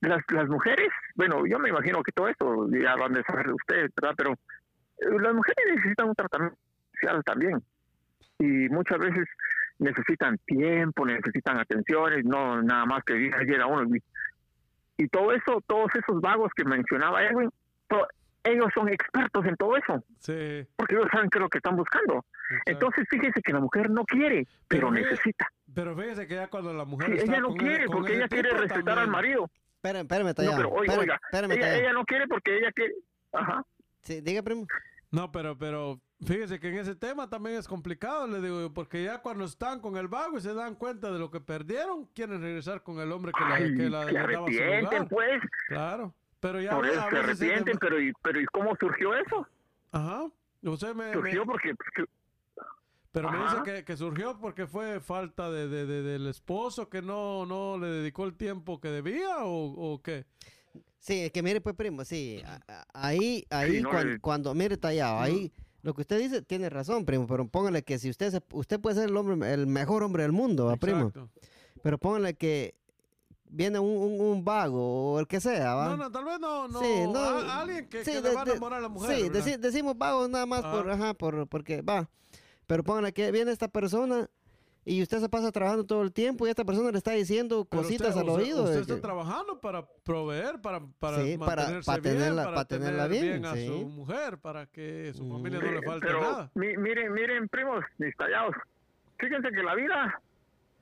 las, 0.00 0.22
las 0.30 0.48
mujeres, 0.48 0.88
bueno, 1.14 1.46
yo 1.46 1.58
me 1.58 1.70
imagino 1.70 2.02
que 2.02 2.12
todo 2.12 2.28
esto 2.28 2.68
ya 2.70 2.94
van 2.96 3.16
a 3.16 3.22
saber 3.22 3.52
ustedes, 3.52 3.90
¿verdad? 4.00 4.14
Pero 4.16 4.32
eh, 4.32 5.20
las 5.20 5.34
mujeres 5.34 5.64
necesitan 5.74 6.08
un 6.08 6.14
tratamiento 6.14 6.58
especial 6.92 7.24
también. 7.24 7.62
Y 8.38 8.68
muchas 8.68 8.98
veces 8.98 9.28
necesitan 9.78 10.38
tiempo, 10.46 11.06
necesitan 11.06 11.58
atenciones, 11.58 12.24
no 12.24 12.62
nada 12.62 12.84
más 12.84 13.04
que 13.04 13.14
diga 13.14 13.38
ayer 13.38 13.60
a 13.60 13.66
uno. 13.66 13.96
Y, 14.98 15.08
todo 15.08 15.32
eso, 15.32 15.62
todos 15.66 15.90
esos 15.94 16.20
vagos 16.20 16.50
que 16.56 16.64
mencionaba 16.64 17.22
Edwin, 17.24 17.50
ellos 18.44 18.68
son 18.74 18.88
expertos 18.88 19.44
en 19.44 19.56
todo 19.56 19.76
eso, 19.76 20.02
sí. 20.20 20.66
porque 20.76 20.94
ellos 20.94 21.08
saben 21.12 21.28
qué 21.30 21.38
es 21.38 21.42
lo 21.42 21.48
que 21.48 21.58
están 21.58 21.76
buscando. 21.76 22.14
exacto. 22.14 22.70
Entonces, 22.70 23.06
fíjese 23.10 23.42
que 23.42 23.52
la 23.52 23.60
mujer 23.60 23.90
no 23.90 24.04
quiere, 24.04 24.46
pero 24.68 24.90
necesita. 24.90 25.48
Pero 25.74 25.96
fíjese 25.96 26.26
que 26.26 26.34
ya 26.36 26.48
cuando 26.48 26.72
la 26.72 26.84
mujer 26.84 27.08
Sí, 27.08 27.16
está 27.16 27.32
ella 27.32 27.40
no 27.40 27.48
con 27.48 27.58
quiere, 27.58 27.86
porque 27.86 28.14
ella 28.14 28.28
quiere 28.28 28.50
respetar 28.50 28.98
al 28.98 29.08
marido. 29.08 29.50
Espérame, 29.86 30.02
espérame, 30.02 30.26
No, 30.28 30.34
tallado. 30.34 30.56
pero 30.56 30.70
oiga, 30.70 30.82
Espérame, 30.92 31.00
oiga, 31.02 31.20
espérame, 31.24 31.52
ella, 31.52 31.76
ella 31.78 31.92
no 31.92 32.04
quiere 32.04 32.26
porque 32.28 32.58
ella 32.58 32.72
quiere. 32.72 32.94
Ajá. 33.32 33.64
Sí, 34.02 34.20
diga, 34.20 34.42
primo. 34.42 34.66
No, 35.10 35.30
pero, 35.32 35.56
pero 35.56 36.00
fíjese 36.24 36.58
que 36.60 36.68
en 36.68 36.78
ese 36.78 36.94
tema 36.96 37.28
también 37.30 37.56
es 37.56 37.68
complicado, 37.68 38.26
le 38.26 38.40
digo, 38.40 38.60
yo, 38.60 38.72
porque 38.74 39.04
ya 39.04 39.18
cuando 39.22 39.44
están 39.44 39.80
con 39.80 39.96
el 39.96 40.08
vago 40.08 40.36
y 40.36 40.40
se 40.40 40.52
dan 40.54 40.74
cuenta 40.74 41.10
de 41.12 41.18
lo 41.18 41.30
que 41.30 41.40
perdieron, 41.40 42.06
quieren 42.14 42.40
regresar 42.42 42.82
con 42.82 42.98
el 43.00 43.10
hombre 43.12 43.32
que 43.36 43.44
la, 43.44 43.54
Ay, 43.54 43.76
que 43.76 43.88
la 43.90 44.04
se 44.04 44.10
su 44.10 44.18
arrepienten, 44.18 44.80
lugar. 44.82 45.08
pues. 45.08 45.42
Claro, 45.68 46.14
pero 46.40 46.60
ya 46.60 46.70
Por 46.72 46.86
eso 46.86 46.94
se 47.08 47.16
arrepienten, 47.18 47.78
pero 47.78 48.00
¿y, 48.00 48.12
pero 48.22 48.40
¿y 48.40 48.46
cómo 48.46 48.74
surgió 48.78 49.14
eso? 49.14 49.46
Ajá, 49.92 50.26
usted 50.62 50.94
me, 50.94 51.06
me- 51.06 51.12
Surgió 51.12 51.44
porque. 51.46 51.74
Pero 53.16 53.30
me 53.32 53.38
dice 53.44 53.56
que, 53.64 53.84
que 53.84 53.96
surgió 53.96 54.38
porque 54.38 54.66
fue 54.66 55.00
falta 55.00 55.50
de, 55.50 55.68
de- 55.68 55.86
de- 55.86 56.02
del 56.02 56.26
esposo 56.26 56.90
que 56.90 57.00
no, 57.00 57.46
no 57.46 57.78
le 57.78 57.86
dedicó 57.86 58.24
el 58.24 58.34
tiempo 58.36 58.78
que 58.78 58.88
debía 58.88 59.38
o, 59.44 59.94
o 59.94 60.02
qué. 60.02 60.26
Sí, 60.98 61.20
es 61.22 61.32
que 61.32 61.42
mire, 61.42 61.60
pues, 61.62 61.74
primo, 61.74 62.04
sí. 62.04 62.42
Ahí, 62.92 63.46
ahí, 63.48 63.76
Sí, 63.76 63.80
no 63.80 63.88
cuan- 63.90 64.06
le- 64.12 64.18
cuando, 64.20 64.54
mire, 64.54 64.76
tallado, 64.76 65.18
ahí, 65.20 65.50
lo 65.82 65.94
que 65.94 66.02
usted 66.02 66.18
dice 66.18 66.42
tiene 66.42 66.68
razón, 66.68 67.06
primo, 67.06 67.26
pero 67.26 67.48
póngale 67.48 67.82
que 67.84 67.98
si 67.98 68.10
usted, 68.10 68.30
se- 68.32 68.42
usted 68.52 68.78
puede 68.80 68.96
ser 68.96 69.08
el 69.08 69.16
hombre, 69.16 69.52
el 69.54 69.66
mejor 69.66 70.02
hombre 70.02 70.24
del 70.24 70.32
mundo, 70.32 70.66
¿va, 70.66 70.76
primo? 70.76 71.10
Pero 71.82 71.96
póngale 71.96 72.34
que 72.34 72.74
viene 73.48 73.78
un, 73.78 73.88
un- 73.96 74.20
un 74.20 74.44
vago 74.44 75.12
o 75.14 75.20
el 75.20 75.26
que 75.26 75.40
sea, 75.40 75.74
¿va? 75.74 75.88
No, 75.90 75.96
no, 75.96 76.10
tal 76.12 76.24
vez 76.26 76.38
no, 76.38 76.68
no, 76.68 76.80
Sí, 76.80 77.04
no, 77.10 77.18
a- 77.18 77.60
alguien 77.60 77.88
que, 77.88 78.04
sí, 78.04 78.10
que 78.10 78.20
de- 78.20 78.28
le 78.30 78.34
va 78.34 78.42
a 78.42 78.44
enamorar 78.44 78.78
a 78.80 78.82
la 78.82 78.88
mujer. 78.90 79.16
Sí, 79.42 79.56
decimos 79.58 79.96
vagos 79.96 80.28
nada 80.28 80.44
más 80.44 80.62
por, 80.62 80.90
ajá, 80.90 81.14
por, 81.14 81.46
porque 81.46 81.80
va. 81.80 82.10
Pero 82.66 82.82
póngale 82.82 83.12
que 83.12 83.30
viene 83.30 83.52
esta 83.52 83.68
persona 83.68 84.28
y 84.84 85.02
usted 85.02 85.18
se 85.18 85.28
pasa 85.28 85.50
trabajando 85.50 85.84
todo 85.84 86.02
el 86.02 86.12
tiempo 86.12 86.46
y 86.46 86.50
esta 86.50 86.64
persona 86.64 86.90
le 86.92 86.98
está 86.98 87.12
diciendo 87.12 87.64
cositas 87.64 88.08
usted- 88.08 88.20
al 88.20 88.28
usted- 88.28 88.42
oído. 88.42 88.62
Usted 88.64 88.74
de 88.76 88.80
está 88.82 88.94
que- 88.96 89.00
trabajando 89.00 89.60
para 89.60 89.84
proveer, 90.04 90.60
para, 90.60 90.80
para 90.98 91.22
Sí, 91.24 91.36
para- 91.38 91.62
mantenerse 91.62 91.86
para 91.86 92.00
bien, 92.02 92.14
tenerla- 92.18 92.44
para, 92.44 92.54
para 92.56 92.64
tenerla 92.68 93.08
tener 93.08 93.22
bien, 93.40 93.44
a 93.46 93.54
su 93.56 93.86
mujer, 93.88 94.38
para 94.38 94.66
que 94.66 95.12
su 95.14 95.24
Mm. 95.24 95.32
familia 95.32 95.58
no 95.60 95.70
le 95.72 95.82
falte 95.82 96.06
pero 96.06 96.20
nada. 96.20 96.50
mi- 96.54 96.76
miren, 96.76 97.12
miren, 97.12 97.48
primos, 97.48 97.84
mis 97.98 98.16
tallados. 98.16 98.54
Fíjense 99.18 99.48
que 99.50 99.62
la 99.62 99.74
vida 99.74 100.20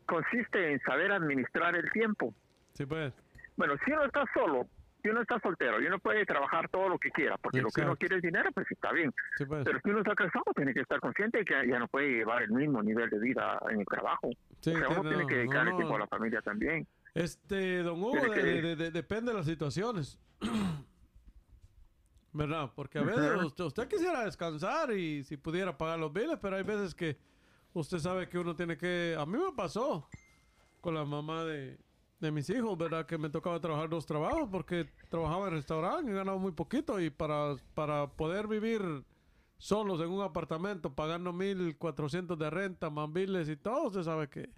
consiste 0.07 0.73
en 0.73 0.81
saber 0.83 1.13
administrar 1.13 1.75
el 1.77 1.91
tiempo. 1.93 2.35
Sí, 2.75 2.85
pues. 2.85 3.13
Bueno, 3.57 3.75
si 3.85 3.93
uno 3.93 4.05
está 4.05 4.25
solo, 4.35 4.67
si 5.05 5.11
uno 5.11 5.21
está 5.21 5.39
soltero 5.41 5.83
y 5.83 5.87
uno 5.87 5.99
puede 5.99 6.25
trabajar 6.25 6.67
todo 6.71 6.89
lo 6.89 6.99
que 6.99 7.11
quiera, 7.11 7.37
porque 7.37 7.61
lo 7.61 7.69
que 7.69 7.83
uno 7.83 7.91
Exacto. 7.93 7.99
quiere 8.01 8.17
es 8.17 8.23
dinero, 8.23 8.51
pues 8.55 8.67
está 8.71 8.91
bien. 8.91 9.13
Sí, 9.37 9.45
pues. 9.45 9.63
Pero 9.63 9.79
si 9.85 9.91
uno 9.91 9.99
está 9.99 10.15
casado, 10.15 10.45
tiene 10.57 10.73
que 10.73 10.81
estar 10.81 10.99
consciente 10.99 11.39
de 11.41 11.45
que 11.45 11.69
ya 11.69 11.79
no 11.79 11.87
puede 11.89 12.09
llevar 12.09 12.43
el 12.43 12.51
mismo 12.53 12.83
nivel 12.83 13.11
de 13.11 13.19
vida 13.19 13.61
en 13.71 13.81
el 13.81 13.85
trabajo. 13.87 14.31
Sí, 14.61 14.71
o 14.71 14.79
sea, 14.79 14.89
uno 14.89 15.03
tiene- 15.03 15.17
tiene 15.17 15.27
que 15.27 15.35
no, 15.35 15.41
dedicar 15.41 15.65
no, 15.67 15.71
el 15.73 15.77
tiempo 15.77 15.97
a 15.97 15.99
la 15.99 16.07
familia 16.07 16.41
también. 16.41 16.87
Este, 17.13 17.83
don 17.83 18.03
Hugo, 18.03 18.15
de- 18.17 18.31
que- 18.31 18.43
de- 18.43 18.77
de- 18.77 18.91
depende 18.91 19.31
de 19.33 19.37
las 19.37 19.47
situaciones. 19.47 20.19
¿Verdad? 22.33 22.73
Porque 22.75 22.99
a 22.99 23.03
veces 23.03 23.37
Ujú. 23.37 23.47
usted, 23.47 23.65
usted 23.65 23.89
quisiera 23.89 24.25
descansar 24.25 24.91
y 24.93 25.23
si 25.23 25.37
pudiera 25.37 25.77
pagar 25.77 25.99
los 25.99 26.13
biles, 26.13 26.39
pero 26.41 26.57
hay 26.57 26.63
veces 26.65 26.95
que 26.95 27.17
usted 27.75 27.99
sabe 27.99 28.29
que 28.29 28.39
uno 28.39 28.57
tiene 28.57 28.77
que... 28.77 29.15
A 29.19 29.25
mí 29.27 29.39
me 29.39 29.53
pasó 29.53 30.09
con 30.81 30.95
la 30.95 31.05
mamá 31.05 31.45
de, 31.45 31.79
de 32.25 32.33
mis 32.33 32.49
hijos, 32.51 32.77
¿verdad? 32.77 33.07
Que 33.07 33.19
me 33.19 33.29
tocaba 33.31 33.61
trabajar 33.61 33.89
dos 33.89 34.07
trabajos 34.07 34.49
porque 34.51 34.87
trabajaba 35.09 35.49
en 35.49 35.55
restaurante 35.55 36.11
y 36.11 36.15
ganaba 36.15 36.39
muy 36.39 36.53
poquito 36.53 37.01
y 37.01 37.11
para, 37.11 37.55
para 37.75 38.07
poder 38.09 38.49
vivir 38.49 38.83
solos 39.59 40.01
en 40.01 40.09
un 40.11 40.23
apartamento 40.23 40.93
pagando 40.95 41.33
1.400 41.33 42.37
de 42.37 42.51
renta, 42.51 42.91
más 42.91 43.13
biles 43.13 43.49
y 43.49 43.57
todo, 43.57 43.89
usted 43.89 44.03
sabe 44.03 44.29
que... 44.29 44.51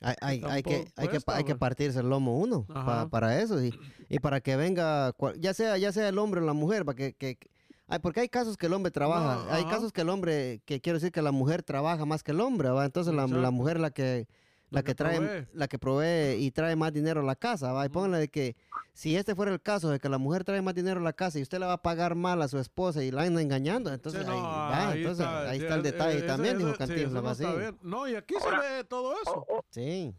Hay, 0.00 0.14
hay, 0.20 0.42
hay 0.44 0.62
que, 0.62 0.88
hay, 0.96 1.08
que, 1.08 1.18
hay 1.26 1.44
que 1.44 1.54
partirse 1.54 2.00
el 2.00 2.08
lomo 2.10 2.36
uno 2.38 2.66
pa- 2.84 3.08
para 3.08 3.40
eso 3.40 3.62
y, 3.62 3.72
y 4.08 4.18
para 4.18 4.40
que 4.40 4.56
venga, 4.56 5.14
ya 5.38 5.54
sea 5.54 5.78
ya 5.78 5.92
sea 5.92 6.08
el 6.08 6.18
hombre 6.18 6.40
o 6.40 6.44
la 6.44 6.52
mujer, 6.52 6.84
para 6.84 6.96
que, 6.96 7.12
que- 7.14 7.38
ay, 7.86 8.00
porque 8.00 8.20
hay 8.20 8.28
casos 8.28 8.56
que 8.56 8.66
el 8.66 8.72
hombre 8.72 8.90
trabaja, 8.90 9.44
No, 9.46 9.52
hay 9.52 9.64
casos 9.66 9.92
que 9.92 10.00
el 10.00 10.08
hombre, 10.08 10.60
que 10.66 10.80
quiero 10.80 10.98
decir 10.98 11.12
que 11.12 11.22
la 11.22 11.30
mujer 11.32 11.62
trabaja 11.62 12.04
más 12.04 12.22
que 12.24 12.32
el 12.32 12.40
hombre, 12.40 12.68
¿va? 12.70 12.84
entonces 12.84 13.14
la, 13.14 13.26
la 13.28 13.50
mujer 13.52 13.78
la 13.78 13.92
que 13.92 14.26
la, 14.74 14.82
que, 14.82 14.86
que 14.86 14.94
trae, 14.94 15.16
provee. 15.18 15.46
la 15.52 15.68
que 15.68 15.78
provee 15.78 16.34
y 16.38 16.50
trae 16.50 16.76
más 16.76 16.92
dinero 16.92 17.20
a 17.20 17.24
la 17.24 17.36
casa, 17.36 17.72
¿va? 17.72 17.86
y 17.86 17.88
póngale 17.88 18.18
de 18.18 18.28
que 18.28 18.56
si 18.92 19.16
este 19.16 19.34
fuera 19.34 19.52
el 19.52 19.60
caso 19.60 19.90
de 19.90 19.98
que 19.98 20.08
la 20.08 20.18
mujer 20.18 20.44
trae 20.44 20.62
más 20.62 20.74
dinero 20.74 21.00
a 21.00 21.02
la 21.02 21.12
casa 21.12 21.38
y 21.38 21.42
usted 21.42 21.58
le 21.58 21.66
va 21.66 21.72
a 21.74 21.82
pagar 21.82 22.14
mal 22.14 22.40
a 22.42 22.48
su 22.48 22.58
esposa 22.58 23.02
y 23.02 23.10
la 23.10 23.22
anda 23.22 23.40
engañando, 23.42 23.92
entonces 23.92 24.22
Sí, 24.24 24.30
ahí, 24.30 24.36
no, 24.36 24.42
va, 24.42 24.88
ahí 24.90 24.98
entonces 25.00 25.26
está, 25.26 25.50
ahí 25.50 25.58
está 25.58 25.74
el 25.74 25.80
eh, 25.80 25.82
detalle 25.92 26.18
eh, 26.18 26.22
también, 26.22 26.56
ese- 26.56 26.64
dijo 26.66 26.70
ese- 26.70 26.86
sí, 26.86 26.92
Cantinflas, 26.92 27.22
no. 27.24 27.34
Sí. 27.52 27.58
bien. 27.58 27.78
No, 27.82 28.08
y 28.08 28.14
aquí 28.16 28.34
Ahora- 28.40 28.62
se 28.62 28.68
ve 28.76 28.84
todo 28.84 29.12
eso. 29.22 29.32
O- 29.48 29.56
o- 29.58 29.64
Sí. 29.70 30.14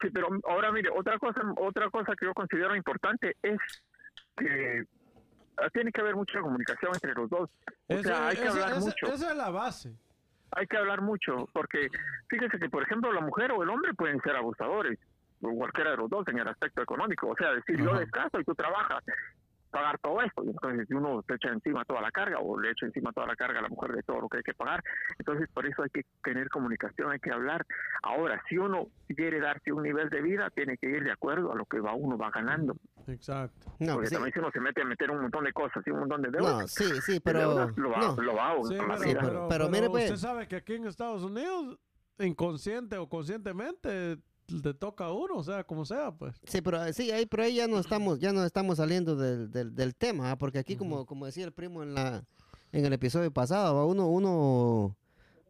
Sí, 0.00 0.08
pero 0.12 0.28
ahora 0.48 0.72
mire, 0.72 0.90
otra 0.96 1.18
cosa, 1.18 1.40
otra 1.58 1.88
cosa 1.90 2.12
que 2.18 2.26
yo 2.26 2.34
considero 2.34 2.74
importante 2.74 3.36
es 3.42 3.58
que 4.36 4.82
ah, 5.58 5.68
tiene 5.72 5.92
que 5.92 6.00
haber 6.00 6.16
mucha 6.16 6.40
comunicación 6.40 6.90
entre 6.94 7.14
los 7.14 7.30
dos. 7.30 7.48
O 7.88 7.94
Ese- 7.94 8.02
sea, 8.04 8.28
hay 8.28 8.36
que 8.36 8.42
ese- 8.42 8.50
hablar 8.50 8.70
ese- 8.72 8.80
mucho, 8.80 9.06
Esa 9.06 9.30
es 9.30 9.36
la 9.36 9.50
base. 9.50 9.94
Hay 10.52 10.66
que 10.66 10.76
hablar 10.76 11.00
mucho, 11.00 11.48
porque 11.52 11.88
fíjese 12.28 12.58
que, 12.58 12.68
por 12.68 12.82
ejemplo, 12.82 13.12
la 13.12 13.20
mujer 13.20 13.52
o 13.52 13.62
el 13.62 13.70
hombre 13.70 13.94
pueden 13.94 14.20
ser 14.20 14.36
abusadores, 14.36 14.98
cualquiera 15.40 15.92
de 15.92 15.96
los 15.96 16.10
dos 16.10 16.26
en 16.28 16.38
el 16.38 16.48
aspecto 16.48 16.82
económico. 16.82 17.28
O 17.28 17.36
sea, 17.36 17.52
decir, 17.52 17.82
yo 17.82 17.94
descanso 17.94 18.38
y 18.40 18.44
tú 18.44 18.54
trabajas, 18.54 19.02
pagar 19.72 19.98
todo 19.98 20.20
esto. 20.22 20.44
Y 20.44 20.50
entonces 20.50 20.86
si 20.86 20.94
uno 20.94 21.24
se 21.26 21.34
echa 21.34 21.48
encima 21.48 21.84
toda 21.84 22.00
la 22.00 22.10
carga 22.12 22.38
o 22.38 22.60
le 22.60 22.70
echa 22.70 22.86
encima 22.86 23.12
toda 23.12 23.26
la 23.26 23.34
carga 23.34 23.58
a 23.58 23.62
la 23.62 23.68
mujer 23.68 23.92
de 23.92 24.02
todo 24.02 24.20
lo 24.20 24.28
que 24.28 24.36
hay 24.36 24.42
que 24.44 24.54
pagar. 24.54 24.84
Entonces, 25.18 25.48
por 25.52 25.66
eso 25.66 25.82
hay 25.82 25.90
que 25.90 26.04
tener 26.22 26.48
comunicación, 26.50 27.10
hay 27.10 27.18
que 27.18 27.32
hablar. 27.32 27.66
Ahora, 28.02 28.40
si 28.48 28.58
uno 28.58 28.86
quiere 29.08 29.40
darse 29.40 29.72
un 29.72 29.82
nivel 29.82 30.08
de 30.10 30.22
vida, 30.22 30.50
tiene 30.50 30.76
que 30.76 30.88
ir 30.88 31.02
de 31.02 31.10
acuerdo 31.10 31.52
a 31.52 31.56
lo 31.56 31.64
que 31.64 31.80
va 31.80 31.94
uno 31.94 32.16
va 32.16 32.30
ganando. 32.30 32.76
Exacto. 33.08 33.74
No, 33.80 33.94
Porque 33.94 34.08
sí, 34.08 34.14
también 34.14 34.32
si 34.32 34.38
uno 34.38 34.50
se 34.52 34.60
mete 34.60 34.82
a 34.82 34.84
meter 34.84 35.10
un 35.10 35.22
montón 35.22 35.44
de 35.44 35.52
cosas 35.52 35.82
y 35.86 35.90
un 35.90 36.00
montón 36.00 36.22
de 36.22 36.30
deudas, 36.30 36.60
no, 36.60 36.68
sí, 36.68 37.00
sí, 37.00 37.20
pero 37.20 37.40
deudas, 37.40 37.76
lo 37.76 37.90
va, 37.90 37.98
no. 37.98 38.22
lo 38.22 38.34
va 38.36 38.54
uno 38.56 38.68
Sí, 38.68 38.74
a 38.76 38.82
la 38.82 38.86
pero, 38.86 38.98
Sí, 39.02 39.08
vida. 39.08 39.20
pero- 39.22 39.48
pero 39.48 39.68
mire, 39.68 39.88
pues. 39.90 40.04
usted 40.04 40.16
sabe 40.28 40.46
que 40.46 40.56
aquí 40.56 40.74
en 40.74 40.86
Estados 40.86 41.22
Unidos, 41.24 41.78
inconsciente 42.18 42.96
o 42.98 43.08
conscientemente, 43.08 44.18
te 44.60 44.74
toca 44.74 45.06
a 45.06 45.12
uno, 45.12 45.36
o 45.36 45.42
sea, 45.42 45.64
como 45.64 45.84
sea, 45.84 46.10
pues. 46.12 46.34
Sí, 46.44 46.60
pero 46.60 46.84
eh, 46.84 46.92
sí, 46.92 47.10
ahí, 47.10 47.26
pero 47.26 47.44
ahí 47.44 47.54
ya 47.54 47.66
no 47.68 47.78
estamos, 47.78 48.18
ya 48.18 48.32
no 48.32 48.44
estamos 48.44 48.76
saliendo 48.76 49.16
del, 49.16 49.50
del, 49.50 49.74
del 49.74 49.94
tema, 49.94 50.32
¿ah? 50.32 50.36
porque 50.36 50.58
aquí 50.58 50.76
como, 50.76 51.06
como 51.06 51.26
decía 51.26 51.44
el 51.44 51.52
primo 51.52 51.82
en 51.82 51.94
la, 51.94 52.24
en 52.72 52.84
el 52.84 52.92
episodio 52.92 53.30
pasado, 53.30 53.76
¿va? 53.76 53.86
uno, 53.86 54.08
uno, 54.08 54.96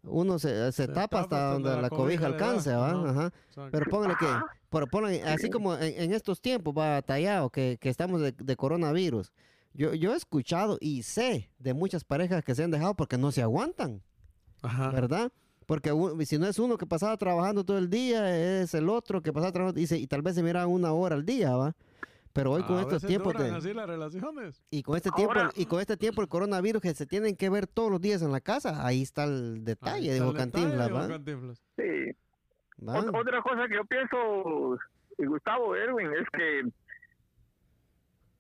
uno 0.05 0.39
se, 0.39 0.73
se 0.73 0.89
tapa 0.89 1.21
hasta 1.21 1.53
donde 1.53 1.81
la 1.81 1.91
cobija 1.91 2.23
da. 2.23 2.29
alcance, 2.29 2.73
¿va? 2.73 2.91
Ajá. 2.91 3.11
Ajá. 3.11 3.33
Exacto. 3.49 3.71
Pero 3.73 3.91
póngale 3.91 4.15
que, 4.19 4.27
pero 4.71 4.87
póngale, 4.87 5.23
así 5.25 5.51
como 5.51 5.75
en, 5.75 6.03
en 6.03 6.13
estos 6.13 6.41
tiempos 6.41 6.75
va 6.77 7.01
tallado 7.03 7.51
que, 7.51 7.79
que 7.81 7.89
estamos 7.89 8.21
de, 8.21 8.33
de 8.33 8.57
coronavirus. 8.57 9.33
Yo, 9.75 9.95
yo 9.95 10.13
he 10.13 10.17
escuchado 10.17 10.77
y 10.81 11.03
sé 11.03 11.51
de 11.59 11.73
muchas 11.73 12.05
parejas 12.05 12.45
que 12.45 12.55
se 12.55 12.63
han 12.63 12.71
dejado 12.71 12.95
porque 12.95 13.17
no 13.17 13.33
se 13.33 13.43
aguantan, 13.43 14.03
Ajá. 14.61 14.91
¿verdad? 14.91 15.33
Porque 15.67 15.91
si 16.27 16.39
no 16.39 16.47
es 16.47 16.59
uno 16.59 16.77
que 16.77 16.87
pasaba 16.87 17.17
trabajando 17.17 17.65
todo 17.65 17.79
el 17.79 17.89
día, 17.89 18.61
es 18.61 18.75
el 18.75 18.89
otro 18.89 19.23
que 19.23 19.33
pasaba 19.33 19.53
trabajando 19.53 19.81
y, 19.81 19.87
se- 19.87 19.99
y 19.99 20.07
tal 20.07 20.23
vez 20.23 20.35
se 20.35 20.43
mira 20.43 20.67
una 20.67 20.93
hora 20.93 21.15
al 21.15 21.25
día, 21.25 21.51
¿va? 21.57 21.75
Pero 22.33 22.53
hoy 22.53 22.63
con 22.63 22.77
A 22.77 22.81
estos 22.81 22.95
veces 23.03 23.09
tiempos 23.09 23.35
duran 23.35 23.51
de- 23.51 23.57
así 23.59 23.75
las 23.75 23.87
relaciones. 23.87 24.65
y 24.71 24.83
con 24.83 24.97
este 24.97 25.11
tiempo 25.11 25.35
y 25.55 25.67
con 25.67 25.81
este 25.81 25.97
tiempo 25.99 26.23
el 26.23 26.29
coronavirus 26.29 26.81
que 26.81 26.95
se 26.95 27.07
tienen 27.07 27.37
que 27.37 27.51
ver 27.51 27.67
todos 27.67 27.91
los 27.91 28.01
días 28.01 28.23
en 28.23 28.33
la 28.33 28.41
casa, 28.41 28.87
ahí 28.87 29.03
está 29.03 29.25
el 29.25 29.65
detalle, 29.65 30.15
dijo 30.15 30.31
está 30.31 30.47
detalle, 30.47 30.67
dijo 30.85 30.95
¿va? 30.95 31.09
Cantinflas. 31.09 31.63
Sí. 31.77 32.17
¿Va? 32.89 32.95
Ot- 33.03 33.21
Otra 33.21 33.43
cosa 33.43 33.69
que 33.69 33.75
yo 33.75 33.85
pienso, 33.85 34.79
y 35.19 35.27
Gustavo 35.27 35.77
Erwin, 35.77 36.11
es 36.15 36.29
que 36.31 36.63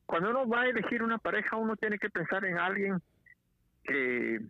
cuando 0.07 0.31
uno 0.31 0.49
va 0.49 0.63
a 0.63 0.67
elegir 0.69 1.03
una 1.03 1.19
pareja, 1.19 1.57
uno 1.57 1.77
tiene 1.77 1.99
que 1.99 2.11
pensar 2.11 2.45
en 2.45 2.59
alguien 2.59 3.01
que 3.85 4.41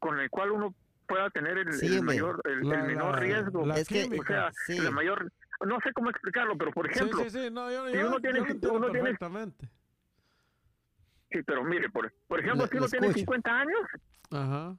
con 0.00 0.18
el 0.18 0.28
cual 0.30 0.50
uno 0.50 0.74
pueda 1.06 1.30
tener 1.30 1.58
el, 1.58 1.72
Sí, 1.72 1.86
el 1.86 1.98
hombre. 2.00 2.14
mayor, 2.16 2.42
el, 2.44 2.68
La- 2.68 2.80
el 2.80 2.86
menor 2.86 3.12
la- 3.14 3.20
riesgo. 3.20 3.66
la 3.66 3.78
Es 3.78 3.88
que- 3.88 4.04
o 4.18 4.24
sea, 4.24 4.50
Sí. 4.66 4.76
el 4.78 4.90
mayor, 4.92 5.30
no 5.66 5.78
sé 5.80 5.92
cómo 5.92 6.10
explicarlo, 6.10 6.56
pero 6.58 6.70
por 6.72 6.90
ejemplo, 6.90 7.18
sí, 7.18 7.30
sí, 7.30 7.44
sí, 7.44 7.50
no, 7.50 7.70
yo, 7.70 7.86
si 7.88 7.94
yo- 7.94 8.06
uno 8.08 8.18
yo 8.18 8.20
tiene- 8.20 8.40
uno 8.70 8.92
perfectamente. 8.92 9.68
sí, 11.30 11.42
pero 11.46 11.64
mire, 11.64 11.88
por, 11.90 12.12
por 12.28 12.40
ejemplo, 12.40 12.66
si 12.66 12.76
uno 12.76 12.86
tiene 12.88 13.06
escucho. 13.08 13.20
50 13.20 13.60
años, 13.60 13.80
Ajá. 14.30 14.76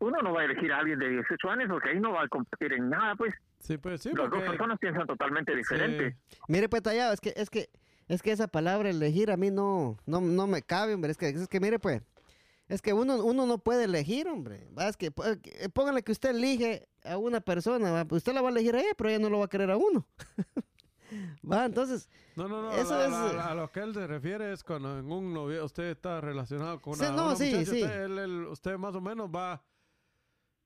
uno 0.00 0.18
no 0.22 0.32
va 0.32 0.40
a 0.42 0.44
elegir 0.44 0.72
a 0.72 0.78
alguien 0.78 0.98
de 0.98 1.08
18 1.08 1.48
años 1.50 1.68
porque 1.70 1.90
ahí 1.90 2.00
no 2.00 2.12
va 2.12 2.22
a 2.24 2.28
competir 2.28 2.72
en 2.72 2.90
nada, 2.90 3.14
pues 3.16 3.34
Sí, 3.60 3.78
pues 3.78 4.02
sí, 4.02 4.10
las 4.14 4.28
dos 4.30 4.42
personas 4.42 4.78
piensan 4.78 5.06
totalmente 5.06 5.54
diferente. 5.56 6.10
sí. 6.28 6.36
Mire, 6.48 6.68
pues 6.68 6.82
tallado, 6.82 7.12
es 7.14 7.20
que, 7.20 7.32
es 7.36 7.48
que, 7.48 7.68
es 8.08 8.20
que 8.22 8.32
esa 8.32 8.48
palabra 8.48 8.90
elegir 8.90 9.30
a 9.30 9.36
mí 9.38 9.50
no, 9.50 9.96
no, 10.04 10.20
no 10.20 10.46
me 10.46 10.60
cabe, 10.62 10.92
hombre. 10.94 11.10
Es 11.12 11.16
que, 11.16 11.28
es 11.30 11.48
que 11.48 11.60
mire, 11.60 11.78
pues, 11.78 12.02
es 12.68 12.80
que 12.82 12.92
uno, 12.92 13.22
uno 13.24 13.46
no 13.46 13.58
puede 13.58 13.84
elegir, 13.84 14.26
hombre. 14.28 14.66
Va, 14.76 14.88
Es 14.88 14.96
que 14.96 15.12
eh, 15.24 15.68
póngale 15.68 16.02
que 16.02 16.12
usted 16.12 16.30
elige 16.30 16.88
a 17.04 17.16
una 17.18 17.40
persona, 17.40 17.90
¿va? 17.90 18.04
Pues 18.04 18.20
usted 18.20 18.32
la 18.32 18.40
va 18.42 18.48
a 18.48 18.52
elegir 18.52 18.74
a 18.74 18.80
ella, 18.80 18.94
pero 18.96 19.10
ella 19.10 19.18
no 19.18 19.30
lo 19.30 19.38
va 19.38 19.44
a 19.46 19.48
querer 19.48 19.70
a 19.70 19.76
uno. 19.76 20.06
va, 21.50 21.64
entonces, 21.66 22.08
No, 22.36 22.48
no, 22.48 22.62
no, 22.62 22.72
Eso 22.72 22.96
la- 22.96 23.04
es, 23.04 23.10
la- 23.10 23.30
eh, 23.30 23.34
la- 23.34 23.46
a 23.50 23.54
lo 23.54 23.70
que 23.70 23.80
él 23.80 23.94
se 23.94 24.06
refiere 24.06 24.52
es 24.52 24.64
cuando 24.64 24.98
en 24.98 25.10
un 25.10 25.32
novio 25.32 25.64
usted 25.64 25.84
está 25.90 26.20
relacionado 26.20 26.80
con 26.80 26.94
Sí, 26.94 27.02
una, 27.04 27.10
no, 27.12 27.26
una 27.26 27.36
sí, 27.36 27.44
muchacha, 27.52 27.70
sí. 27.70 27.82
Usted, 27.82 28.04
él- 28.04 28.18
él- 28.18 28.46
usted 28.46 28.76
más 28.78 28.94
o 28.94 29.00
menos 29.00 29.28
va... 29.28 29.62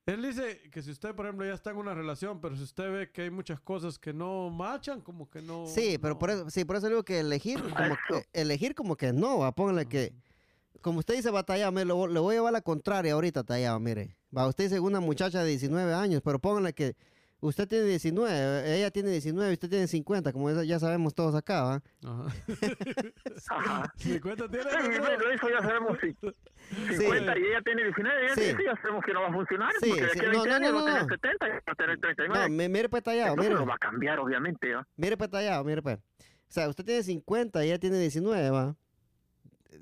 Él 0.06 0.22
dice 0.22 0.70
que 0.70 0.80
si 0.80 0.90
usted, 0.90 1.14
por 1.14 1.26
ejemplo, 1.26 1.44
ya 1.46 1.52
está 1.52 1.70
en 1.70 1.76
una 1.76 1.92
relación, 1.92 2.40
pero 2.40 2.56
si 2.56 2.62
usted 2.62 2.90
ve 2.90 3.10
que 3.12 3.22
hay 3.22 3.30
muchas 3.30 3.60
cosas 3.60 3.98
que 3.98 4.14
no 4.14 4.48
machan, 4.48 5.02
como 5.02 5.28
que 5.28 5.42
no... 5.42 5.66
sí, 5.66 5.98
pero 6.00 6.14
no- 6.14 6.18
por 6.18 6.30
eso, 6.30 6.48
sí, 6.48 6.64
por 6.64 6.76
eso 6.76 6.88
digo 6.88 7.02
que 7.02 7.18
elegir, 7.20 7.60
como 7.62 7.74
que, 8.08 8.26
elegir 8.32 8.74
como 8.74 8.96
que 8.96 9.12
no, 9.12 9.40
va, 9.40 9.52
póngale 9.52 9.84
que, 9.86 10.14
como 10.82 11.00
usted 11.00 11.14
dice, 11.14 11.30
batallado, 11.30 11.72
me 11.72 11.84
lo, 11.84 12.06
le 12.06 12.20
voy 12.20 12.34
a 12.34 12.38
llevar 12.38 12.52
la 12.52 12.60
contraria 12.62 13.12
ahorita, 13.14 13.44
tallado, 13.44 13.78
mire. 13.80 14.16
Va, 14.36 14.46
usted 14.46 14.64
dice 14.64 14.80
una 14.80 15.00
muchacha 15.00 15.42
de 15.42 15.48
19 15.50 15.92
años, 15.94 16.20
pero 16.24 16.38
póngale 16.38 16.72
que 16.72 16.94
usted 17.40 17.68
tiene 17.68 17.84
19, 17.86 18.76
ella 18.76 18.90
tiene 18.90 19.10
19 19.10 19.50
y 19.50 19.52
usted 19.54 19.68
tiene 19.70 19.86
50, 19.86 20.32
como 20.32 20.50
ya- 20.62 20.78
sabemos 20.78 21.14
todos 21.14 21.34
acá, 21.34 21.62
¿va? 21.62 21.82
Ajá. 22.04 22.24
Ajá. 23.50 23.92
50 23.96 24.48
tiene... 24.48 24.64
Sí, 24.70 24.76
¿no? 24.98 24.98
bueno, 24.98 25.30
eso 25.32 25.48
ya 25.50 25.60
sabemos. 25.62 25.98
Si 26.00 26.96
50 26.96 27.38
y 27.38 27.42
ella 27.44 27.62
tiene 27.64 27.84
19, 27.84 28.24
ella 28.24 28.34
Sí. 28.34 28.40
dice, 28.40 28.64
ya 28.64 28.76
sabemos 28.82 29.04
que 29.04 29.12
no 29.12 29.22
va 29.22 29.28
a 29.28 29.32
funcionar. 29.32 29.72
Sí, 29.80 29.88
porque 29.88 30.02
de 30.02 30.10
sí. 30.10 30.18
aquí 30.18 30.26
a 30.26 30.32
No, 30.32 30.42
20 30.42 30.48
no, 30.48 30.54
años 30.56 30.70
no, 30.72 30.76
va 30.76 30.80
a 30.82 30.84
tener 30.86 31.02
no. 31.02 31.08
70 31.08 31.46
y 31.46 31.50
va 31.50 31.58
a 31.66 31.74
tener 31.74 31.96
No, 31.96 32.00
39. 32.00 32.48
mi- 32.50 32.68
mire 32.68 32.88
pues 32.88 33.02
tallado, 33.02 33.36
mire. 33.36 33.54
va 33.54 33.74
a 33.74 33.78
cambiar, 33.78 34.18
obviamente. 34.18 34.72
¿no? 34.72 34.84
Mire 34.96 35.16
pues 35.16 35.30
tallado, 35.30 35.64
mire 35.64 35.82
pues. 35.82 35.98
O 35.98 36.50
sea, 36.50 36.68
usted 36.68 36.84
tiene 36.84 37.02
50 37.02 37.64
y 37.64 37.68
ella 37.68 37.78
tiene 37.78 37.98
19, 37.98 38.50
¿va? 38.50 38.74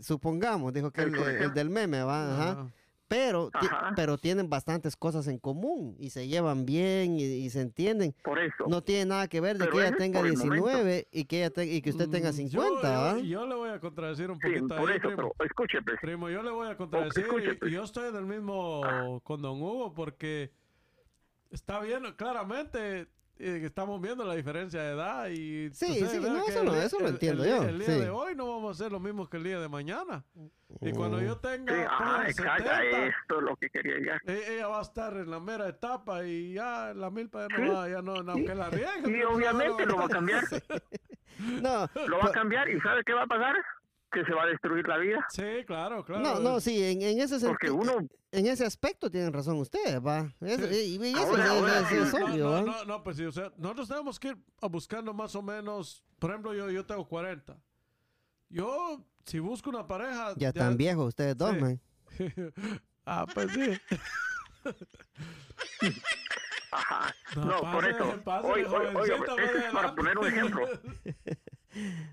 Supongamos, 0.01 0.73
dijo 0.73 0.91
que 0.91 1.03
el, 1.03 1.09
El 1.11 1.17
colegio. 1.17 1.47
el 1.47 1.55
del 1.55 1.71
meme, 1.71 2.03
¿va? 2.03 2.33
Ajá. 2.35 2.51
Ajá. 2.53 2.73
Pero, 3.09 3.51
Ajá. 3.53 3.93
pero 3.95 4.19
tienen 4.19 4.51
bastantes 4.51 4.97
cosas 4.97 5.29
en 5.29 5.39
común 5.39 5.95
y 6.01 6.11
se 6.11 6.27
llevan 6.27 6.67
bien 6.67 7.13
y, 7.21 7.23
y 7.23 7.51
se 7.51 7.61
entienden. 7.61 8.13
Por 8.25 8.37
eso. 8.41 8.65
No 8.67 8.83
tiene 8.83 9.05
nada 9.07 9.29
que 9.29 9.41
ver 9.41 9.59
de 9.59 9.67
Pero 9.67 9.77
que 9.77 9.87
ella 9.87 9.97
tenga 9.97 10.19
por 10.19 10.27
el 10.29 10.35
19 10.35 11.07
y 11.13 11.25
que 11.27 11.37
ella 11.39 11.51
te- 11.51 11.67
y 11.67 11.81
que 11.83 11.91
usted 11.91 12.09
tenga 12.11 12.31
Mm, 12.31 12.35
50, 12.35 12.83
yo, 12.83 12.83
¿va? 12.83 13.13
yo, 13.19 13.23
yo 13.25 13.47
le 13.47 13.55
voy 13.55 13.71
a 13.71 13.79
contradecir 13.79 14.29
un 14.29 14.41
sí, 14.41 14.49
poquito 14.49 14.77
por 14.77 14.91
ahí, 14.91 14.97
eso. 14.99 15.07
primo. 15.09 15.33
Pero 15.39 15.47
escuche, 15.49 15.79
pues. 15.83 15.99
Primo, 16.01 16.29
yo 16.31 16.43
le 16.43 16.51
voy 16.51 16.69
a 16.69 16.77
contradecir 16.77 17.27
y- 17.63 17.69
y, 17.69 17.71
yo 17.71 17.85
estoy 17.85 18.09
en 18.09 18.17
el 18.17 18.27
mismo 18.27 19.21
con 19.23 19.41
Don 19.41 19.63
Hugo 19.63 19.95
porque 19.95 20.51
está 21.51 21.79
bien, 21.79 22.03
claramente 22.17 23.07
eh, 23.39 23.61
estamos 23.65 24.01
viendo 24.01 24.25
la 24.25 24.35
diferencia 24.35 24.83
de 24.83 24.93
edad 24.93 25.29
y 25.29 25.71
Sí, 25.73 25.85
ustedes 26.03 26.11
sí, 26.13 26.21
no, 26.21 26.37
eso 26.79 26.99
el 26.99 27.03
lo- 27.05 27.09
entiendo 27.11 27.45
el, 27.45 27.51
yo, 27.51 27.63
El 27.63 27.79
día 27.79 27.87
sí. 27.89 28.01
de 28.01 28.11
hoy 28.11 28.35
no 28.35 28.47
vamos 28.49 28.79
a 28.81 28.85
ser 28.85 28.93
lo 28.93 29.01
mismo 29.01 29.29
que 29.29 29.37
el 29.37 29.45
día 29.45 29.61
de 29.61 29.69
mañana. 29.69 30.25
Y 30.81 30.93
cuando 30.93 31.21
yo 31.21 31.37
tenga 31.39 31.75
Sí, 31.75 31.81
ajá, 31.83 31.99
póngale 32.05 32.31
exacto. 32.31 32.63
70, 32.65 33.07
Esto 33.07 33.39
es 33.39 33.43
lo 33.43 33.57
que 33.57 33.71
quería 33.71 33.95
llegar. 33.97 34.21
e- 34.27 34.55
ella 34.55 34.69
va 34.69 34.79
a 34.79 34.83
estar 34.83 35.13
en 35.17 35.31
la 35.31 35.41
mera 35.41 35.69
etapa 35.69 36.25
y 36.25 36.55
ya 36.55 36.93
la 36.95 37.11
milpa 37.11 37.47
ya 37.49 37.59
no 37.59 37.73
va, 37.75 37.89
ya 37.89 38.03
no, 38.03 38.23
no, 38.23 38.33
aunque 38.33 38.55
la 38.55 38.71
riegue. 38.71 39.19
Y 39.19 39.23
obviamente 39.23 39.85
no, 39.87 39.93
lo 39.93 39.97
va 39.99 40.05
a 40.07 40.09
cambiar. 40.09 40.45
No, 41.39 41.87
Lo 42.07 42.19
va 42.19 42.29
a 42.29 42.33
cambiar. 42.33 42.67
¿Y 42.71 42.81
sabe 42.81 43.03
qué 43.05 43.13
va 43.13 43.25
a 43.25 43.27
pasar? 43.27 43.55
Que 44.11 44.25
se 44.25 44.33
va 44.33 44.45
a 44.45 44.47
destruir 44.47 44.87
la 44.87 44.99
vida. 44.99 45.27
Sí, 45.31 45.43
claro, 45.67 46.05
claro. 46.05 46.23
no, 46.23 46.39
no, 46.41 46.61
sí, 46.61 46.83
en, 46.83 47.03
en 47.03 47.21
ese 47.21 47.39
Porque 47.45 47.67
sentido, 47.69 47.75
uno 47.99 48.09
en 48.33 48.47
ese 48.47 48.65
aspecto 48.65 49.11
tienen 49.11 49.33
razón 49.33 49.57
ustedes, 49.59 50.01
¿va? 50.01 50.33
Y, 50.41 50.97
y 51.05 51.13
eso 51.13 51.19
Ahora, 51.27 51.45
es- 51.45 51.51
ahora, 51.51 51.81
es- 51.81 51.93
es 51.93 52.11
sí. 52.11 52.17
obvio, 52.23 52.45
no, 52.51 52.63
no, 52.63 52.85
no, 52.85 53.03
pues 53.03 53.17
sí, 53.17 53.25
o 53.25 53.33
sea, 53.33 53.53
nosotros 53.57 53.89
tenemos 53.89 54.19
que 54.21 54.29
ir 54.29 54.37
a 54.63 54.69
buscando 54.69 55.13
más 55.13 55.35
o 55.35 55.43
menos, 55.43 56.05
por 56.19 56.31
ejemplo, 56.31 56.55
yo, 56.55 56.71
yo 56.71 56.87
tengo 56.87 57.07
40. 57.09 57.59
Yo, 58.49 59.05
si 59.25 59.41
busco 59.41 59.71
una 59.71 59.87
pareja... 59.87 60.35
Ya 60.37 60.49
están 60.49 60.77
viejos 60.77 61.09
ustedes 61.09 61.37
dos, 61.37 61.55
Sí. 61.55 61.61
man. 61.61 61.81
ah, 63.07 63.27
pues 63.35 63.51
sí. 63.53 63.77
Ajá. 66.73 67.15
No, 67.37 67.45
No, 67.45 67.61
por 67.73 67.89
eso. 67.89 68.05
eso 68.05 68.23
más 68.25 68.45
es 69.39 69.73
para 69.73 69.95
poner 69.95 70.19
un 70.19 70.27
ejemplo. 70.27 70.69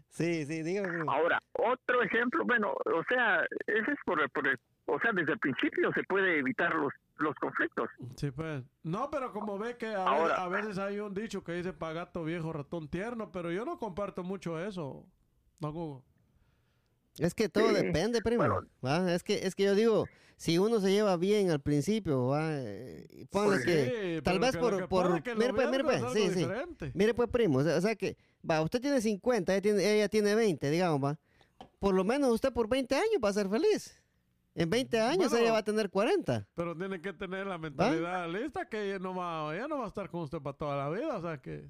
Sí, 0.10 0.46
sí, 0.46 0.62
dígame. 0.64 1.04
Ahora, 1.08 1.40
otro 1.54 2.04
ejemplo, 2.04 2.44
bueno, 2.46 2.72
o 2.74 3.04
sea, 3.10 3.42
ese 3.68 3.92
es 3.92 3.98
por, 4.06 4.30
por 4.32 4.48
el- 4.48 4.60
o 4.86 5.00
sea, 5.00 5.12
desde 5.14 5.34
el 5.34 5.40
principio 5.40 5.92
se 5.94 6.04
puede 6.04 6.40
evitar 6.40 6.74
los, 6.76 6.92
los 7.18 7.34
conflictos. 7.36 7.90
Sí, 8.18 8.32
pues. 8.32 8.64
No, 8.84 9.10
pero 9.10 9.32
como 9.32 9.58
ve 9.58 9.78
que 9.78 9.88
a, 9.88 10.06
Ahora- 10.06 10.36
ve- 10.36 10.42
a 10.42 10.48
veces 10.62 10.78
hay 10.78 11.00
un 11.00 11.14
dicho 11.14 11.44
que 11.44 11.54
dice 11.54 11.74
pagato 11.74 12.24
viejo, 12.24 12.52
ratón 12.54 12.88
tierno, 12.90 13.32
pero 13.32 13.52
yo 13.52 13.66
no 13.66 13.80
comparto 13.80 14.24
mucho 14.24 14.60
eso. 14.60 15.06
No, 15.60 15.70
Hugo. 15.70 16.04
Es 17.20 17.34
que 17.36 17.48
todo 17.48 17.70
Sí, 17.70 17.76
depende, 17.76 18.22
primo. 18.22 18.44
bueno. 18.82 19.08
Es 19.10 19.24
que 19.24 19.46
es 19.46 19.54
que 19.56 19.64
yo 19.64 19.76
digo, 19.76 20.06
si 20.36 20.58
uno 20.58 20.80
se 20.80 20.92
lleva 20.92 21.16
bien 21.16 21.52
al 21.52 21.62
principio, 21.62 22.28
¿va? 22.28 22.50
Ponle 22.50 23.28
Pues 23.30 23.66
que 23.66 24.16
Sí, 24.18 24.22
tal 24.24 24.40
vez 24.40 24.52
que 24.54 24.58
por, 24.58 24.88
por 24.90 25.12
mire 25.38 25.54
pues, 25.54 25.70
mire 25.70 25.84
pues, 25.84 26.02
es 26.02 26.12
sí, 26.14 26.22
algo 26.24 26.34
sí. 26.34 26.40
diferente. 26.40 26.92
Mire 26.96 27.14
pues, 27.14 27.30
primo, 27.30 27.60
o 27.60 27.64
sea, 27.64 27.78
o 27.78 27.82
sea 27.82 27.96
que 27.96 28.18
va, 28.50 28.62
usted 28.62 28.82
tiene 28.82 29.02
50, 29.02 29.54
ella 29.54 29.62
tiene, 29.62 29.96
ella 29.96 30.10
tiene 30.10 30.36
20, 30.36 30.70
digamos, 30.70 31.04
va. 31.04 31.20
Por 31.80 31.94
lo 31.94 32.04
menos 32.04 32.32
usted 32.32 32.52
por 32.54 32.68
20 32.70 32.96
años 32.96 33.18
va 33.24 33.30
a 33.30 33.34
ser 33.34 33.50
feliz. 33.50 34.00
En 34.56 34.70
20 34.70 35.00
años 35.02 35.30
Bueno. 35.30 35.38
ella 35.44 35.52
va 35.54 35.58
a 35.60 35.64
tener 35.64 35.90
40. 35.90 36.48
Pero 36.54 36.78
tiene 36.78 37.02
que 37.02 37.12
tener 37.14 37.48
la 37.48 37.58
mentalidad 37.58 38.30
lista 38.30 38.66
que 38.66 38.84
ella 38.90 39.00
no 39.00 39.16
va, 39.16 39.56
ella 39.56 39.68
no 39.68 39.80
va 39.80 39.86
a 39.86 39.88
estar 39.88 40.10
con 40.10 40.22
usted 40.22 40.40
para 40.40 40.56
toda 40.56 40.78
la 40.78 40.90
vida, 40.90 41.18
o 41.18 41.22
sea 41.22 41.38
que... 41.40 41.68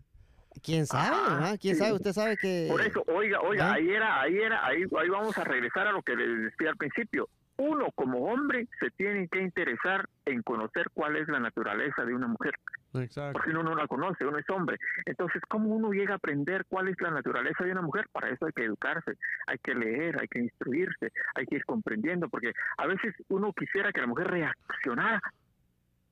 ¿Quién 0.62 0.86
sabe? 0.86 1.16
Ajá, 1.16 1.40
va? 1.52 1.58
¿Quién 1.58 1.76
sí. 1.76 1.80
sabe? 1.80 1.94
Usted 1.94 2.14
sabe 2.14 2.38
que 2.38 2.68
Por 2.70 2.82
eso, 2.82 3.04
oiga, 3.08 3.40
oiga, 3.42 3.72
¿Ah? 3.72 3.74
ahí 3.74 3.90
era, 3.90 4.22
ahí 4.22 4.38
era, 4.38 4.66
ahí, 4.66 4.84
ahí 4.84 5.10
vamos 5.10 5.36
a 5.38 5.44
regresar 5.44 5.88
a 5.88 5.92
lo 5.92 6.04
que 6.04 6.16
les 6.16 6.52
decía 6.52 6.70
al 6.70 6.78
principio. 6.78 7.28
Uno 7.58 7.88
como 7.96 8.20
hombre 8.32 8.68
se 8.80 8.90
tiene 8.92 9.28
que 9.28 9.40
interesar 9.42 10.08
en 10.26 10.42
conocer 10.42 10.88
cuál 10.94 11.16
es 11.18 11.28
la 11.28 11.40
naturaleza 11.40 12.04
de 12.04 12.14
una 12.16 12.28
mujer, 12.28 12.56
Exacto. 12.96 13.34
porque 13.34 13.52
uno 13.52 13.64
no 13.64 13.76
la 13.76 13.88
conoce, 13.88 14.26
uno 14.26 14.38
es 14.40 14.50
hombre. 14.50 14.78
Entonces, 15.06 15.42
¿cómo 15.48 15.70
uno 15.70 15.92
llega 15.92 16.14
a 16.14 16.18
aprender 16.18 16.66
cuál 16.68 16.88
es 16.88 17.00
la 17.00 17.12
naturaleza 17.12 17.64
de 17.64 17.72
una 17.72 17.82
mujer? 17.82 18.08
Para 18.12 18.30
eso 18.30 18.46
hay 18.48 18.54
que 18.54 18.66
educarse, 18.66 19.14
hay 19.48 19.58
que 19.60 19.76
leer, 19.76 20.20
hay 20.20 20.28
que 20.28 20.40
instruirse, 20.40 21.12
hay 21.36 21.46
que 21.46 21.56
ir 21.58 21.66
comprendiendo, 21.66 22.28
porque 22.30 22.54
a 22.78 22.88
veces 22.88 23.14
uno 23.30 23.54
quisiera 23.54 23.92
que 23.92 24.02
la 24.02 24.08
mujer 24.08 24.28
reaccionara 24.28 25.22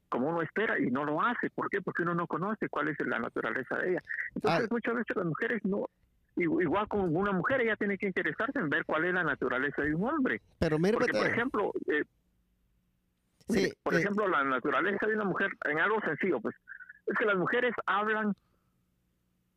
como 0.09 0.27
uno 0.29 0.41
espera 0.41 0.77
y 0.77 0.91
no 0.91 1.05
lo 1.05 1.21
hace. 1.21 1.49
¿Por 1.49 1.69
qué? 1.69 1.81
Porque 1.81 2.03
uno 2.03 2.13
no 2.13 2.27
conoce 2.27 2.67
cuál 2.69 2.89
es 2.89 2.99
la 2.99 3.17
naturaleza 3.17 3.77
de 3.77 3.91
ella. 3.91 4.03
Entonces, 4.35 4.65
Ah. 4.65 4.67
muchas 4.69 4.95
veces 4.95 5.15
las 5.15 5.25
mujeres 5.25 5.63
no... 5.63 5.85
igu- 6.35 6.61
Igual 6.61 6.87
con 6.87 7.15
una 7.15 7.31
mujer, 7.31 7.61
ella 7.61 7.75
tiene 7.75 7.97
que 7.97 8.07
interesarse 8.07 8.59
en 8.59 8.69
ver 8.69 8.85
cuál 8.85 9.05
es 9.05 9.13
la 9.13 9.23
naturaleza 9.23 9.81
de 9.81 9.93
un 9.95 10.03
hombre. 10.09 10.41
Pero 10.59 10.77
mire, 10.79 10.93
Porque, 10.93 11.11
por 11.11 11.21
pues, 11.21 11.31
ejemplo, 11.33 11.71
eh, 11.87 12.03
sí, 13.49 13.59
mire, 13.61 13.73
por 13.83 13.93
eh, 13.93 13.99
ejemplo, 13.99 14.27
la 14.27 14.43
naturaleza 14.43 15.05
de 15.07 15.15
una 15.15 15.25
mujer, 15.25 15.49
en 15.65 15.79
algo 15.79 15.99
sencillo, 16.01 16.39
pues, 16.39 16.55
es 17.07 17.17
que 17.17 17.25
las 17.25 17.35
mujeres 17.37 17.73
hablan 17.85 18.33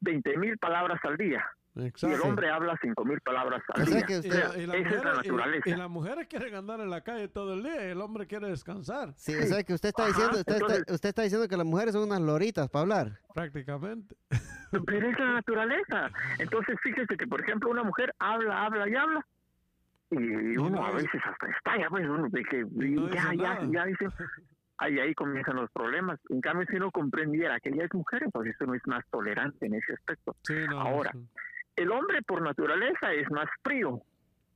20 0.00 0.36
mil 0.36 0.58
palabras 0.58 1.00
al 1.04 1.16
día 1.16 1.44
y 1.76 1.80
el 1.80 1.86
Exacto. 1.86 2.22
hombre 2.28 2.50
habla 2.50 2.78
5 2.80 3.04
mil 3.04 3.20
palabras 3.20 3.60
al 3.74 3.82
O 3.82 3.86
sea 3.86 3.96
día. 3.96 4.06
que 4.06 4.14
Y, 4.26 4.30
la- 4.30 4.36
y 4.36 4.40
Esa 4.40 4.54
es 4.54 4.66
la 4.68 4.74
mujeres- 4.76 4.94
y- 5.04 5.28
naturaleza. 5.28 5.68
y 5.70 5.74
las 5.76 5.90
mujeres 5.90 6.26
quieren 6.28 6.54
andar 6.54 6.80
en 6.80 6.90
la 6.90 7.00
calle 7.02 7.28
todo 7.28 7.54
el 7.54 7.62
día 7.62 7.88
y 7.88 7.90
el 7.90 8.00
hombre 8.00 8.26
quiere 8.26 8.48
descansar, 8.48 9.12
sí, 9.16 9.34
o 9.34 9.42
sea 9.42 9.62
que 9.64 9.74
usted 9.74 9.88
está 9.88 10.02
Ajá, 10.04 10.12
diciendo, 10.12 10.38
usted, 10.38 10.54
está, 10.56 10.92
usted 10.94 11.08
está 11.08 11.22
diciendo 11.22 11.48
que 11.48 11.56
las 11.56 11.66
mujeres 11.66 11.92
son 11.94 12.04
unas 12.04 12.20
loritas 12.20 12.68
para 12.70 12.82
hablar. 12.82 13.20
prácticamente. 13.34 14.14
Pero 14.86 15.08
es 15.08 15.18
la 15.18 15.32
naturaleza. 15.34 16.10
Entonces, 16.38 16.76
fíjese 16.82 17.16
que, 17.16 17.26
por 17.26 17.40
ejemplo, 17.40 17.70
una 17.70 17.82
mujer 17.84 18.12
habla, 18.18 18.64
habla 18.66 18.88
y 18.88 18.94
habla. 18.94 19.26
Y 20.10 20.56
uno 20.56 20.70
no 20.70 20.86
a 20.86 20.90
veces 20.92 21.20
hasta 21.24 21.46
estalla, 21.48 21.88
pues, 21.88 22.04
uno 22.08 22.28
de 22.28 22.42
que 22.44 22.58
Y 22.60 22.90
no 22.90 23.08
ya, 23.10 23.30
dice 23.30 23.36
ya, 23.42 23.58
ya 23.70 23.84
dice. 23.86 24.06
Ahí, 24.78 24.98
ahí 24.98 25.14
comienzan 25.14 25.54
los 25.56 25.70
problemas. 25.70 26.18
En 26.30 26.40
cambio, 26.40 26.66
si 26.68 26.76
uno 26.76 26.90
comprendiera 26.90 27.60
que 27.60 27.68
ella 27.70 27.84
es 27.84 27.94
mujer, 27.94 28.24
entonces 28.24 28.56
uno 28.60 28.74
es 28.74 28.82
más 28.86 29.04
tolerante 29.10 29.66
en 29.66 29.74
ese 29.74 29.92
aspecto. 29.92 30.34
Sí, 30.42 30.54
no, 30.68 30.80
Ahora, 30.80 31.12
sí. 31.12 31.18
El 31.76 31.90
hombre, 31.90 32.22
por 32.22 32.42
naturaleza, 32.42 33.12
es 33.12 33.30
más 33.30 33.48
frío. 33.62 34.00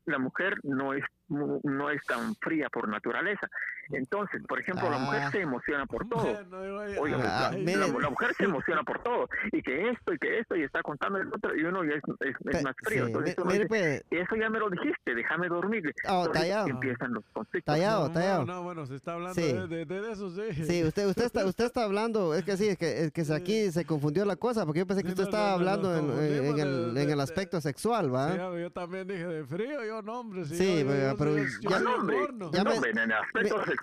La 0.07 0.19
mujer 0.19 0.55
no 0.63 0.95
es 0.95 1.05
no 1.29 1.91
es 1.91 2.03
tan 2.07 2.35
fría 2.37 2.69
por 2.71 2.89
naturaleza. 2.89 3.49
Entonces, 3.91 4.43
por 4.47 4.61
ejemplo, 4.61 4.91
la 4.91 4.97
Ah. 4.97 5.01
mujer 5.01 5.31
se 5.33 5.41
emociona 5.43 5.87
por 5.87 6.07
todo. 6.09 6.23
Oye, 6.23 6.99
Oiga, 6.99 7.19
Ah, 7.23 7.51
la, 7.53 7.77
la- 7.77 7.87
la 7.87 8.11
mujer 8.11 8.35
se 8.37 8.45
emociona 8.45 8.83
por 8.83 8.99
todo. 9.03 9.29
Y 9.53 9.63
que 9.63 9.91
esto, 9.91 10.13
y 10.13 10.19
que 10.19 10.39
esto, 10.41 10.57
y 10.57 10.63
está 10.63 10.83
contando 10.83 11.19
el 11.19 11.29
otro, 11.29 11.57
y 11.57 11.63
uno 11.65 11.85
ya 11.85 11.93
es, 11.95 12.03
es- 12.21 12.37
es 12.57 12.63
más 12.65 12.75
frío. 12.85 13.07
sí, 13.07 13.13
Entonces, 13.13 13.37
mire, 13.45 13.59
dice, 13.59 13.69
pues, 13.69 14.05
eso 14.23 14.37
ya 14.37 14.51
me 14.51 14.59
lo 14.59 14.71
dijiste, 14.71 15.15
déjame 15.15 15.49
dormir. 15.49 15.83
Oh, 16.09 16.21
Entonces, 16.27 16.33
tallado. 16.43 16.69
empiezan 16.69 17.13
los 17.15 17.25
conflictos. 17.33 17.75
Tallado, 17.75 18.09
no, 18.09 18.15
tallado. 18.15 18.45
No, 18.47 18.63
bueno, 18.63 18.87
se 18.87 18.97
está 18.97 19.13
hablando 19.15 19.35
Sí. 19.35 19.53
de, 19.53 19.67
de- 19.67 19.85
de 19.87 20.13
eso, 20.13 20.31
sí. 20.31 20.65
Sí, 20.65 20.85
usted, 20.85 21.07
usted 21.07 21.25
está, 21.25 21.45
usted 21.47 21.65
está 21.65 21.85
hablando, 21.85 22.35
es 22.35 22.45
que 22.45 22.57
sí, 22.57 22.69
es 22.69 22.79
que, 22.79 23.05
es 23.05 23.13
que 23.13 23.23
aquí 23.33 23.71
se 23.73 23.85
confundió 23.85 24.25
la 24.25 24.37
cosa, 24.37 24.65
porque 24.65 24.81
yo 24.81 24.87
pensé 24.87 25.03
que 25.03 25.09
Sí, 25.09 25.13
usted 25.15 25.25
no, 25.25 25.29
estaba 25.31 25.51
no, 25.51 25.51
no, 25.53 25.59
hablando 25.71 25.97
en, 25.97 26.05
en- 26.05 26.59
el, 26.59 26.95
de- 26.95 27.03
en 27.03 27.11
el 27.11 27.17
de- 27.17 27.23
aspecto 27.23 27.61
sexual, 27.61 28.15
¿va? 28.15 28.33
Sí, 28.33 28.39
yo 28.61 28.71
también 28.71 29.07
dije 29.07 29.27
de 29.27 29.45
frío, 29.45 29.85
yo 29.85 30.03
no, 30.03 30.21
hombre. 30.21 30.45
si 30.45 30.57
Sí, 30.57 30.85
yo- 30.85 30.95
yo- 30.95 31.17
pero- 31.17 31.37
yo 31.39 31.45
ya- 31.71 31.77
Ah, 31.77 31.81
no, 31.81 31.95
hombre, 31.97 32.17
ya 32.53 32.65
no, 32.65 32.81
me- 32.81 32.89
en 32.91 32.99
el 32.99 33.13
aspecto 33.13 33.57
me- 33.59 33.65
sexual. 33.65 33.78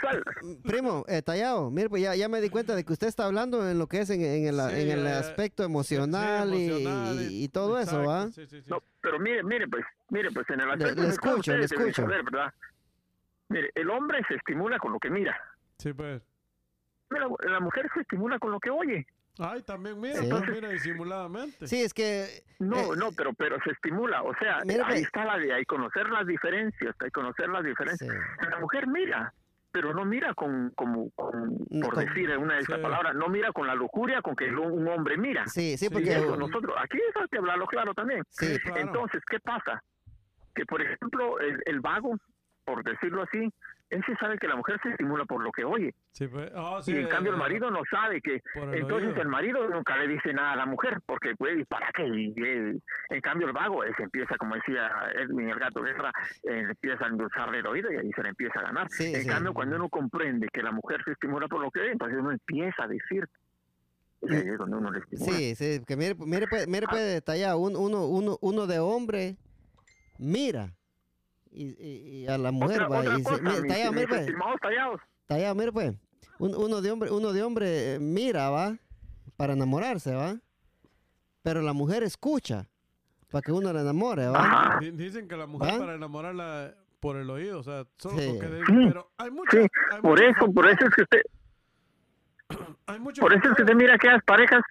Primo, 0.63 1.03
eh, 1.07 1.21
Tallado, 1.21 1.69
mire, 1.71 1.89
pues 1.89 2.01
ya, 2.01 2.15
ya 2.15 2.27
me 2.29 2.41
di 2.41 2.49
cuenta 2.49 2.75
de 2.75 2.83
que 2.83 2.93
usted 2.93 3.07
está 3.07 3.25
hablando 3.25 3.67
en 3.69 3.77
lo 3.79 3.87
que 3.87 4.01
es 4.01 4.09
en, 4.09 4.21
en 4.21 4.47
el, 4.47 4.55
Sí, 4.55 4.81
en 4.81 4.89
el 4.91 5.05
eh, 5.07 5.11
aspecto 5.13 5.63
Sí, 5.63 5.69
emocional, 5.69 6.53
y- 6.53 6.67
y, 7.31 7.43
y 7.43 7.47
todo 7.49 7.79
eso, 7.79 8.03
¿va? 8.03 8.27
Sí, 8.31 8.45
sí, 8.47 8.61
sí. 8.61 8.69
No, 8.69 8.81
pero 9.01 9.19
mire, 9.19 9.43
mire, 9.43 9.67
pues, 9.67 9.83
mire, 10.09 10.29
pues 10.31 10.49
en 10.49 10.61
el 10.61 10.69
aspecto 10.71 11.01
le 11.01 11.11
sexual 11.11 11.31
escucho, 11.33 11.57
le 11.57 11.65
escucho. 11.65 12.01
saber, 12.03 12.23
¿verdad? 12.23 12.53
Mire, 13.49 13.71
el 13.75 13.89
hombre 13.89 14.21
se 14.27 14.35
estimula 14.35 14.79
con 14.79 14.91
lo 14.93 14.99
que 14.99 15.09
mira. 15.09 15.35
Sí, 15.77 15.93
pues. 15.93 16.21
Mira, 17.09 17.27
la 17.49 17.59
mujer 17.59 17.89
se 17.93 18.01
estimula 18.01 18.39
con 18.39 18.51
lo 18.51 18.59
que 18.59 18.69
oye. 18.71 19.05
Ay, 19.37 19.61
también 19.63 19.99
mira, 19.99 20.15
Sí. 20.21 20.29
también 20.29 20.53
mira 20.53 20.69
disimuladamente. 20.69 21.67
Sí, 21.67 21.81
es 21.81 21.93
que... 21.93 22.43
No, 22.59 22.93
eh, 22.93 22.97
no, 22.97 23.11
pero 23.11 23.33
pero 23.33 23.57
se 23.65 23.71
estimula, 23.71 24.23
o 24.23 24.33
sea, 24.37 24.61
Mira, 24.65 24.85
ahí 24.87 24.93
pues. 24.93 25.01
está 25.03 25.25
la 25.25 25.37
de 25.37 25.53
ahí 25.53 25.65
conocer 25.65 26.07
las 26.09 26.25
diferencias, 26.25 26.95
hay 26.99 27.11
conocer 27.11 27.49
las 27.49 27.63
diferencias. 27.65 28.09
sí. 28.15 28.47
La 28.49 28.59
mujer 28.59 28.87
mira, 28.87 29.33
pero 29.75 29.93
no 29.93 30.05
mira 30.05 30.33
con 30.33 30.69
como 30.69 31.09
con, 31.15 31.49
No, 31.69 31.87
por 31.87 31.95
con- 31.95 32.05
decir 32.05 32.29
una 32.37 32.53
de 32.53 32.61
esas 32.61 32.77
Sí. 32.77 32.81
palabras, 32.81 33.13
no 33.13 33.27
mira 33.27 33.51
con 33.51 33.67
la 33.67 33.75
lujuria 33.75 34.21
con 34.21 34.33
que 34.33 34.49
un 34.49 34.87
hombre 34.87 35.17
mira. 35.17 35.45
Sí, 35.47 35.75
sí, 35.77 35.89
porque... 35.89 36.13
Eso 36.13 36.37
nosotros, 36.37 36.73
aquí 36.81 36.97
hay 36.97 37.27
que 37.29 37.37
hablarlo 37.37 37.65
claro 37.67 37.93
también. 37.93 38.23
Sí, 38.29 38.57
claro. 38.59 38.79
Entonces, 38.79 39.21
¿qué 39.29 39.37
pasa? 39.41 39.83
Que 40.55 40.65
por 40.65 40.81
ejemplo, 40.81 41.37
el, 41.41 41.61
el 41.65 41.81
vago, 41.81 42.15
por 42.63 42.85
decirlo 42.85 43.23
así, 43.23 43.49
ese 43.89 44.15
sabe 44.19 44.37
que 44.39 44.47
la 44.47 44.55
mujer 44.55 44.79
se 44.81 44.89
estimula 44.89 45.25
por 45.25 45.43
lo 45.43 45.51
que 45.51 45.63
oye. 45.63 45.93
Sí, 46.11 46.27
pues. 46.27 46.51
Ah, 46.55 46.79
sí, 46.81 46.93
y 46.93 46.97
en 46.97 47.07
cambio 47.07 47.31
el 47.31 47.37
eh, 47.37 47.39
marido 47.39 47.69
no 47.69 47.81
sabe 47.89 48.19
que 48.21 48.41
el 48.55 48.73
entonces 48.73 49.09
oído. 49.09 49.21
el 49.21 49.27
marido 49.27 49.69
nunca 49.69 49.95
le 49.97 50.07
dice 50.07 50.33
nada 50.33 50.53
a 50.53 50.55
la 50.55 50.65
mujer 50.65 50.99
porque 51.05 51.35
pues 51.37 51.57
¿y 51.59 51.63
para 51.65 51.91
qué 51.91 52.07
Y, 52.07 52.33
eh, 52.43 52.79
en 53.09 53.21
cambio 53.21 53.47
el 53.47 53.53
vago 53.53 53.83
ese 53.83 54.01
empieza 54.03 54.35
como 54.37 54.55
decía 54.55 54.89
Edwin 55.15 55.49
el 55.49 55.59
gato 55.59 55.81
guerra 55.81 56.11
eh, 56.43 56.65
empieza 56.69 57.05
a 57.05 57.09
endulzarle 57.09 57.59
el 57.59 57.67
oído 57.67 57.91
y 57.91 57.97
ahí 57.97 58.11
se 58.13 58.23
le 58.23 58.29
empieza 58.29 58.59
a 58.59 58.63
ganar 58.63 58.89
Sí, 58.89 59.13
en 59.13 59.21
sí. 59.23 59.27
cambio 59.29 59.53
cuando 59.53 59.75
uno 59.75 59.87
comprende 59.89 60.47
que 60.51 60.63
la 60.63 60.71
mujer 60.71 61.01
se 61.05 61.11
estimula 61.11 61.47
por 61.47 61.61
lo 61.61 61.69
que 61.71 61.81
ve 61.81 61.91
entonces 61.91 62.17
uno 62.19 62.31
empieza 62.31 62.83
a 62.83 62.87
decir 62.87 63.27
y 64.23 64.33
ahí 64.33 64.47
es 64.47 64.57
donde 64.57 64.77
uno 64.77 64.89
le 64.91 64.99
estimula 64.99 65.31
Sí, 65.37 65.55
sí, 65.55 65.81
que 65.85 65.95
mire, 65.95 66.15
mire, 66.15 66.47
pues, 66.47 66.67
mire, 66.67 66.87
pues, 66.89 67.03
detallado, 67.13 67.59
un- 67.59 67.75
uno, 67.75 68.07
uno, 68.07 68.37
uno 68.41 68.65
de 68.65 68.79
hombre 68.79 69.35
mira 70.17 70.71
y, 71.63 72.27
a 72.27 72.37
la 72.37 72.51
mujer 72.51 72.83
otra, 72.83 72.87
va 72.89 72.99
otra 72.99 73.13
y 73.13 73.17
se- 73.17 73.23
cosa 73.23 73.41
pues, 73.43 73.61
mire, 75.55 75.71
pues, 75.71 75.95
un- 76.39 76.55
uno 76.55 76.81
de 76.81 76.91
hombre, 76.91 77.11
uno 77.11 77.33
de 77.33 77.43
hombre 77.43 77.95
eh, 77.95 77.99
mira, 77.99 78.49
va, 78.49 78.77
para 79.37 79.53
enamorarse, 79.53 80.13
va, 80.13 80.35
pero 81.41 81.61
la 81.61 81.73
mujer 81.73 82.03
escucha 82.03 82.67
para 83.31 83.41
que 83.41 83.51
uno 83.51 83.71
la 83.73 83.81
enamore, 83.81 84.27
va. 84.27 84.79
Dicen 84.93 85.27
que 85.27 85.35
la 85.35 85.45
mujer 85.47 85.77
para 85.79 85.95
enamorarla 85.95 86.75
por 86.99 87.17
el 87.17 87.29
oído, 87.29 87.59
o 87.59 87.63
sea, 87.63 87.85
solo 87.97 88.17
Sí. 88.19 88.27
porque 88.31 88.47
de- 88.47 88.65
Sí. 88.65 88.73
pero 88.87 89.11
hay 89.17 89.31
mucha, 89.31 89.51
sí. 89.61 89.67
hay 89.91 90.01
por 90.01 90.21
eso 90.23 90.51
por 90.53 90.67
eso 90.69 90.85
es 90.85 90.95
que 90.95 91.01
usted 91.03 91.21
hay 92.87 92.99
mucho 92.99 93.21
por 93.21 93.33
eso 93.33 93.49
es 93.49 93.55
que 93.55 93.61
usted 93.63 93.75
mira 93.75 93.97
que 93.97 94.07
las 94.07 94.23
parejas. 94.23 94.61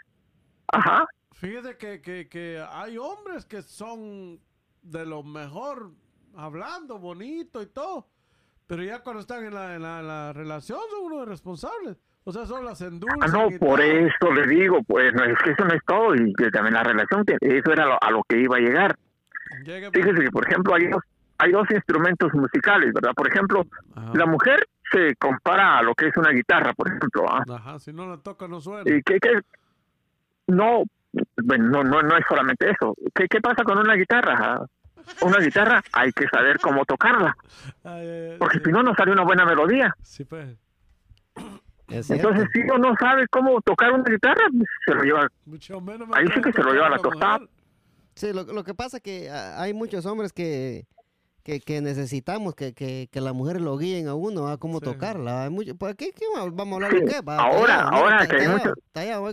Ajá. 0.68 1.06
Fíjate 1.32 1.76
que, 1.76 2.00
que, 2.00 2.28
que 2.28 2.64
hay 2.70 2.96
hombres 2.96 3.44
que 3.44 3.62
son 3.62 4.40
de 4.82 5.04
lo 5.04 5.22
mejor 5.22 5.92
hablando 6.36 6.98
bonito 6.98 7.62
y 7.62 7.66
todo, 7.66 8.08
pero 8.66 8.82
ya 8.82 9.00
cuando 9.02 9.20
están 9.20 9.44
en 9.44 9.54
la, 9.54 9.74
en 9.76 9.82
la, 9.82 10.00
en 10.00 10.08
la 10.08 10.32
relación 10.32 10.78
son 10.90 11.12
unos 11.12 11.26
irresponsables. 11.26 11.96
O 12.26 12.32
sea, 12.32 12.46
son 12.46 12.64
las 12.64 12.80
endulzan 12.80 13.18
Ah, 13.22 13.26
no, 13.26 13.48
por 13.58 13.80
todo. 13.80 13.82
eso 13.82 14.32
le 14.32 14.46
digo, 14.46 14.82
pues 14.84 15.12
no 15.12 15.24
es 15.24 15.36
que 15.44 15.50
eso 15.50 15.64
no 15.66 15.74
es 15.74 15.82
todo 15.86 16.14
y 16.14 16.32
que 16.32 16.50
también 16.50 16.72
la 16.74 16.82
relación, 16.82 17.22
que 17.24 17.36
eso 17.40 17.70
era 17.70 17.84
lo- 17.84 17.98
a 18.02 18.10
lo 18.10 18.22
que 18.26 18.40
iba 18.40 18.56
a 18.56 18.60
llegar. 18.60 18.96
Llega- 19.62 19.90
Fíjese 19.92 20.22
que, 20.22 20.30
por 20.30 20.46
ejemplo, 20.48 20.74
hay 20.74 20.86
dos, 20.88 21.02
hay 21.36 21.52
dos 21.52 21.70
instrumentos 21.70 22.32
musicales, 22.32 22.94
¿verdad? 22.94 23.12
Por 23.14 23.28
ejemplo, 23.28 23.66
Ajá. 23.94 24.12
la 24.14 24.24
mujer 24.24 24.66
se 24.90 25.14
compara 25.16 25.76
a 25.78 25.82
lo 25.82 25.94
que 25.94 26.06
es 26.08 26.16
una 26.16 26.30
guitarra, 26.30 26.72
por 26.72 26.88
ejemplo. 26.88 27.26
¿ah? 27.28 27.44
Ajá, 27.56 27.78
si 27.78 27.92
no 27.92 28.06
la 28.08 28.16
toca 28.16 28.48
no 28.48 28.58
suena. 28.62 28.82
¿Y 28.90 29.02
qué, 29.02 29.18
qué? 29.20 29.40
No, 30.46 30.84
bueno, 31.42 31.64
no, 31.68 31.84
no, 31.84 32.02
no 32.02 32.16
es 32.16 32.24
solamente 32.26 32.70
eso. 32.70 32.94
¿Qué, 33.14 33.26
qué 33.28 33.40
pasa 33.42 33.64
con 33.64 33.76
una 33.78 33.94
guitarra? 33.96 34.60
Una 35.22 35.38
guitarra 35.38 35.82
hay 35.92 36.12
que 36.12 36.26
saber 36.28 36.58
cómo 36.60 36.84
tocarla, 36.84 37.36
porque 38.38 38.60
si 38.64 38.70
no, 38.70 38.82
no 38.82 38.94
sale 38.94 39.12
una 39.12 39.22
buena 39.24 39.44
melodía. 39.44 39.94
Sí, 40.02 40.24
pues. 40.24 40.56
Entonces, 41.88 42.48
si 42.52 42.60
uno 42.60 42.78
no 42.78 42.94
sabe 42.98 43.26
cómo 43.28 43.60
tocar 43.60 43.92
una 43.92 44.04
guitarra, 44.10 44.46
pues, 44.56 44.68
se 44.86 44.94
lo 44.94 45.02
lleva. 45.02 45.28
Mucho 45.44 45.80
menos 45.80 46.08
me 46.08 46.16
Ahí 46.18 46.26
sí 46.34 46.40
que 46.40 46.52
se 46.52 46.62
lo 46.62 46.72
lleva 46.72 46.88
la 46.88 46.96
mujer. 46.96 47.10
tostada. 47.12 47.40
Sí, 48.14 48.32
lo, 48.32 48.44
lo 48.44 48.64
que 48.64 48.74
pasa 48.74 48.96
es 48.98 49.02
que 49.02 49.28
ah, 49.30 49.60
hay 49.60 49.74
muchos 49.74 50.06
hombres 50.06 50.32
que, 50.32 50.86
que, 51.42 51.60
que 51.60 51.80
necesitamos 51.80 52.54
que, 52.54 52.72
que, 52.72 53.08
que 53.10 53.20
las 53.20 53.34
mujeres 53.34 53.60
lo 53.60 53.76
guíen 53.76 54.08
a 54.08 54.14
uno 54.14 54.48
a 54.48 54.56
cómo 54.58 54.78
Sí. 54.78 54.84
tocarla. 54.86 55.44
Hay 55.44 55.50
mucho, 55.50 55.74
pues 55.76 55.92
aquí, 55.92 56.10
aquí 56.14 56.24
vamos 56.52 56.72
a 56.72 56.86
hablar 56.86 56.92
Sí, 56.92 57.04
que 57.06 57.20
va. 57.20 57.36
ahora- 57.38 57.82
ahora 57.88 58.26
que 58.26 58.36
hay 58.36 58.48
tallado, 58.92 59.32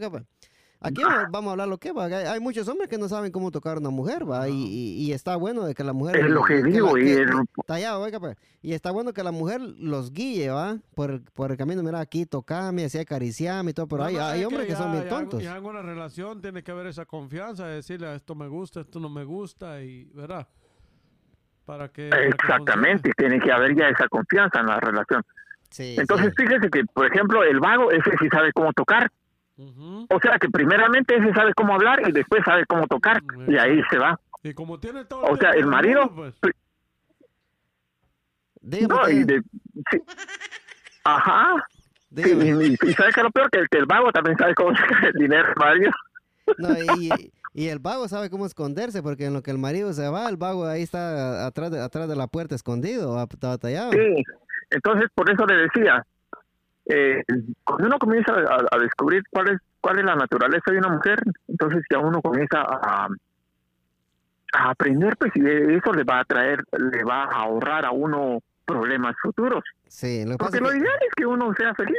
Aquí 0.84 1.04
vamos, 1.04 1.26
vamos 1.30 1.50
a 1.50 1.52
hablar 1.52 1.68
lo 1.68 1.78
que 1.78 1.92
va. 1.92 2.06
Hay, 2.06 2.14
hay 2.14 2.40
muchos 2.40 2.68
hombres 2.68 2.90
que 2.90 2.98
no 2.98 3.08
saben 3.08 3.32
cómo 3.32 3.52
tocar 3.52 3.78
una 3.78 3.92
mujer, 3.92 4.28
va. 4.30 4.50
Y, 4.50 4.54
y, 4.54 4.94
y 5.04 5.14
está 5.14 5.36
bueno 5.36 5.64
de 5.64 5.76
que 5.76 5.84
la 5.84 5.94
mujer. 5.94 6.16
Es 6.18 6.26
lo 6.30 6.44
que 6.44 6.56
la- 6.56 6.62
digo, 6.68 6.98
y 6.98 7.04
que- 7.06 7.14
el- 7.22 7.30
Tallado, 7.68 8.02
oiga, 8.02 8.20
pues. 8.20 8.36
Y 8.64 8.74
está 8.74 8.90
bueno 8.90 9.14
que 9.14 9.24
la 9.24 9.32
mujer 9.32 9.62
los 9.62 10.12
guíe, 10.12 10.50
va. 10.50 10.80
Por, 10.96 11.12
el- 11.12 11.22
por 11.22 11.52
el 11.52 11.58
camino, 11.58 11.84
mira, 11.84 12.00
aquí 12.00 12.26
tocame, 12.26 12.86
así 12.86 12.98
acariciame 12.98 13.72
y 13.72 13.74
todo. 13.76 13.88
Pero 13.88 14.02
No, 14.02 14.08
hay, 14.08 14.16
no, 14.16 14.26
hay 14.26 14.40
es 14.42 14.48
hombres 14.48 14.66
que, 14.66 14.72
ya- 14.72 14.78
son 14.80 14.92
bien 14.92 15.08
tontos. 15.08 15.44
Ya 15.44 15.56
en 15.56 15.66
una 15.66 15.84
relación 15.84 16.42
tiene 16.42 16.64
que 16.64 16.72
haber 16.72 16.88
esa 16.88 17.06
confianza 17.06 17.68
de 17.68 17.76
decirle 17.76 18.16
esto 18.16 18.34
me 18.34 18.48
gusta, 18.48 18.82
esto 18.82 19.00
no 19.00 19.10
me 19.10 19.24
gusta 19.24 19.84
y, 19.84 20.06
¿verdad? 20.16 20.48
Para 21.66 21.90
que... 21.90 22.10
para 22.10 22.22
que 22.24 22.28
Exactamente, 22.30 23.12
tiene 23.16 23.40
que 23.40 23.52
haber 23.52 23.76
ya 23.78 23.88
esa 23.88 24.08
confianza 24.08 24.60
en 24.62 24.66
la 24.66 24.80
relación. 24.80 25.22
Sí, 25.70 25.96
Entonces, 25.98 26.34
sí. 26.36 26.44
fíjese 26.44 26.70
que, 26.72 26.84
por 26.86 27.06
ejemplo, 27.06 27.44
el 27.44 27.60
vago, 27.60 27.92
ese 27.92 28.10
sí 28.20 28.28
sabe 28.32 28.52
cómo 28.52 28.74
tocar. 28.74 29.10
O 30.10 30.20
sea 30.22 30.38
que 30.40 30.50
primeramente 30.50 31.16
ese 31.16 31.34
sabe 31.34 31.54
cómo 31.54 31.74
hablar 31.76 32.02
y 32.08 32.12
después 32.12 32.42
sabe 32.46 32.66
cómo 32.66 32.88
tocar. 32.88 33.22
Y 33.48 33.58
ahí 33.58 33.82
se 33.90 33.98
va. 33.98 34.20
Y 34.44 34.54
como 34.54 34.80
tiene 34.80 35.06
todo 35.06 35.22
O 35.24 35.38
sea, 35.38 35.52
el 35.52 35.68
marido, 35.68 36.12
pues, 36.14 36.34
No, 38.62 38.80
y 38.80 38.88
Tallado. 38.88 39.26
de, 39.26 39.42
sí. 39.92 40.02
Ajá. 41.04 41.66
Sí, 42.16 42.24
y, 42.24 42.90
y 42.90 42.94
sabes 42.94 43.16
que 43.16 43.24
lo 43.24 43.32
peor 43.32 43.50
que, 43.50 43.66
que 43.70 43.78
el 43.78 43.86
vago 43.86 44.12
también 44.12 44.38
sabe 44.38 44.54
cómo 44.56 44.76
sacar 44.76 45.06
el 45.06 45.14
dinero, 45.14 45.54
Mario. 45.58 45.92
No, 46.58 46.70
y, 46.78 47.10
y 47.54 47.68
el 47.68 47.80
vago 47.80 48.08
sabe 48.08 48.30
cómo 48.30 48.46
esconderse, 48.46 49.02
porque 49.02 49.26
en 49.26 49.34
lo 49.34 49.42
que 49.42 49.52
el 49.52 49.58
marido 49.58 49.94
se 49.94 50.08
va, 50.10 50.28
el 50.30 50.38
vago 50.38 50.66
ahí 50.66 50.82
está 50.84 51.46
atrás 51.46 51.72
de, 51.72 51.82
atrás 51.82 52.10
de 52.10 52.16
la 52.16 52.28
puerta 52.28 52.56
escondido, 52.56 53.14
batallado. 53.14 53.92
Sí, 53.94 54.24
entonces 54.72 55.10
por 55.16 55.30
eso 55.30 55.46
le 55.46 55.56
decía, 55.56 56.06
eh, 56.94 57.24
cuando 57.64 57.88
uno 57.88 57.98
comienza 58.00 58.34
a, 58.34 58.66
a 58.76 58.80
descubrir 58.80 59.24
cuál 59.30 59.50
es 59.50 59.60
cuál 59.82 59.98
es 60.00 60.06
la 60.06 60.16
naturaleza 60.16 60.70
de 60.72 60.78
una 60.78 60.90
mujer, 60.90 61.20
entonces 61.48 61.84
ya 61.90 61.98
uno 62.00 62.22
comienza 62.22 62.62
a, 62.62 63.08
a 64.54 64.70
aprender, 64.70 65.16
pues 65.18 65.32
y 65.36 65.40
eso 65.48 65.94
le 65.94 66.04
va 66.04 66.20
a 66.20 66.26
traer, 66.26 66.64
le 66.72 67.04
va 67.04 67.24
a 67.24 67.44
ahorrar 67.44 67.86
a 67.86 67.92
uno 67.92 68.40
problemas 68.66 69.16
futuros. 69.22 69.64
Sí, 69.88 70.24
lo 70.26 70.32
que 70.34 70.38
pasa 70.38 70.52
Porque 70.52 70.58
es 70.58 70.64
lo 70.64 70.70
que, 70.70 70.78
ideal 70.78 71.00
es 71.08 71.14
que 71.16 71.26
uno 71.26 71.54
sea 71.58 71.74
feliz. 71.74 71.98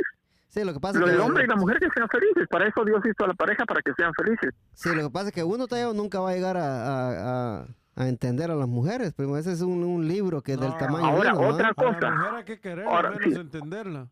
sí, 0.48 0.64
lo 0.64 0.72
que 0.72 0.80
pasa 0.80 0.98
Lo 0.98 1.06
es 1.06 1.12
que, 1.12 1.18
del 1.18 1.26
hombre 1.26 1.44
y 1.44 1.46
la 1.48 1.56
mujer 1.56 1.78
que 1.78 1.88
sean 1.94 2.08
felices. 2.08 2.46
Para 2.48 2.68
eso 2.68 2.84
Dios 2.84 3.00
hizo 3.04 3.24
a 3.24 3.28
la 3.28 3.34
pareja, 3.34 3.64
para 3.66 3.80
que 3.82 3.92
sean 3.94 4.12
felices. 4.14 4.54
sí, 4.74 4.94
lo 4.94 5.02
que 5.04 5.10
pasa 5.10 5.28
es 5.28 5.34
que 5.34 5.42
uno 5.44 5.66
tallado 5.66 5.92
nunca 5.94 6.20
va 6.20 6.30
a 6.30 6.34
llegar 6.34 6.56
a, 6.56 6.62
a- 6.86 7.60
a- 7.62 7.66
a 7.94 8.08
entender 8.08 8.50
a 8.50 8.54
las 8.54 8.68
mujeres, 8.68 9.12
primo. 9.12 9.36
Ese 9.36 9.52
es 9.52 9.60
un, 9.60 9.82
un 9.84 10.06
libro 10.08 10.40
que 10.40 10.56
del 10.56 10.70
No, 10.70 10.76
tamaño 10.78 11.06
ahora, 11.06 11.32
de 11.32 11.36
uno, 11.38 11.46
¿ah? 11.48 11.52
otra 11.52 11.66
A 11.66 11.68
la 11.70 11.74
cosa. 11.74 12.10
mujer 12.10 12.34
hay 12.36 12.44
que 12.44 12.60
quererla, 12.60 12.90
Ahora, 12.90 13.10
menos 13.10 13.34
sí. 13.34 13.40
entenderla. 13.40 14.08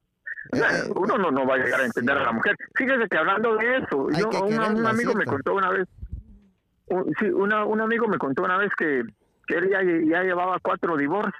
Eh, 0.53 0.91
uno 0.95 1.19
no, 1.19 1.31
no 1.31 1.47
va 1.47 1.55
a 1.55 1.59
llegar 1.59 1.81
a 1.81 1.85
entender 1.85 2.17
a 2.17 2.25
la 2.25 2.33
mujer. 2.33 2.57
Fíjese 2.75 3.09
que 3.09 3.19
hablando 3.19 3.57
de 3.57 3.79
eso, 3.79 4.09
yo, 4.11 4.31
que 4.31 4.39
un, 4.39 4.87
amigo 4.87 5.15
me 5.15 5.25
contó 5.25 5.55
una 5.55 5.71
vez, 5.71 5.87
un, 6.87 7.13
sí, 7.19 7.27
una, 7.27 7.65
un 7.65 7.81
amigo 7.81 8.09
me 8.09 8.19
contó 8.19 8.43
una 8.43 8.57
vez 8.57 8.71
que, 8.77 9.05
que 9.47 9.55
él 9.57 9.71
ya, 9.71 9.83
ya 9.83 10.23
llevaba 10.23 10.59
cuatro 10.61 10.97
divorcios. 10.97 11.35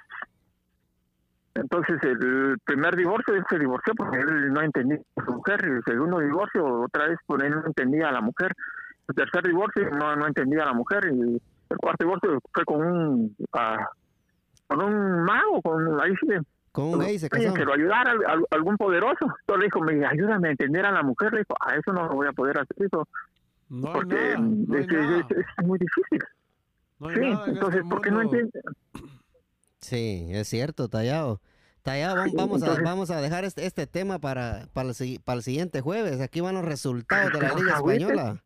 Entonces, 1.53 1.99
el 2.03 2.57
primer 2.63 2.95
divorcio, 2.95 3.35
él 3.35 3.43
se 3.49 3.59
divorció 3.59 3.93
porque 3.95 4.19
él 4.19 4.53
no 4.53 4.61
entendía 4.61 4.99
a 5.17 5.25
su 5.25 5.33
mujer. 5.33 5.65
El 5.65 5.83
segundo 5.83 6.19
divorcio, 6.19 6.83
otra 6.83 7.07
vez, 7.07 7.19
pues 7.25 7.43
él 7.43 7.51
no 7.51 7.65
entendía 7.65 8.07
a 8.07 8.13
la 8.13 8.21
mujer. 8.21 8.53
El 9.09 9.15
tercer 9.15 9.43
divorcio, 9.43 9.89
no, 9.89 10.15
no 10.15 10.27
entendía 10.27 10.63
a 10.63 10.67
la 10.67 10.73
mujer. 10.73 11.11
Y 11.13 11.41
el 11.69 11.77
cuarto 11.77 12.05
divorcio 12.05 12.39
fue 12.53 12.63
con 12.63 12.81
un, 12.81 13.35
ah, 13.51 13.85
con 14.67 14.81
un 14.81 15.23
mago, 15.23 15.61
con 15.61 15.99
ahí 15.99 16.13
sí, 16.21 16.27
con 16.71 16.85
un 16.85 16.99
gay 16.99 17.19
se 17.19 17.29
casó. 17.29 17.53
que 17.53 17.65
lo 17.65 17.73
ayudara, 17.73 18.11
al- 18.11 18.25
al- 18.25 18.45
algún 18.51 18.77
poderoso. 18.77 19.25
Entonces 19.41 19.57
le 19.59 19.65
dijo, 19.65 19.81
me 19.81 20.05
ayúdame 20.05 20.47
a 20.47 20.51
entender 20.51 20.85
a 20.85 20.91
la 20.91 21.03
mujer. 21.03 21.33
Le 21.33 21.39
dijo, 21.39 21.55
a 21.59 21.75
eso 21.75 21.91
no 21.93 22.05
lo 22.07 22.13
voy 22.15 22.27
a 22.27 22.31
poder 22.33 22.57
hacer. 22.59 22.75
No 23.69 23.87
hay 23.87 23.93
porque 23.93 24.15
nada, 24.15 24.37
no 24.39 24.75
hay 24.75 24.81
es, 24.81 24.87
es- 24.89 25.37
es- 25.37 25.45
es 25.57 25.65
muy 25.65 25.79
difícil. 25.79 26.19
No 26.99 27.09
Sí, 27.09 27.15
en 27.15 27.23
entonces, 27.55 27.81
este 27.81 27.89
¿por 27.89 28.01
qué 28.01 28.11
no 28.11 28.21
entiende? 28.21 28.61
Sí, 29.79 30.27
es 30.31 30.47
cierto, 30.47 30.87
Tallado. 30.87 31.41
Tallado, 31.81 32.23
Sí, 32.25 32.33
vamos 32.35 32.61
a, 32.61 32.79
vamos 32.83 33.09
a 33.09 33.19
dejar 33.21 33.43
este, 33.43 33.65
este 33.65 33.87
tema 33.87 34.19
para, 34.19 34.67
para, 34.73 34.89
el, 34.89 34.95
si- 34.95 35.17
para 35.17 35.37
el 35.37 35.43
siguiente 35.43 35.81
jueves. 35.81 36.21
Aquí 36.21 36.39
van 36.41 36.53
los 36.53 36.63
resultados 36.65 37.33
de 37.33 37.39
la 37.41 37.55
Liga. 37.55 37.75
Española. 37.77 38.43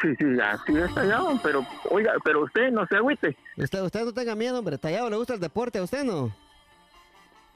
Sí, 0.00 0.08
sí, 0.18 0.24
así 0.40 0.76
está 0.76 1.04
ya, 1.04 1.20
pero, 1.42 1.64
oiga, 1.90 2.12
pero 2.24 2.44
usted 2.44 2.70
no 2.72 2.86
se 2.86 2.96
agüite. 2.96 3.36
Usted, 3.56 3.82
usted 3.82 4.04
no 4.04 4.12
tenga 4.12 4.34
miedo, 4.34 4.58
hombre. 4.58 4.78
Tallado, 4.78 5.10
¿le 5.10 5.16
gusta 5.16 5.34
el 5.34 5.40
deporte 5.40 5.78
a 5.78 5.82
usted 5.82 6.02
no? 6.04 6.34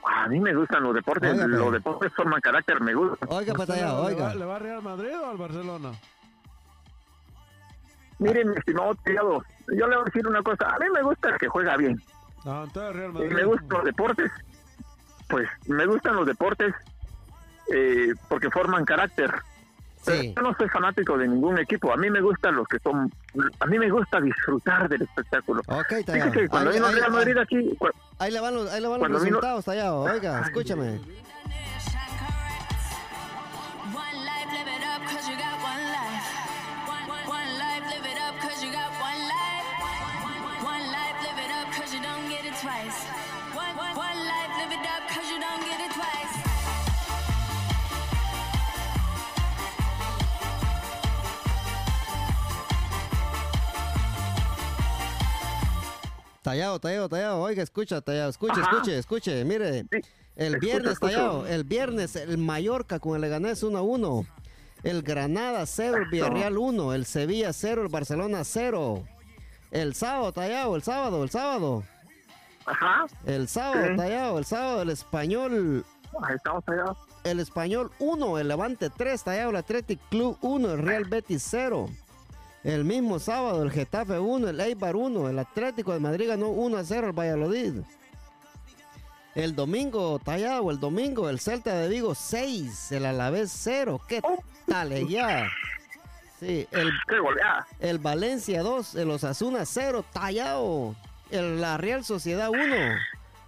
A 0.09 0.29
mí 0.29 0.39
me 0.39 0.55
gustan 0.55 0.83
los 0.85 0.95
deportes, 0.95 1.33
Oiga, 1.33 1.47
los 1.49 1.73
deportes 1.73 2.13
forman 2.15 2.41
carácter, 2.41 2.81
me 2.81 2.95
gusta. 2.95 3.27
Oiga, 3.29 3.55
pues, 3.55 3.69
¿Usted 3.69 3.75
le- 3.75 3.81
Tallado, 3.81 4.09
le, 4.09 4.15
va, 4.15 4.21
oiga. 4.27 4.35
¿Le 4.37 4.45
va 4.45 4.57
a 4.57 4.59
Real 4.61 4.83
Madrid 4.83 5.19
o 5.21 5.31
al 5.31 5.37
Barcelona? 5.37 5.91
Miren, 8.19 8.51
mi 8.51 8.57
estimado 8.57 8.95
Tellado, 9.05 9.45
yo 9.69 9.87
le 9.87 9.97
voy 9.97 10.03
a 10.03 10.05
decir 10.05 10.27
una 10.27 10.43
cosa, 10.43 10.69
a 10.75 10.79
mí 10.79 10.87
me 10.95 11.03
gusta 11.03 11.29
el 11.31 11.39
que 11.39 11.49
juega 11.49 11.77
bien. 11.77 12.01
Ah, 12.45 12.63
entonces 12.65 12.97
Real 12.97 13.31
Y 13.31 13.35
me 13.35 13.45
gustan 13.45 13.69
los 13.69 13.85
deportes, 13.85 14.33
pues 15.29 15.49
me 15.67 15.87
gustan 15.87 16.17
los 16.17 16.27
deportes 16.27 16.75
eh, 17.75 18.15
porque 18.29 18.49
forman 18.51 18.85
carácter. 18.85 19.35
Sí. 20.13 20.33
Yo 20.37 20.43
no 20.43 20.55
soy 20.57 20.69
fanático 20.69 21.17
de 21.19 21.29
ningún 21.29 21.59
equipo. 21.59 21.93
A 21.93 21.97
mí 21.97 22.09
me 22.11 22.21
gustan 22.21 22.55
los 22.57 22.67
que 22.69 22.79
son. 22.81 23.13
A 23.61 23.67
mí 23.67 23.79
me 23.79 23.91
gusta 23.91 24.21
disfrutar 24.21 24.89
del 24.89 25.03
espectáculo. 25.03 25.61
Ok, 25.67 26.05
Tallado. 26.05 26.31
Fíjese, 26.33 26.49
cuando 26.49 26.71
Ahí, 26.71 26.77
vino 26.77 26.87
ahí- 26.87 26.95
Real 26.95 27.13
Madrid 27.13 27.37
aquí, 27.39 27.79
ahí 28.19 28.31
le 28.33 28.41
van 28.41 28.55
los, 28.55 28.71
ahí 28.73 28.81
le 28.81 28.89
van 28.89 29.01
los 29.01 29.09
vino- 29.09 29.37
resultados, 29.41 29.65
Tallado. 29.65 30.01
Oiga, 30.03 30.41
escúchame. 30.43 31.01
Tallado, 56.47 56.79
tallado, 56.79 57.09
tallado. 57.09 57.41
Oiga, 57.41 57.61
escucha, 57.61 58.01
tallado. 58.01 58.31
Escuche, 58.31 58.53
Ajá. 58.61 58.71
escuche, 58.71 58.99
escuche. 58.99 59.45
Mire, 59.45 59.81
Sí, 59.81 59.89
el 60.37 60.55
escucho, 60.55 60.61
viernes, 60.61 60.93
escucho. 60.93 61.13
tallado. 61.13 61.47
El 61.49 61.65
viernes, 61.65 62.15
el 62.15 62.39
Mallorca 62.39 63.01
con 63.01 63.17
el 63.17 63.23
Leganés 63.23 63.65
1 63.65 63.77
a 63.77 63.83
1. 63.83 64.25
El 64.85 65.03
Granada 65.03 65.67
0, 65.67 65.97
el 65.97 66.09
Villarreal 66.09 66.57
1. 66.57 66.95
El 66.95 67.05
Sevilla 67.05 67.53
0, 67.53 67.83
el 67.83 67.89
Barcelona 67.89 68.45
0. 68.45 69.03
El 69.73 69.97
sábado, 69.97 70.31
tallado, 70.31 70.77
el 70.77 70.83
sábado, 70.85 71.25
el 71.25 71.31
sábado. 71.31 71.83
ajá, 72.65 73.07
El 73.25 73.49
sábado, 73.49 73.85
Sí. 73.91 73.97
tallado, 73.97 74.39
el 74.39 74.45
sábado, 74.45 74.83
el 74.83 74.91
español. 74.91 75.85
ahí 76.23 76.37
estamos 76.37 76.63
allá. 76.69 76.85
El 77.25 77.41
español 77.41 77.91
1, 77.99 78.39
el 78.39 78.47
Levante 78.47 78.89
3, 78.89 79.25
tallado, 79.25 79.51
el 79.51 79.57
Athletic 79.57 79.99
Club 80.11 80.39
1, 80.43 80.71
el 80.75 80.79
Real 80.79 81.07
Betis 81.07 81.43
0. 81.51 81.89
El 82.67 82.85
mismo 82.85 83.21
sábado, 83.21 83.63
el 83.63 83.71
Getafe 83.71 84.19
1, 84.19 84.49
el 84.49 84.59
Eibar 84.59 84.97
1, 84.97 85.29
el 85.29 85.39
Atlético 85.39 85.93
de 85.93 86.01
Madrid 86.01 86.27
ganó 86.27 86.49
1 86.49 86.77
a 86.77 86.83
0 86.83 87.07
al 87.07 87.13
Valladolid. 87.13 87.75
El 89.37 89.55
domingo, 89.55 90.19
tallado, 90.19 90.69
el 90.73 90.81
domingo, 90.81 91.29
el 91.31 91.39
Celta 91.39 91.79
de 91.79 91.89
Vigo 91.89 92.17
6, 92.17 92.91
el 92.91 93.07
Alavés 93.07 93.53
0. 93.55 94.01
¿Qué 94.09 94.21
tal 94.67 95.07
ya? 95.07 95.47
Sí, 96.41 96.67
el, 96.73 96.91
el 97.79 97.99
Valencia 98.01 98.65
2, 98.65 98.97
el 98.97 99.11
Osasuna 99.13 99.65
0, 99.65 100.05
tallado. 100.13 100.97
El, 101.31 101.61
la 101.61 101.77
Real 101.77 102.05
Sociedad 102.05 102.51
1. 102.51 102.59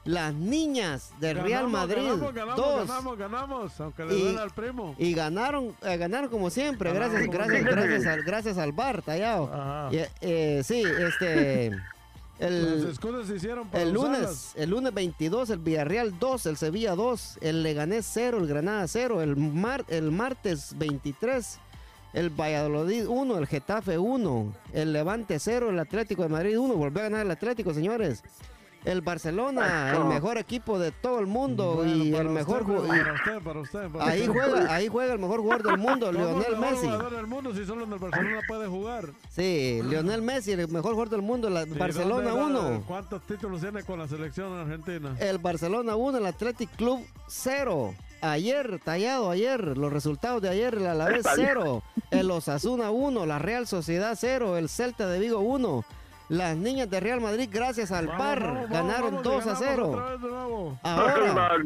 Las 0.08 0.32
niñas 0.32 1.10
del 1.20 1.36
Real 1.36 1.66
Ganamos, 1.66 1.72
Madrid 1.72 2.02
Ganamos, 2.02 2.34
ganamos, 2.34 2.56
2. 2.56 2.88
ganamos, 2.88 3.18
ganamos, 3.18 3.80
aunque 3.82 4.04
le 4.06 4.16
Y- 4.16 4.22
duela 4.22 4.42
al 4.42 4.50
primo. 4.52 4.94
Y 4.96 5.12
ganaron, 5.12 5.76
eh, 5.82 5.98
ganaron 5.98 6.30
como 6.30 6.48
siempre, 6.48 6.94
gracias, 6.94 7.20
como 7.26 7.32
gracias, 7.32 7.56
siempre. 7.60 7.74
gracias 7.86 8.06
al, 8.06 8.22
gracias 8.22 8.56
al 8.56 8.72
bar. 8.72 9.02
Y, 9.92 9.98
eh, 10.22 10.62
sí, 10.64 10.82
este, 10.82 11.66
el, 12.38 12.96
se 13.26 13.36
hicieron 13.36 13.68
para 13.68 13.82
el 13.82 13.92
lunes, 13.92 14.20
usarlas. 14.20 14.52
el 14.56 14.70
lunes 14.70 14.94
22, 14.94 15.50
el 15.50 15.58
Villarreal 15.58 16.18
2, 16.18 16.46
el 16.46 16.56
Sevilla 16.56 16.94
2, 16.94 17.38
el 17.42 17.62
Leganés 17.62 18.08
0, 18.10 18.38
el 18.38 18.46
Granada 18.46 18.88
0, 18.88 19.20
el, 19.20 19.36
mar, 19.36 19.84
el 19.88 20.10
martes 20.10 20.72
23, 20.78 21.58
el 22.14 22.30
Valladolid 22.30 23.06
1, 23.06 23.36
el 23.36 23.46
Getafe 23.46 23.98
1, 23.98 24.54
el 24.72 24.94
Levante 24.94 25.38
0, 25.38 25.68
el 25.68 25.78
Atlético 25.78 26.22
de 26.22 26.30
Madrid 26.30 26.58
1, 26.58 26.74
volvió 26.76 27.00
a 27.00 27.02
ganar 27.04 27.26
el 27.26 27.30
Atlético, 27.30 27.74
señores. 27.74 28.22
El 28.84 29.00
Barcelona, 29.00 29.92
el 29.96 30.04
mejor 30.04 30.38
equipo 30.38 30.78
de 30.78 30.92
todo 30.92 31.18
el 31.18 31.26
mundo 31.26 31.74
Bueno, 31.76 32.04
y 32.04 32.10
para 32.12 32.22
el 32.22 32.28
mejor 32.30 32.62
usted, 32.62 32.74
ju- 32.74 32.84
y- 32.84 32.88
para 33.02 33.12
usted, 33.12 33.38
para 33.42 33.60
usted, 33.60 33.88
para 33.90 34.06
ahí 34.06 34.20
usted. 34.28 34.32
juega, 34.32 34.74
ahí 34.74 34.88
juega 34.88 35.12
el 35.14 35.18
mejor 35.18 35.40
jugador 35.40 35.62
del 35.66 35.78
mundo, 35.78 36.06
¿Cómo 36.12 36.18
Lionel 36.18 36.44
el 36.46 36.56
mejor 36.58 36.70
Messi. 36.74 36.86
jugador 36.86 37.16
del 37.16 37.26
mundo 37.26 37.54
si 37.54 37.66
solo 37.66 37.84
en 37.84 37.92
el 37.92 37.98
Barcelona 37.98 38.40
puede 38.46 38.66
jugar? 38.68 39.04
Sí, 39.30 39.80
Lionel 39.84 40.22
Messi, 40.22 40.52
el 40.52 40.68
mejor 40.68 40.92
jugador 40.92 41.10
del 41.10 41.22
mundo, 41.22 41.50
la- 41.50 41.64
¿Y 41.64 41.70
Barcelona 41.70 42.30
dónde- 42.30 42.60
1. 42.60 42.84
¿Cuántos 42.86 43.22
títulos 43.26 43.60
tiene 43.60 43.82
con 43.82 43.98
la 43.98 44.06
selección 44.08 44.52
argentina? 44.56 45.16
El 45.18 45.38
Barcelona 45.38 45.96
1, 45.96 46.18
el 46.18 46.26
Athletic 46.26 46.70
Club 46.76 47.04
0. 47.26 47.94
Ayer, 48.20 48.80
tallado 48.84 49.30
ayer, 49.30 49.76
los 49.76 49.92
resultados 49.92 50.40
de 50.42 50.48
ayer, 50.48 50.74
el 50.74 50.86
Alavés 50.86 51.18
Está 51.18 51.34
bien. 51.36 51.48
0, 51.52 51.82
el 52.10 52.30
Osasuna 52.30 52.90
1, 52.90 53.26
la 53.26 53.38
Real 53.38 53.66
Sociedad 53.66 54.16
0, 54.18 54.56
el 54.56 54.68
Celta 54.68 55.06
de 55.08 55.18
Vigo 55.20 55.38
1. 55.40 55.84
Las 56.28 56.56
niñas 56.56 56.90
de 56.90 57.00
Real 57.00 57.20
Madrid, 57.22 57.48
gracias 57.50 57.90
al 57.90 58.06
Vamos, 58.06 58.18
VAR, 58.24 58.42
vamos, 58.42 58.70
ganaron 58.70 59.10
vamos, 59.16 59.22
2 59.22 59.34
a 59.34 59.38
ganamos 59.46 59.64
0. 59.66 59.88
otra 59.90 60.10
vez 60.10 60.20
de 60.20 60.28
nuevo. 60.28 60.78
Ahora, 60.82 61.58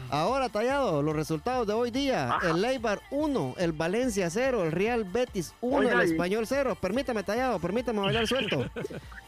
ahora 0.10 0.48
tallado, 0.48 1.02
los 1.02 1.16
resultados 1.16 1.66
de 1.66 1.72
hoy 1.72 1.90
día. 1.90 2.38
El 2.44 2.64
Eibar 2.64 3.00
1, 3.10 3.54
el 3.58 3.72
Valencia 3.72 4.30
0, 4.30 4.64
el 4.64 4.72
Real 4.72 5.02
Betis 5.04 5.52
1, 5.60 5.76
Oiga, 5.78 5.92
el 5.94 6.12
Español 6.12 6.46
0. 6.46 6.78
Permítame 6.80 7.24
tallado, 7.24 7.58
permítame 7.58 8.00
bailar 8.00 8.26
suelto. 8.26 8.64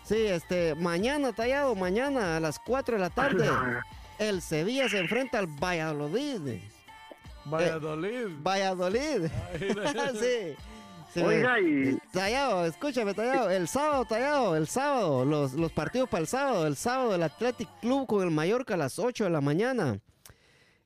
Sí, 0.03 0.27
este, 0.27 0.75
mañana 0.75 1.33
tallado, 1.33 1.77
mañana 1.77 2.37
a 2.37 2.41
las 2.41 2.59
4 2.59 2.97
de 2.97 3.01
la 3.01 3.11
tarde. 3.11 3.49
El 4.19 4.43
Sevilla 4.43 4.89
se 4.89 4.99
enfrenta 4.99 5.39
al 5.39 5.47
Valladolid. 5.47 6.61
Valladolid. 7.45 8.27
Valladolid. 8.43 9.31
Ay, 9.55 10.11
sí. 10.21 10.57
Sí, 11.13 11.21
Oiga, 11.23 11.59
y 11.61 11.99
Tallado, 12.13 12.65
escúchame, 12.67 13.15
Tallado. 13.15 13.51
El 13.51 13.67
sábado, 13.67 14.05
Tallado, 14.05 14.57
el 14.57 14.69
sábado. 14.69 15.25
Los, 15.25 15.55
los 15.55 15.73
partidos 15.73 16.09
para 16.09 16.21
el 16.23 16.27
sábado. 16.29 16.67
El 16.67 16.77
sábado, 16.77 17.15
el 17.15 17.23
Athletic 17.23 17.69
Club 17.81 18.07
con 18.07 18.23
el 18.23 18.31
Mallorca 18.31 18.75
a 18.75 18.77
las 18.77 18.99
8 18.99 19.25
de 19.25 19.31
la 19.31 19.41
mañana. 19.41 19.99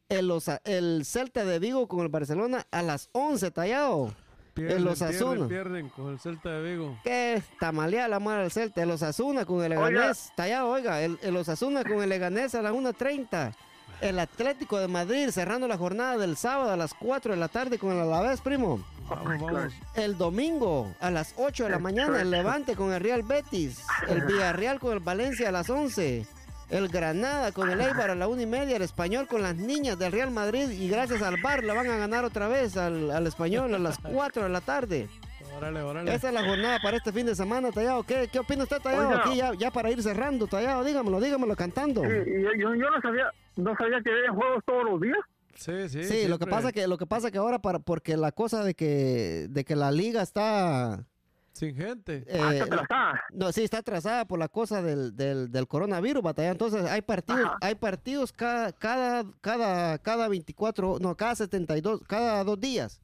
El, 0.08 0.30
Osa- 0.30 0.60
el 0.64 1.02
Celta 1.04 1.44
de 1.44 1.58
Vigo 1.58 1.88
con 1.88 2.00
el 2.00 2.08
Barcelona 2.08 2.66
a 2.70 2.82
las 2.82 3.08
11, 3.12 3.50
Tallado. 3.50 4.14
Pierden, 4.54 4.76
el 4.78 4.86
Osasuna. 4.88 5.48
pierden, 5.48 5.48
pierden 5.48 5.88
con 5.88 6.12
el 6.12 6.20
Celta 6.20 6.48
de 6.50 6.70
Vigo. 6.70 6.96
¿Qué? 7.02 7.42
Tamaleada 7.58 8.06
la 8.08 8.20
madre 8.20 8.42
del 8.42 8.50
Celta. 8.52 8.82
El 8.82 8.90
Osasuna 8.92 9.44
con 9.44 9.62
el 9.64 9.70
Leganés. 9.70 10.30
Tallado, 10.36 10.68
oiga. 10.70 11.02
El, 11.02 11.18
el 11.22 11.36
Osasuna 11.36 11.82
con 11.84 12.02
el 12.02 12.08
Leganés 12.08 12.54
a 12.54 12.62
las 12.62 12.72
1.30. 12.72 13.52
El 14.00 14.18
Atlético 14.18 14.78
de 14.78 14.88
Madrid 14.88 15.30
cerrando 15.30 15.66
la 15.68 15.78
jornada 15.78 16.16
del 16.18 16.36
sábado 16.36 16.72
a 16.72 16.76
las 16.76 16.94
4 16.94 17.32
de 17.32 17.38
la 17.38 17.48
tarde 17.48 17.78
con 17.78 17.92
el 17.92 18.00
Alavés, 18.00 18.40
primo. 18.40 18.84
Vamos, 19.08 19.40
vamos. 19.40 19.72
El 19.94 20.16
domingo 20.16 20.94
a 21.00 21.10
las 21.10 21.34
8 21.36 21.64
de 21.64 21.70
la 21.70 21.78
mañana 21.78 22.20
el 22.20 22.30
Levante 22.30 22.74
con 22.74 22.92
el 22.92 23.00
Real 23.00 23.22
Betis. 23.22 23.82
El 24.08 24.22
Villarreal 24.22 24.80
con 24.80 24.92
el 24.92 25.00
Valencia 25.00 25.48
a 25.48 25.52
las 25.52 25.68
11. 25.68 26.26
El 26.70 26.88
Granada 26.88 27.52
con 27.52 27.70
el 27.70 27.80
Eibar 27.80 28.10
a 28.10 28.14
la 28.14 28.26
1 28.26 28.42
y 28.42 28.46
media. 28.46 28.76
El 28.76 28.82
Español 28.82 29.26
con 29.28 29.42
las 29.42 29.56
niñas 29.56 29.98
del 29.98 30.12
Real 30.12 30.30
Madrid. 30.30 30.70
Y 30.70 30.88
gracias 30.88 31.22
al 31.22 31.40
VAR 31.40 31.62
le 31.62 31.74
van 31.74 31.88
a 31.90 31.96
ganar 31.96 32.24
otra 32.24 32.48
vez 32.48 32.76
al, 32.76 33.10
al 33.10 33.26
Español 33.26 33.74
a 33.74 33.78
las 33.78 33.98
4 33.98 34.44
de 34.44 34.48
la 34.48 34.60
tarde. 34.60 35.08
Órale, 35.56 35.82
órale. 35.82 36.14
Esa 36.14 36.28
es 36.28 36.34
la 36.34 36.44
jornada 36.44 36.78
para 36.82 36.96
este 36.96 37.12
fin 37.12 37.26
de 37.26 37.34
semana, 37.34 37.70
Tallado. 37.70 38.02
¿Qué, 38.02 38.28
qué 38.30 38.38
opina 38.38 38.64
usted, 38.64 38.78
Tallado? 38.80 39.08
Oiga. 39.08 39.20
Aquí 39.24 39.36
ya, 39.36 39.52
ya 39.54 39.70
para 39.70 39.90
ir 39.90 40.02
cerrando, 40.02 40.46
Tallado. 40.46 40.84
Dígamelo, 40.84 41.20
dígamelo 41.20 41.54
cantando. 41.56 42.02
sí, 42.02 42.08
y 42.08 42.42
yo, 42.42 42.50
yo, 42.58 42.74
yo 42.74 42.90
no 42.90 43.00
sabía, 43.00 43.30
no 43.56 43.74
sabía 43.76 44.00
que 44.02 44.10
había 44.10 44.30
juegos 44.32 44.62
todos 44.66 44.84
los 44.84 45.00
días. 45.00 45.18
Sí, 45.54 45.88
sí. 45.88 46.02
Sí, 46.04 46.26
lo 46.28 46.38
que 46.38 46.44
siempre. 46.44 46.50
pasa 46.50 46.72
que 46.72 46.86
lo 46.88 46.98
que 46.98 47.06
pasa 47.06 47.30
que 47.30 47.38
ahora 47.38 47.60
para 47.60 47.78
porque 47.78 48.16
la 48.16 48.32
cosa 48.32 48.64
de 48.64 48.74
que 48.74 49.46
de 49.50 49.64
que 49.64 49.76
la 49.76 49.92
liga 49.92 50.20
está 50.20 51.06
Sin 51.52 51.76
gente. 51.76 52.24
eh, 52.26 52.40
Hasta 52.40 52.64
atrasada. 52.64 53.22
No, 53.30 53.52
sí, 53.52 53.62
está 53.62 53.78
atrasada 53.78 54.24
por 54.24 54.40
la 54.40 54.48
cosa 54.48 54.82
del, 54.82 55.14
del, 55.16 55.52
del 55.52 55.68
coronavirus, 55.68 56.20
batalla. 56.24 56.50
Entonces, 56.50 56.84
hay 56.90 57.02
partidos, 57.02 57.44
Ajá. 57.46 57.58
hay 57.60 57.76
partidos 57.76 58.32
cada, 58.32 58.72
cada, 58.72 59.24
cada, 59.40 59.98
cada 59.98 60.26
24, 60.26 60.98
no, 61.00 61.16
cada 61.16 61.36
72, 61.36 62.00
cada 62.08 62.42
dos 62.42 62.58
días. 62.58 63.00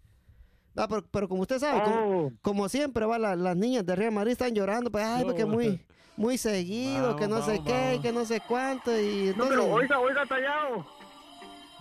Ah, 0.76 0.86
pero, 0.88 1.04
pero 1.10 1.28
como 1.28 1.42
usted 1.42 1.58
sabe, 1.58 1.82
como, 1.82 1.96
Oh, 2.26 2.32
como 2.42 2.68
siempre, 2.68 3.04
va, 3.06 3.18
la- 3.18 3.36
las 3.36 3.56
niñas 3.56 3.84
de 3.84 3.96
Real 3.96 4.12
Madrid 4.12 4.32
están 4.32 4.54
llorando, 4.54 4.90
pues, 4.90 5.04
ay, 5.04 5.24
porque 5.24 5.44
muy, 5.44 5.80
muy 6.16 6.38
seguido, 6.38 7.16
que 7.16 7.26
no 7.26 7.36
Vamos, 7.40 7.46
sé 7.46 7.58
vamos, 7.58 7.66
qué, 7.72 7.98
que 8.02 8.12
no 8.12 8.24
sé 8.24 8.40
cuánto, 8.46 8.98
y 8.98 9.32
no, 9.36 9.48
pero 9.48 9.66
oiga, 9.72 9.98
oiga, 9.98 10.24
Tallado. 10.26 10.86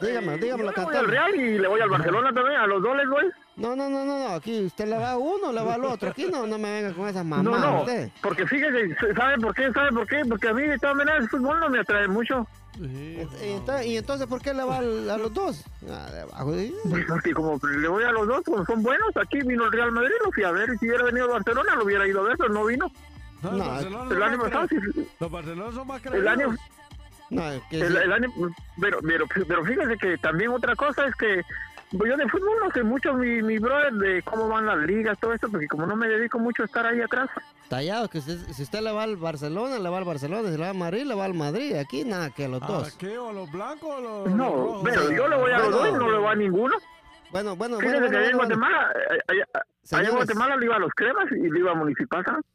Dígame, 0.01 0.37
dígame 0.37 0.63
yo 0.63 0.63
la 0.63 0.63
le 0.63 0.63
voy 0.63 0.67
al 0.67 0.73
cantante. 0.73 1.07
Real 1.11 1.35
y 1.35 1.59
le 1.59 1.67
voy 1.67 1.81
al 1.81 1.89
Barcelona 1.89 2.33
también, 2.33 2.55
a 2.59 2.67
los 2.67 2.81
dos 2.81 2.97
les 2.97 3.09
voy. 3.09 3.25
No, 3.57 3.75
no, 3.75 3.89
no, 3.89 4.05
no, 4.05 4.19
no, 4.19 4.29
aquí 4.35 4.65
usted 4.65 4.87
le 4.87 4.97
va 4.97 5.11
a 5.11 5.17
uno, 5.17 5.51
le 5.51 5.61
va 5.61 5.73
al 5.73 5.83
otro, 5.83 6.09
aquí 6.09 6.25
no, 6.31 6.47
no 6.47 6.57
me 6.57 6.71
venga 6.81 6.93
con 6.93 7.07
esas 7.09 7.25
No, 7.25 7.35
mamadas, 7.43 7.61
no, 7.61 7.79
usted. 7.81 8.09
porque 8.21 8.45
fíjese, 8.47 8.95
¿sabe 9.15 9.37
por 9.37 9.53
qué? 9.53 9.71
¿Sabe 9.73 9.91
por 9.91 10.07
qué? 10.07 10.21
Porque 10.27 10.47
a 10.47 10.53
mí 10.53 10.61
de 10.63 10.77
todas 10.79 10.95
maneras 10.95 11.23
el 11.23 11.29
fútbol 11.29 11.59
no 11.59 11.69
me 11.69 11.79
atrae 11.79 12.07
mucho. 12.07 12.47
Sí, 12.77 13.17
Y 13.43 13.51
entonces, 13.51 13.85
y 13.87 13.97
entonces, 13.97 14.27
¿por 14.27 14.41
qué 14.41 14.53
le 14.53 14.63
va 14.63 14.77
a 14.77 14.81
los 14.81 15.33
dos? 15.33 15.65
Ah, 15.91 16.09
de 16.11 16.21
abajo, 16.21 16.53
¿sí? 16.53 16.73
Porque 17.09 17.33
como 17.33 17.59
le 17.81 17.87
voy 17.89 18.03
a 18.05 18.11
los 18.11 18.25
dos, 18.27 18.41
como 18.45 18.63
son 18.65 18.81
buenos, 18.81 19.09
aquí 19.17 19.39
vino 19.41 19.65
el 19.65 19.71
Real 19.73 19.91
Madrid, 19.91 20.11
lo 20.23 20.31
fui 20.31 20.43
a 20.43 20.51
ver, 20.51 20.69
y 20.73 20.77
si 20.77 20.87
hubiera 20.87 21.03
venido 21.03 21.25
el 21.25 21.31
Barcelona 21.33 21.75
lo 21.75 21.83
hubiera 21.83 22.07
ido 22.07 22.21
a 22.21 22.23
ver, 22.23 22.37
pero 22.37 22.53
no 22.53 22.63
vino. 22.65 22.89
No, 23.41 23.51
No, 23.51 23.65
Barcelona 23.65 24.15
El 24.15 24.23
año 24.23 24.37
más 24.37 24.47
pasado 24.51 24.67
sí, 24.69 25.07
Los 25.19 25.31
Barcelona 25.31 25.71
son 25.73 25.87
más 25.87 26.05
el 26.05 26.11
creídos. 26.11 26.27
año, 26.29 26.55
No, 27.29 27.43
que 27.69 27.79
el, 27.81 27.91
sí. 27.91 27.97
el 28.03 28.11
año, 28.13 28.29
pero, 28.79 28.99
pero, 29.05 29.25
pero 29.47 29.63
fíjese 29.65 29.97
que 29.97 30.17
también 30.17 30.51
otra 30.51 30.75
cosa 30.75 31.05
es 31.05 31.15
que 31.15 31.43
pues 31.97 32.11
yo 32.11 32.17
de 32.17 32.27
fútbol 32.29 32.55
no 32.63 32.71
sé 32.71 32.83
mucho, 32.83 33.13
mi, 33.15 33.41
mi 33.41 33.57
brother, 33.57 33.91
de 33.93 34.21
cómo 34.21 34.47
van 34.47 34.67
las 34.67 34.77
ligas, 34.79 35.17
todo 35.19 35.33
esto, 35.33 35.49
porque 35.49 35.67
como 35.67 35.87
no 35.87 35.95
me 35.95 36.07
dedico 36.07 36.37
mucho 36.37 36.61
a 36.61 36.65
estar 36.67 36.85
ahí 36.85 37.01
atrás. 37.01 37.29
Tallado, 37.67 38.07
que 38.09 38.19
usted- 38.19 38.37
si 38.51 38.61
usted 38.63 38.81
le 38.81 38.91
va 38.91 39.03
al 39.03 39.15
Barcelona, 39.17 39.79
le 39.79 39.89
va 39.89 39.97
al 39.97 40.03
Barcelona, 40.03 40.49
si 40.49 40.55
le 40.57 40.63
va 40.63 40.69
al 40.69 40.77
Madrid, 40.77 41.03
le 41.05 41.15
va 41.15 41.25
al 41.25 41.33
Madrid. 41.33 41.75
Aquí 41.75 42.03
nada, 42.03 42.29
que 42.29 42.47
los 42.47 42.61
¿A 42.61 42.67
dos. 42.67 42.91
qué? 42.97 43.17
¿O 43.17 43.29
a 43.29 43.33
los 43.33 43.51
blancos 43.51 43.89
o 43.89 44.01
los, 44.01 44.25
los 44.27 44.35
No, 44.35 44.49
rojos? 44.51 44.81
pero 44.83 45.11
yo 45.11 45.27
le 45.27 45.35
voy 45.35 45.51
a 45.51 45.57
los 45.59 45.71
Bueno. 45.71 45.77
dos 45.77 45.89
y 45.89 45.93
no 45.93 46.11
le 46.11 46.17
voy 46.19 46.27
a 46.31 46.35
ninguno. 46.35 46.75
Bueno, 47.31 47.55
bueno, 47.55 47.75
bueno, 47.75 47.79
Fíjese 47.79 47.97
bueno, 47.99 48.11
que 48.11 48.17
allá 48.17 48.29
en. 48.29 48.37
Guatemala, 48.37 48.91
eh, 48.95 49.19
allá, 49.27 49.45
allá 49.99 50.09
en. 50.09 50.15
Guatemala 50.15 50.55
le 50.57 50.65
iba 50.65 50.75
a 50.75 50.79
los 50.79 50.91
cremas 50.95 51.25
y 51.31 51.49
le 51.49 51.59
iba 51.59 51.71
a 51.71 51.75
municipal, 51.75 52.23
¿sabes? 52.25 52.45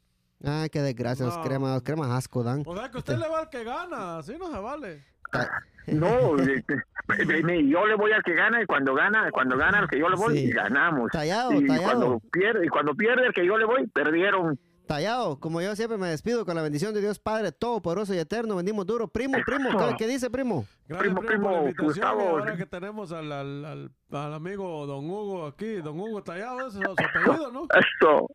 Ay, 0.46 0.68
qué 0.70 0.80
desgracia, 0.82 1.26
los 1.26 1.36
No. 1.36 1.42
cremas, 1.42 1.74
los 1.74 1.82
cremas 1.82 2.10
asco 2.10 2.42
dan. 2.42 2.62
O 2.66 2.76
sea 2.76 2.90
que 2.90 2.98
usted 2.98 3.16
le 3.16 3.28
va 3.28 3.40
al 3.40 3.48
que 3.48 3.64
gana, 3.64 4.18
así 4.18 4.36
no 4.38 4.50
se 4.52 4.58
vale. 4.58 5.04
Ta- 5.32 5.50
No, 5.86 6.36
de- 6.36 7.68
yo 7.68 7.86
le 7.86 7.94
voy 7.96 8.12
al 8.12 8.22
que 8.22 8.34
gana 8.34 8.62
y 8.62 8.66
cuando 8.66 8.94
gana, 8.94 9.30
cuando 9.32 9.56
gana 9.56 9.80
el 9.80 9.88
que 9.88 9.98
yo 9.98 10.08
le 10.08 10.16
voy, 10.16 10.38
Sí. 10.38 10.50
ganamos. 10.50 11.10
Tallado, 11.10 11.52
y 11.52 11.66
tallado. 11.66 11.84
cuando 11.84 12.20
pierde, 12.32 12.66
y 12.66 12.68
cuando 12.68 12.94
pierde 12.94 13.26
el 13.26 13.32
que 13.32 13.46
yo 13.46 13.58
le 13.58 13.64
voy, 13.64 13.86
perdieron. 13.88 14.58
Tallado, 14.86 15.40
como 15.40 15.62
yo 15.62 15.74
siempre 15.76 15.96
me 15.96 16.08
despido 16.08 16.44
con 16.44 16.54
la 16.56 16.60
bendición 16.62 16.92
de 16.92 17.00
Dios 17.00 17.18
Padre 17.18 17.52
Todopoderoso 17.52 18.12
y 18.14 18.18
Eterno, 18.18 18.56
vendimos 18.56 18.84
duro. 18.84 19.08
Primo, 19.08 19.38
primo, 19.46 19.70
¿qué, 19.78 19.94
qué 19.96 20.06
dice, 20.06 20.28
primo? 20.30 20.66
Gracias, 20.86 21.00
Primo, 21.14 21.20
primo, 21.26 21.42
por 21.44 21.52
la 21.52 21.58
primo, 21.58 21.68
invitación. 21.70 21.86
Gustavo. 21.86 22.20
Y 22.20 22.26
ahora 22.40 22.56
que 22.56 22.66
tenemos 22.66 23.10
al, 23.12 23.32
al, 23.32 23.64
al, 23.64 23.90
al 24.12 24.34
amigo 24.34 24.86
Don 24.86 25.08
Hugo 25.08 25.46
aquí, 25.46 25.76
Don 25.76 25.98
Hugo 25.98 26.22
Tallado, 26.22 26.66
ese 26.68 26.80
es 26.80 26.84
su 26.84 26.90
apellido, 26.90 27.50
¿no? 27.50 27.62
Eso. 27.62 28.26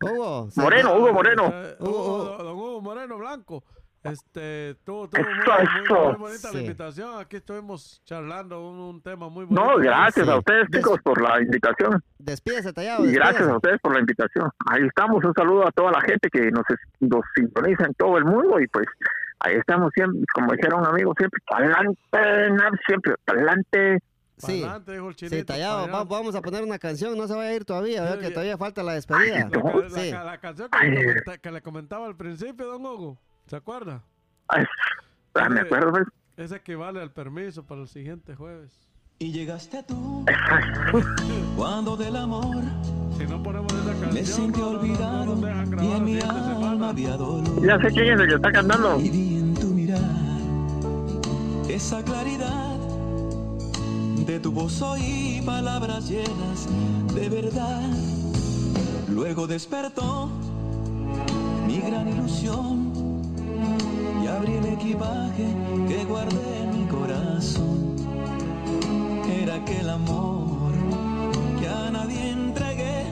Hugo. 0.00 0.48
Moreno, 0.56 0.94
Hugo 0.96 1.12
Moreno. 1.12 1.50
Eh, 1.52 1.76
Hugo, 1.80 1.90
Hugo, 1.90 2.36
don 2.44 2.56
Hugo 2.56 2.80
Moreno 2.82 3.18
Blanco. 3.18 3.64
Este, 4.04 4.76
tuvo, 4.84 5.08
tuvo 5.08 5.22
muy, 5.24 5.34
muy- 5.34 6.06
muy 6.08 6.16
bonita 6.16 6.48
Sí. 6.48 6.54
la 6.54 6.60
invitación. 6.62 7.20
Aquí 7.20 7.36
estuvimos 7.36 8.00
charlando 8.04 8.66
un, 8.70 8.78
un 8.78 9.02
tema 9.02 9.28
muy 9.28 9.44
bonito. 9.44 9.60
No, 9.64 9.76
gracias 9.76 10.24
Sí. 10.24 10.30
a 10.32 10.36
ustedes, 10.36 10.68
Des- 10.70 10.80
chicos, 10.80 11.00
por 11.02 11.20
la 11.20 11.42
invitación. 11.42 12.00
Despídese, 12.18 12.72
Tallado. 12.72 13.04
Y 13.04 13.12
gracias 13.12 13.48
a 13.48 13.56
ustedes 13.56 13.80
por 13.80 13.92
la 13.94 14.00
invitación. 14.00 14.50
Ahí 14.70 14.86
estamos. 14.86 15.22
Un 15.24 15.34
saludo 15.34 15.66
a 15.66 15.72
toda 15.72 15.90
la 15.90 16.00
gente 16.02 16.28
que 16.30 16.50
nos, 16.50 16.62
nos 17.00 17.20
sintoniza 17.34 17.86
en 17.86 17.94
todo 17.94 18.16
el 18.18 18.24
mundo. 18.24 18.60
Y 18.60 18.68
pues 18.68 18.86
ahí 19.40 19.56
estamos 19.56 19.90
siempre, 19.94 20.20
como 20.32 20.52
dijeron 20.52 20.86
amigos, 20.86 21.14
siempre 21.18 21.42
adelante, 21.50 21.98
siempre 22.86 23.14
adelante. 23.26 23.98
Sí, 24.38 24.60
Pa'lante, 24.62 24.92
dijo 24.92 25.08
el 25.08 25.16
chinito, 25.16 25.36
sí, 25.36 25.44
Tallado, 25.44 25.88
va- 25.90 26.04
vamos 26.04 26.34
a 26.34 26.40
poner 26.42 26.62
una 26.62 26.78
canción, 26.78 27.16
no 27.18 27.26
se 27.26 27.34
vaya 27.34 27.50
a 27.50 27.54
ir 27.54 27.64
todavía, 27.64 28.02
veo 28.04 28.18
que 28.20 28.30
todavía 28.30 28.56
falta 28.56 28.82
la 28.82 28.94
despedida. 28.94 29.48
La, 29.50 29.88
Sí. 30.00 30.10
la 30.12 30.38
canción 30.38 30.68
que, 30.70 30.86
le 30.86 31.04
comenta- 31.04 31.38
que 31.38 31.50
le 31.50 31.60
comentaba 31.62 32.06
al 32.06 32.16
principio, 32.16 32.66
Don 32.66 32.86
Hugo, 32.86 33.18
¿se 33.46 33.56
acuerda? 33.56 34.02
Ay, 34.48 34.64
ah, 35.34 35.48
me 35.48 35.60
acuerdo, 35.60 35.90
pues. 35.90 36.04
Ese 36.36 36.56
equivale 36.56 37.00
al 37.02 37.10
permiso 37.10 37.64
para 37.64 37.80
el 37.80 37.88
siguiente 37.88 38.36
jueves. 38.36 38.70
Y 39.18 39.32
llegaste 39.32 39.82
tú 39.82 40.24
cuando 41.56 41.96
del 41.96 42.14
amor 42.14 42.54
Si 43.18 43.24
no 43.26 43.42
ponemos 43.42 43.72
esa 43.72 43.90
canción, 43.90 44.14
me 44.14 44.24
sentí 44.24 44.60
no- 44.60 44.66
no- 44.66 44.72
no- 44.74 44.76
no 44.76 44.80
olvidado 44.80 45.82
y 45.82 45.90
en 45.90 46.04
mi 46.04 46.20
alma 46.20 46.90
había 46.90 47.16
dolor. 47.16 47.66
Ya 47.66 47.76
sé 47.80 47.88
quién 47.92 48.12
es 48.14 48.20
el 48.20 48.28
que 48.28 48.34
está 48.36 48.52
cantando. 48.52 49.00
Y 49.00 49.10
vi 49.10 49.38
en 49.38 49.54
tu 49.54 49.66
mirar 49.74 49.98
esa 51.68 52.04
claridad 52.04 52.77
de 54.28 54.38
tu 54.38 54.52
voz 54.52 54.82
oí 54.82 55.40
palabras 55.46 56.06
llenas 56.06 56.66
de 57.14 57.30
verdad. 57.30 57.90
Luego 59.08 59.46
despertó 59.46 60.28
mi 61.66 61.78
gran 61.78 62.06
ilusión 62.08 62.92
y 64.22 64.26
abrí 64.26 64.52
el 64.52 64.66
equipaje 64.66 65.46
que 65.88 66.04
guardé 66.04 66.58
en 66.62 66.78
mi 66.78 66.86
corazón. 66.88 67.96
Era 69.42 69.54
aquel 69.54 69.88
amor 69.88 70.74
que 71.58 71.66
a 71.66 71.90
nadie 71.90 72.30
entregué, 72.30 73.06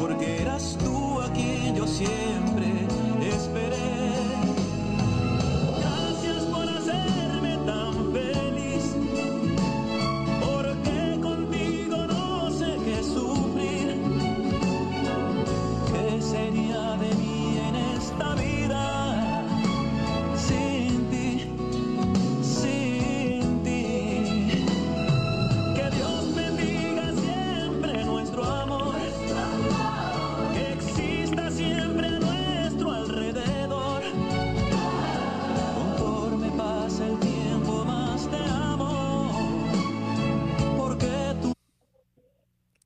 porque 0.00 0.42
eras 0.42 0.78
tú 0.78 1.20
a 1.20 1.32
quien 1.32 1.74
yo 1.74 1.88
siempre 1.88 2.47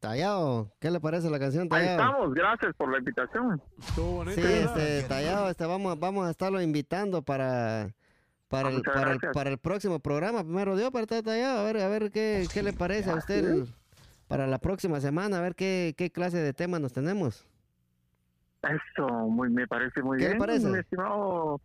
Tallado, 0.03 0.73
¿qué 0.81 0.91
le 0.91 0.99
parece 0.99 1.31
la 1.31 1.39
canción, 1.39 1.63
Ahí 1.71 1.87
Tallado? 1.87 2.01
estamos. 2.03 2.35
Gracias 2.35 2.75
por 2.75 2.91
la 2.91 2.99
invitación. 2.99 3.63
Estuvo 3.79 4.13
bonito, 4.17 4.41
Sí, 4.43 4.47
este, 4.53 5.03
Tallado, 5.05 5.49
este, 5.49 5.65
vamos, 5.65 5.97
vamos 6.01 6.27
a 6.27 6.31
estarlo 6.31 6.61
invitando 6.61 7.23
para, 7.23 7.89
para, 8.49 8.71
el, 8.71 8.83
para, 8.83 9.01
el, 9.03 9.09
gracias. 9.11 9.33
para 9.33 9.51
el 9.51 9.59
próximo 9.59 10.01
programa. 10.01 10.43
Primero 10.43 10.75
Dios, 10.77 10.91
para 10.91 11.05
estar 11.05 11.23
Tallado, 11.23 11.61
a 11.61 11.63
ver, 11.63 11.77
a 11.77 11.87
ver 11.87 12.11
qué, 12.11 12.49
qué 12.53 12.65
le 12.65 12.73
parece 12.73 13.11
a 13.13 13.15
usted 13.15 13.65
para 14.27 14.49
la 14.49 14.59
próxima 14.59 15.01
semana, 15.01 15.39
a 15.39 15.41
ver 15.41 15.55
qué, 15.55 15.95
qué 15.97 16.11
clase 16.11 16.39
de 16.39 16.53
tema 16.53 16.81
nos 16.81 16.93
tenemos. 16.93 17.47
Eso 18.63 19.07
muy, 19.29 19.51
me 19.51 19.69
parece 19.69 20.03
muy 20.03 20.19
¿Qué 20.19 20.25
le 20.25 20.29
bien, 20.31 20.39
parece? 20.41 20.67
mi 20.67 20.79
estimado. 20.81 21.61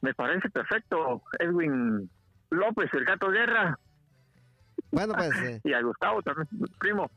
Me 0.00 0.14
parece 0.14 0.48
perfecto. 0.50 1.22
Edwin 1.40 2.08
López, 2.50 2.88
el 2.92 3.04
gato 3.04 3.28
guerra, 3.30 3.76
Bueno, 4.92 5.14
pues, 5.14 5.30
eh, 5.42 5.60
y 5.64 5.72
a 5.72 5.82
Gustavo 5.82 6.22
también, 6.22 6.46
primo. 6.78 7.10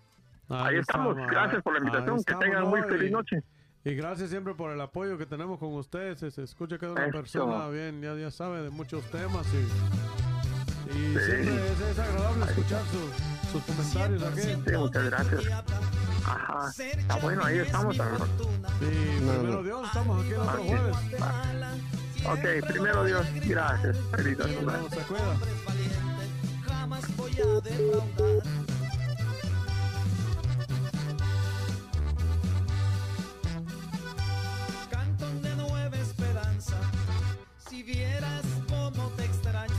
Ahí, 0.51 0.77
estamos. 0.77 1.15
Gracias 1.15 1.61
por 1.63 1.73
la 1.73 1.79
invitación. 1.79 2.23
Que 2.23 2.35
tengan 2.35 2.67
muy 2.67 2.81
feliz 2.83 3.09
Y- 3.09 3.13
noche. 3.13 3.43
Y 3.83 3.95
gracias 3.95 4.29
siempre 4.29 4.53
por 4.53 4.71
el 4.71 4.79
apoyo 4.79 5.17
que 5.17 5.25
tenemos 5.25 5.57
con 5.57 5.73
ustedes. 5.73 6.19
Se, 6.19 6.43
escucha 6.43 6.77
que 6.77 6.85
es 6.85 6.91
una 6.91 7.05
Eso. 7.05 7.11
persona 7.17 7.67
bien, 7.69 7.99
ya, 8.01 8.13
ya 8.13 8.29
sabe 8.29 8.61
de 8.61 8.69
muchos 8.69 9.03
temas 9.09 9.47
y, 9.53 9.57
y 10.97 11.17
siempre 11.17 11.55
es, 11.71 11.81
es 11.81 11.97
agradable 11.99 12.45
escuchar 12.45 12.81
sus, 12.91 13.51
sus 13.51 13.63
comentarios 13.63 14.21
aquí. 14.23 14.41
Sí, 14.41 14.77
muchas 14.77 15.05
gracias. 15.05 15.47
Ajá. 16.25 16.69
Está 16.77 17.15
bueno, 17.15 17.43
ahí 17.43 17.57
estamos. 17.57 17.95
Y 17.95 17.99
No, 17.99 18.05
primero 18.79 19.43
no. 19.43 19.63
Dios, 19.63 19.87
estamos 19.87 20.23
aquí 20.23 20.33
el 20.33 20.39
otro 20.41 20.63
jueves. 20.63 20.97
Ok, 22.23 22.67
primero 22.67 23.03
Dios. 23.03 23.25
Gracias. 23.47 23.97
Feliz 24.15 24.37
noche. 24.37 24.59
Se 24.91 25.01
cuida. 25.07 25.35
Jamás 26.67 27.17
voy 27.17 27.31
a 27.31 27.61
defraudar. 27.61 28.60
Si 37.81 37.93
vieras 37.93 38.45
cómo 38.69 39.09
te 39.17 39.25
extraño. 39.25 39.73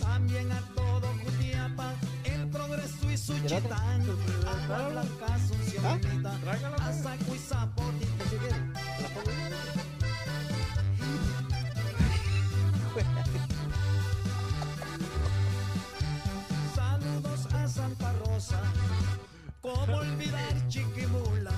También 0.00 0.50
a 0.50 0.60
todo 0.74 1.06
Jutiapa, 1.22 1.94
el 2.24 2.48
progreso 2.48 3.08
y 3.08 3.16
Suchitán. 3.16 4.02
Agua 4.44 4.88
Blanca, 4.88 5.26
Asunción, 5.32 5.86
¿Ah? 5.86 6.00
Unida, 6.02 6.36
Azacu 6.80 7.32
y 7.32 7.38
Zapote. 7.38 8.08
Saludos 16.74 17.46
a 17.54 17.68
Santa 17.68 18.12
Rosa. 18.24 18.60
¿Cómo 19.60 19.98
olvidar 19.98 20.66
Chiquimula? 20.66 21.52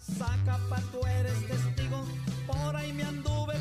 Saca 0.00 0.58
pa' 0.68 0.80
tú 0.90 0.98
eres 1.06 1.46
testigo. 1.46 2.04
Por 2.48 2.74
ahí 2.74 2.92
me 2.92 3.04
anduve 3.04 3.51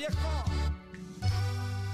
viejo. 0.00 0.18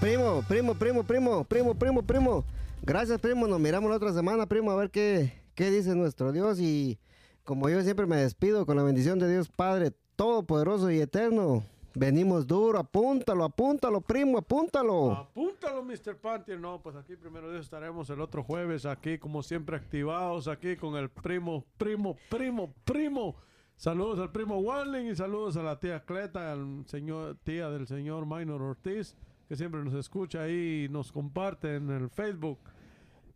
primo, 0.01 0.43
primo, 0.47 0.75
primo, 0.75 1.03
primo, 1.03 1.45
primo, 1.45 1.75
primo, 1.75 2.03
primo. 2.03 2.45
Gracias, 2.83 3.21
primo. 3.21 3.49
Nos 3.49 3.59
miramos 3.59 3.91
la 3.91 3.97
otra 3.97 4.13
semana, 4.13 4.47
primo, 4.47 4.71
a 4.71 4.77
ver 4.77 4.91
qué, 4.91 5.33
qué 5.55 5.71
dice 5.71 5.95
nuestro 5.97 6.31
Dios. 6.31 6.61
Y 6.61 6.99
como 7.45 7.69
yo 7.69 7.83
siempre 7.83 8.07
me 8.07 8.17
despido 8.17 8.65
con 8.65 8.77
la 8.77 8.85
bendición 8.85 9.19
de 9.19 9.29
Dios 9.29 9.49
Padre 9.49 9.93
Todopoderoso 10.15 10.91
y 10.91 11.01
Eterno. 11.01 11.65
Venimos 11.95 12.47
duro, 12.47 12.79
apúntalo, 12.79 13.43
apúntalo, 13.43 14.03
primo, 14.03 14.39
apúntalo. 14.39 15.13
Apúntalo, 15.13 15.83
Mr. 15.83 16.17
Pantier. 16.17 16.61
No, 16.61 16.81
pues 16.83 16.95
aquí 16.95 17.17
primero 17.17 17.51
Dios 17.51 17.65
estaremos 17.65 18.11
el 18.11 18.21
otro 18.21 18.45
jueves, 18.45 18.85
aquí 18.85 19.19
como 19.19 19.43
siempre 19.43 19.77
activados, 19.77 20.47
aquí 20.47 20.77
con 20.77 20.95
el 20.97 21.09
primo, 21.09 21.65
primo, 21.79 22.17
primo, 22.29 22.73
primo. 22.85 23.35
Saludos 23.77 24.19
al 24.19 24.33
primo 24.33 24.59
Wanling 24.59 25.09
y 25.09 25.15
saludos 25.17 25.57
a 25.57 25.63
la 25.63 25.79
tía 25.79 26.01
Cleta, 26.05 26.53
al 26.53 26.85
señor, 26.87 27.37
tía 27.45 27.69
del 27.69 27.87
señor 27.87 28.25
Minor 28.27 28.63
Ortiz, 28.63 29.17
que 29.49 29.57
siempre 29.57 29.85
nos 29.85 29.93
escucha 29.95 30.43
ahí 30.43 30.85
y 30.85 30.89
nos 30.89 31.13
comparte 31.13 31.77
en 31.77 31.91
el 31.91 32.09
Facebook. 32.09 32.59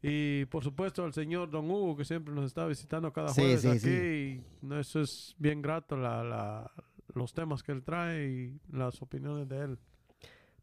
Y 0.03 0.47
por 0.47 0.65
supuesto 0.65 1.05
al 1.05 1.13
señor 1.13 1.51
Don 1.51 1.71
Hugo, 1.71 1.95
que 1.95 2.07
siempre 2.07 2.33
nos 2.33 2.47
está 2.47 2.67
visitando 2.67 3.13
cada 3.13 3.35
jueves 3.35 3.61
sí, 3.61 3.69
aquí. 3.69 3.79
sí. 3.81 4.43
Y 4.63 4.75
eso 4.75 5.01
es 5.03 5.35
bien 5.39 5.61
grato, 5.61 5.95
la, 5.97 6.25
la- 6.25 6.71
los 7.15 7.35
temas 7.35 7.63
que 7.63 7.73
él 7.73 7.83
trae 7.83 8.27
y 8.31 8.61
las 8.73 9.03
opiniones 9.03 9.47
de 9.49 9.59
él. 9.65 9.79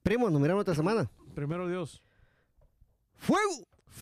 Primo, 0.01 0.29
nos 0.29 0.41
miramos 0.41 0.61
otra 0.61 0.73
semana. 0.73 1.07
Primero 1.35 1.67
Dios. 1.67 2.01
¡Fuego! 3.17 3.67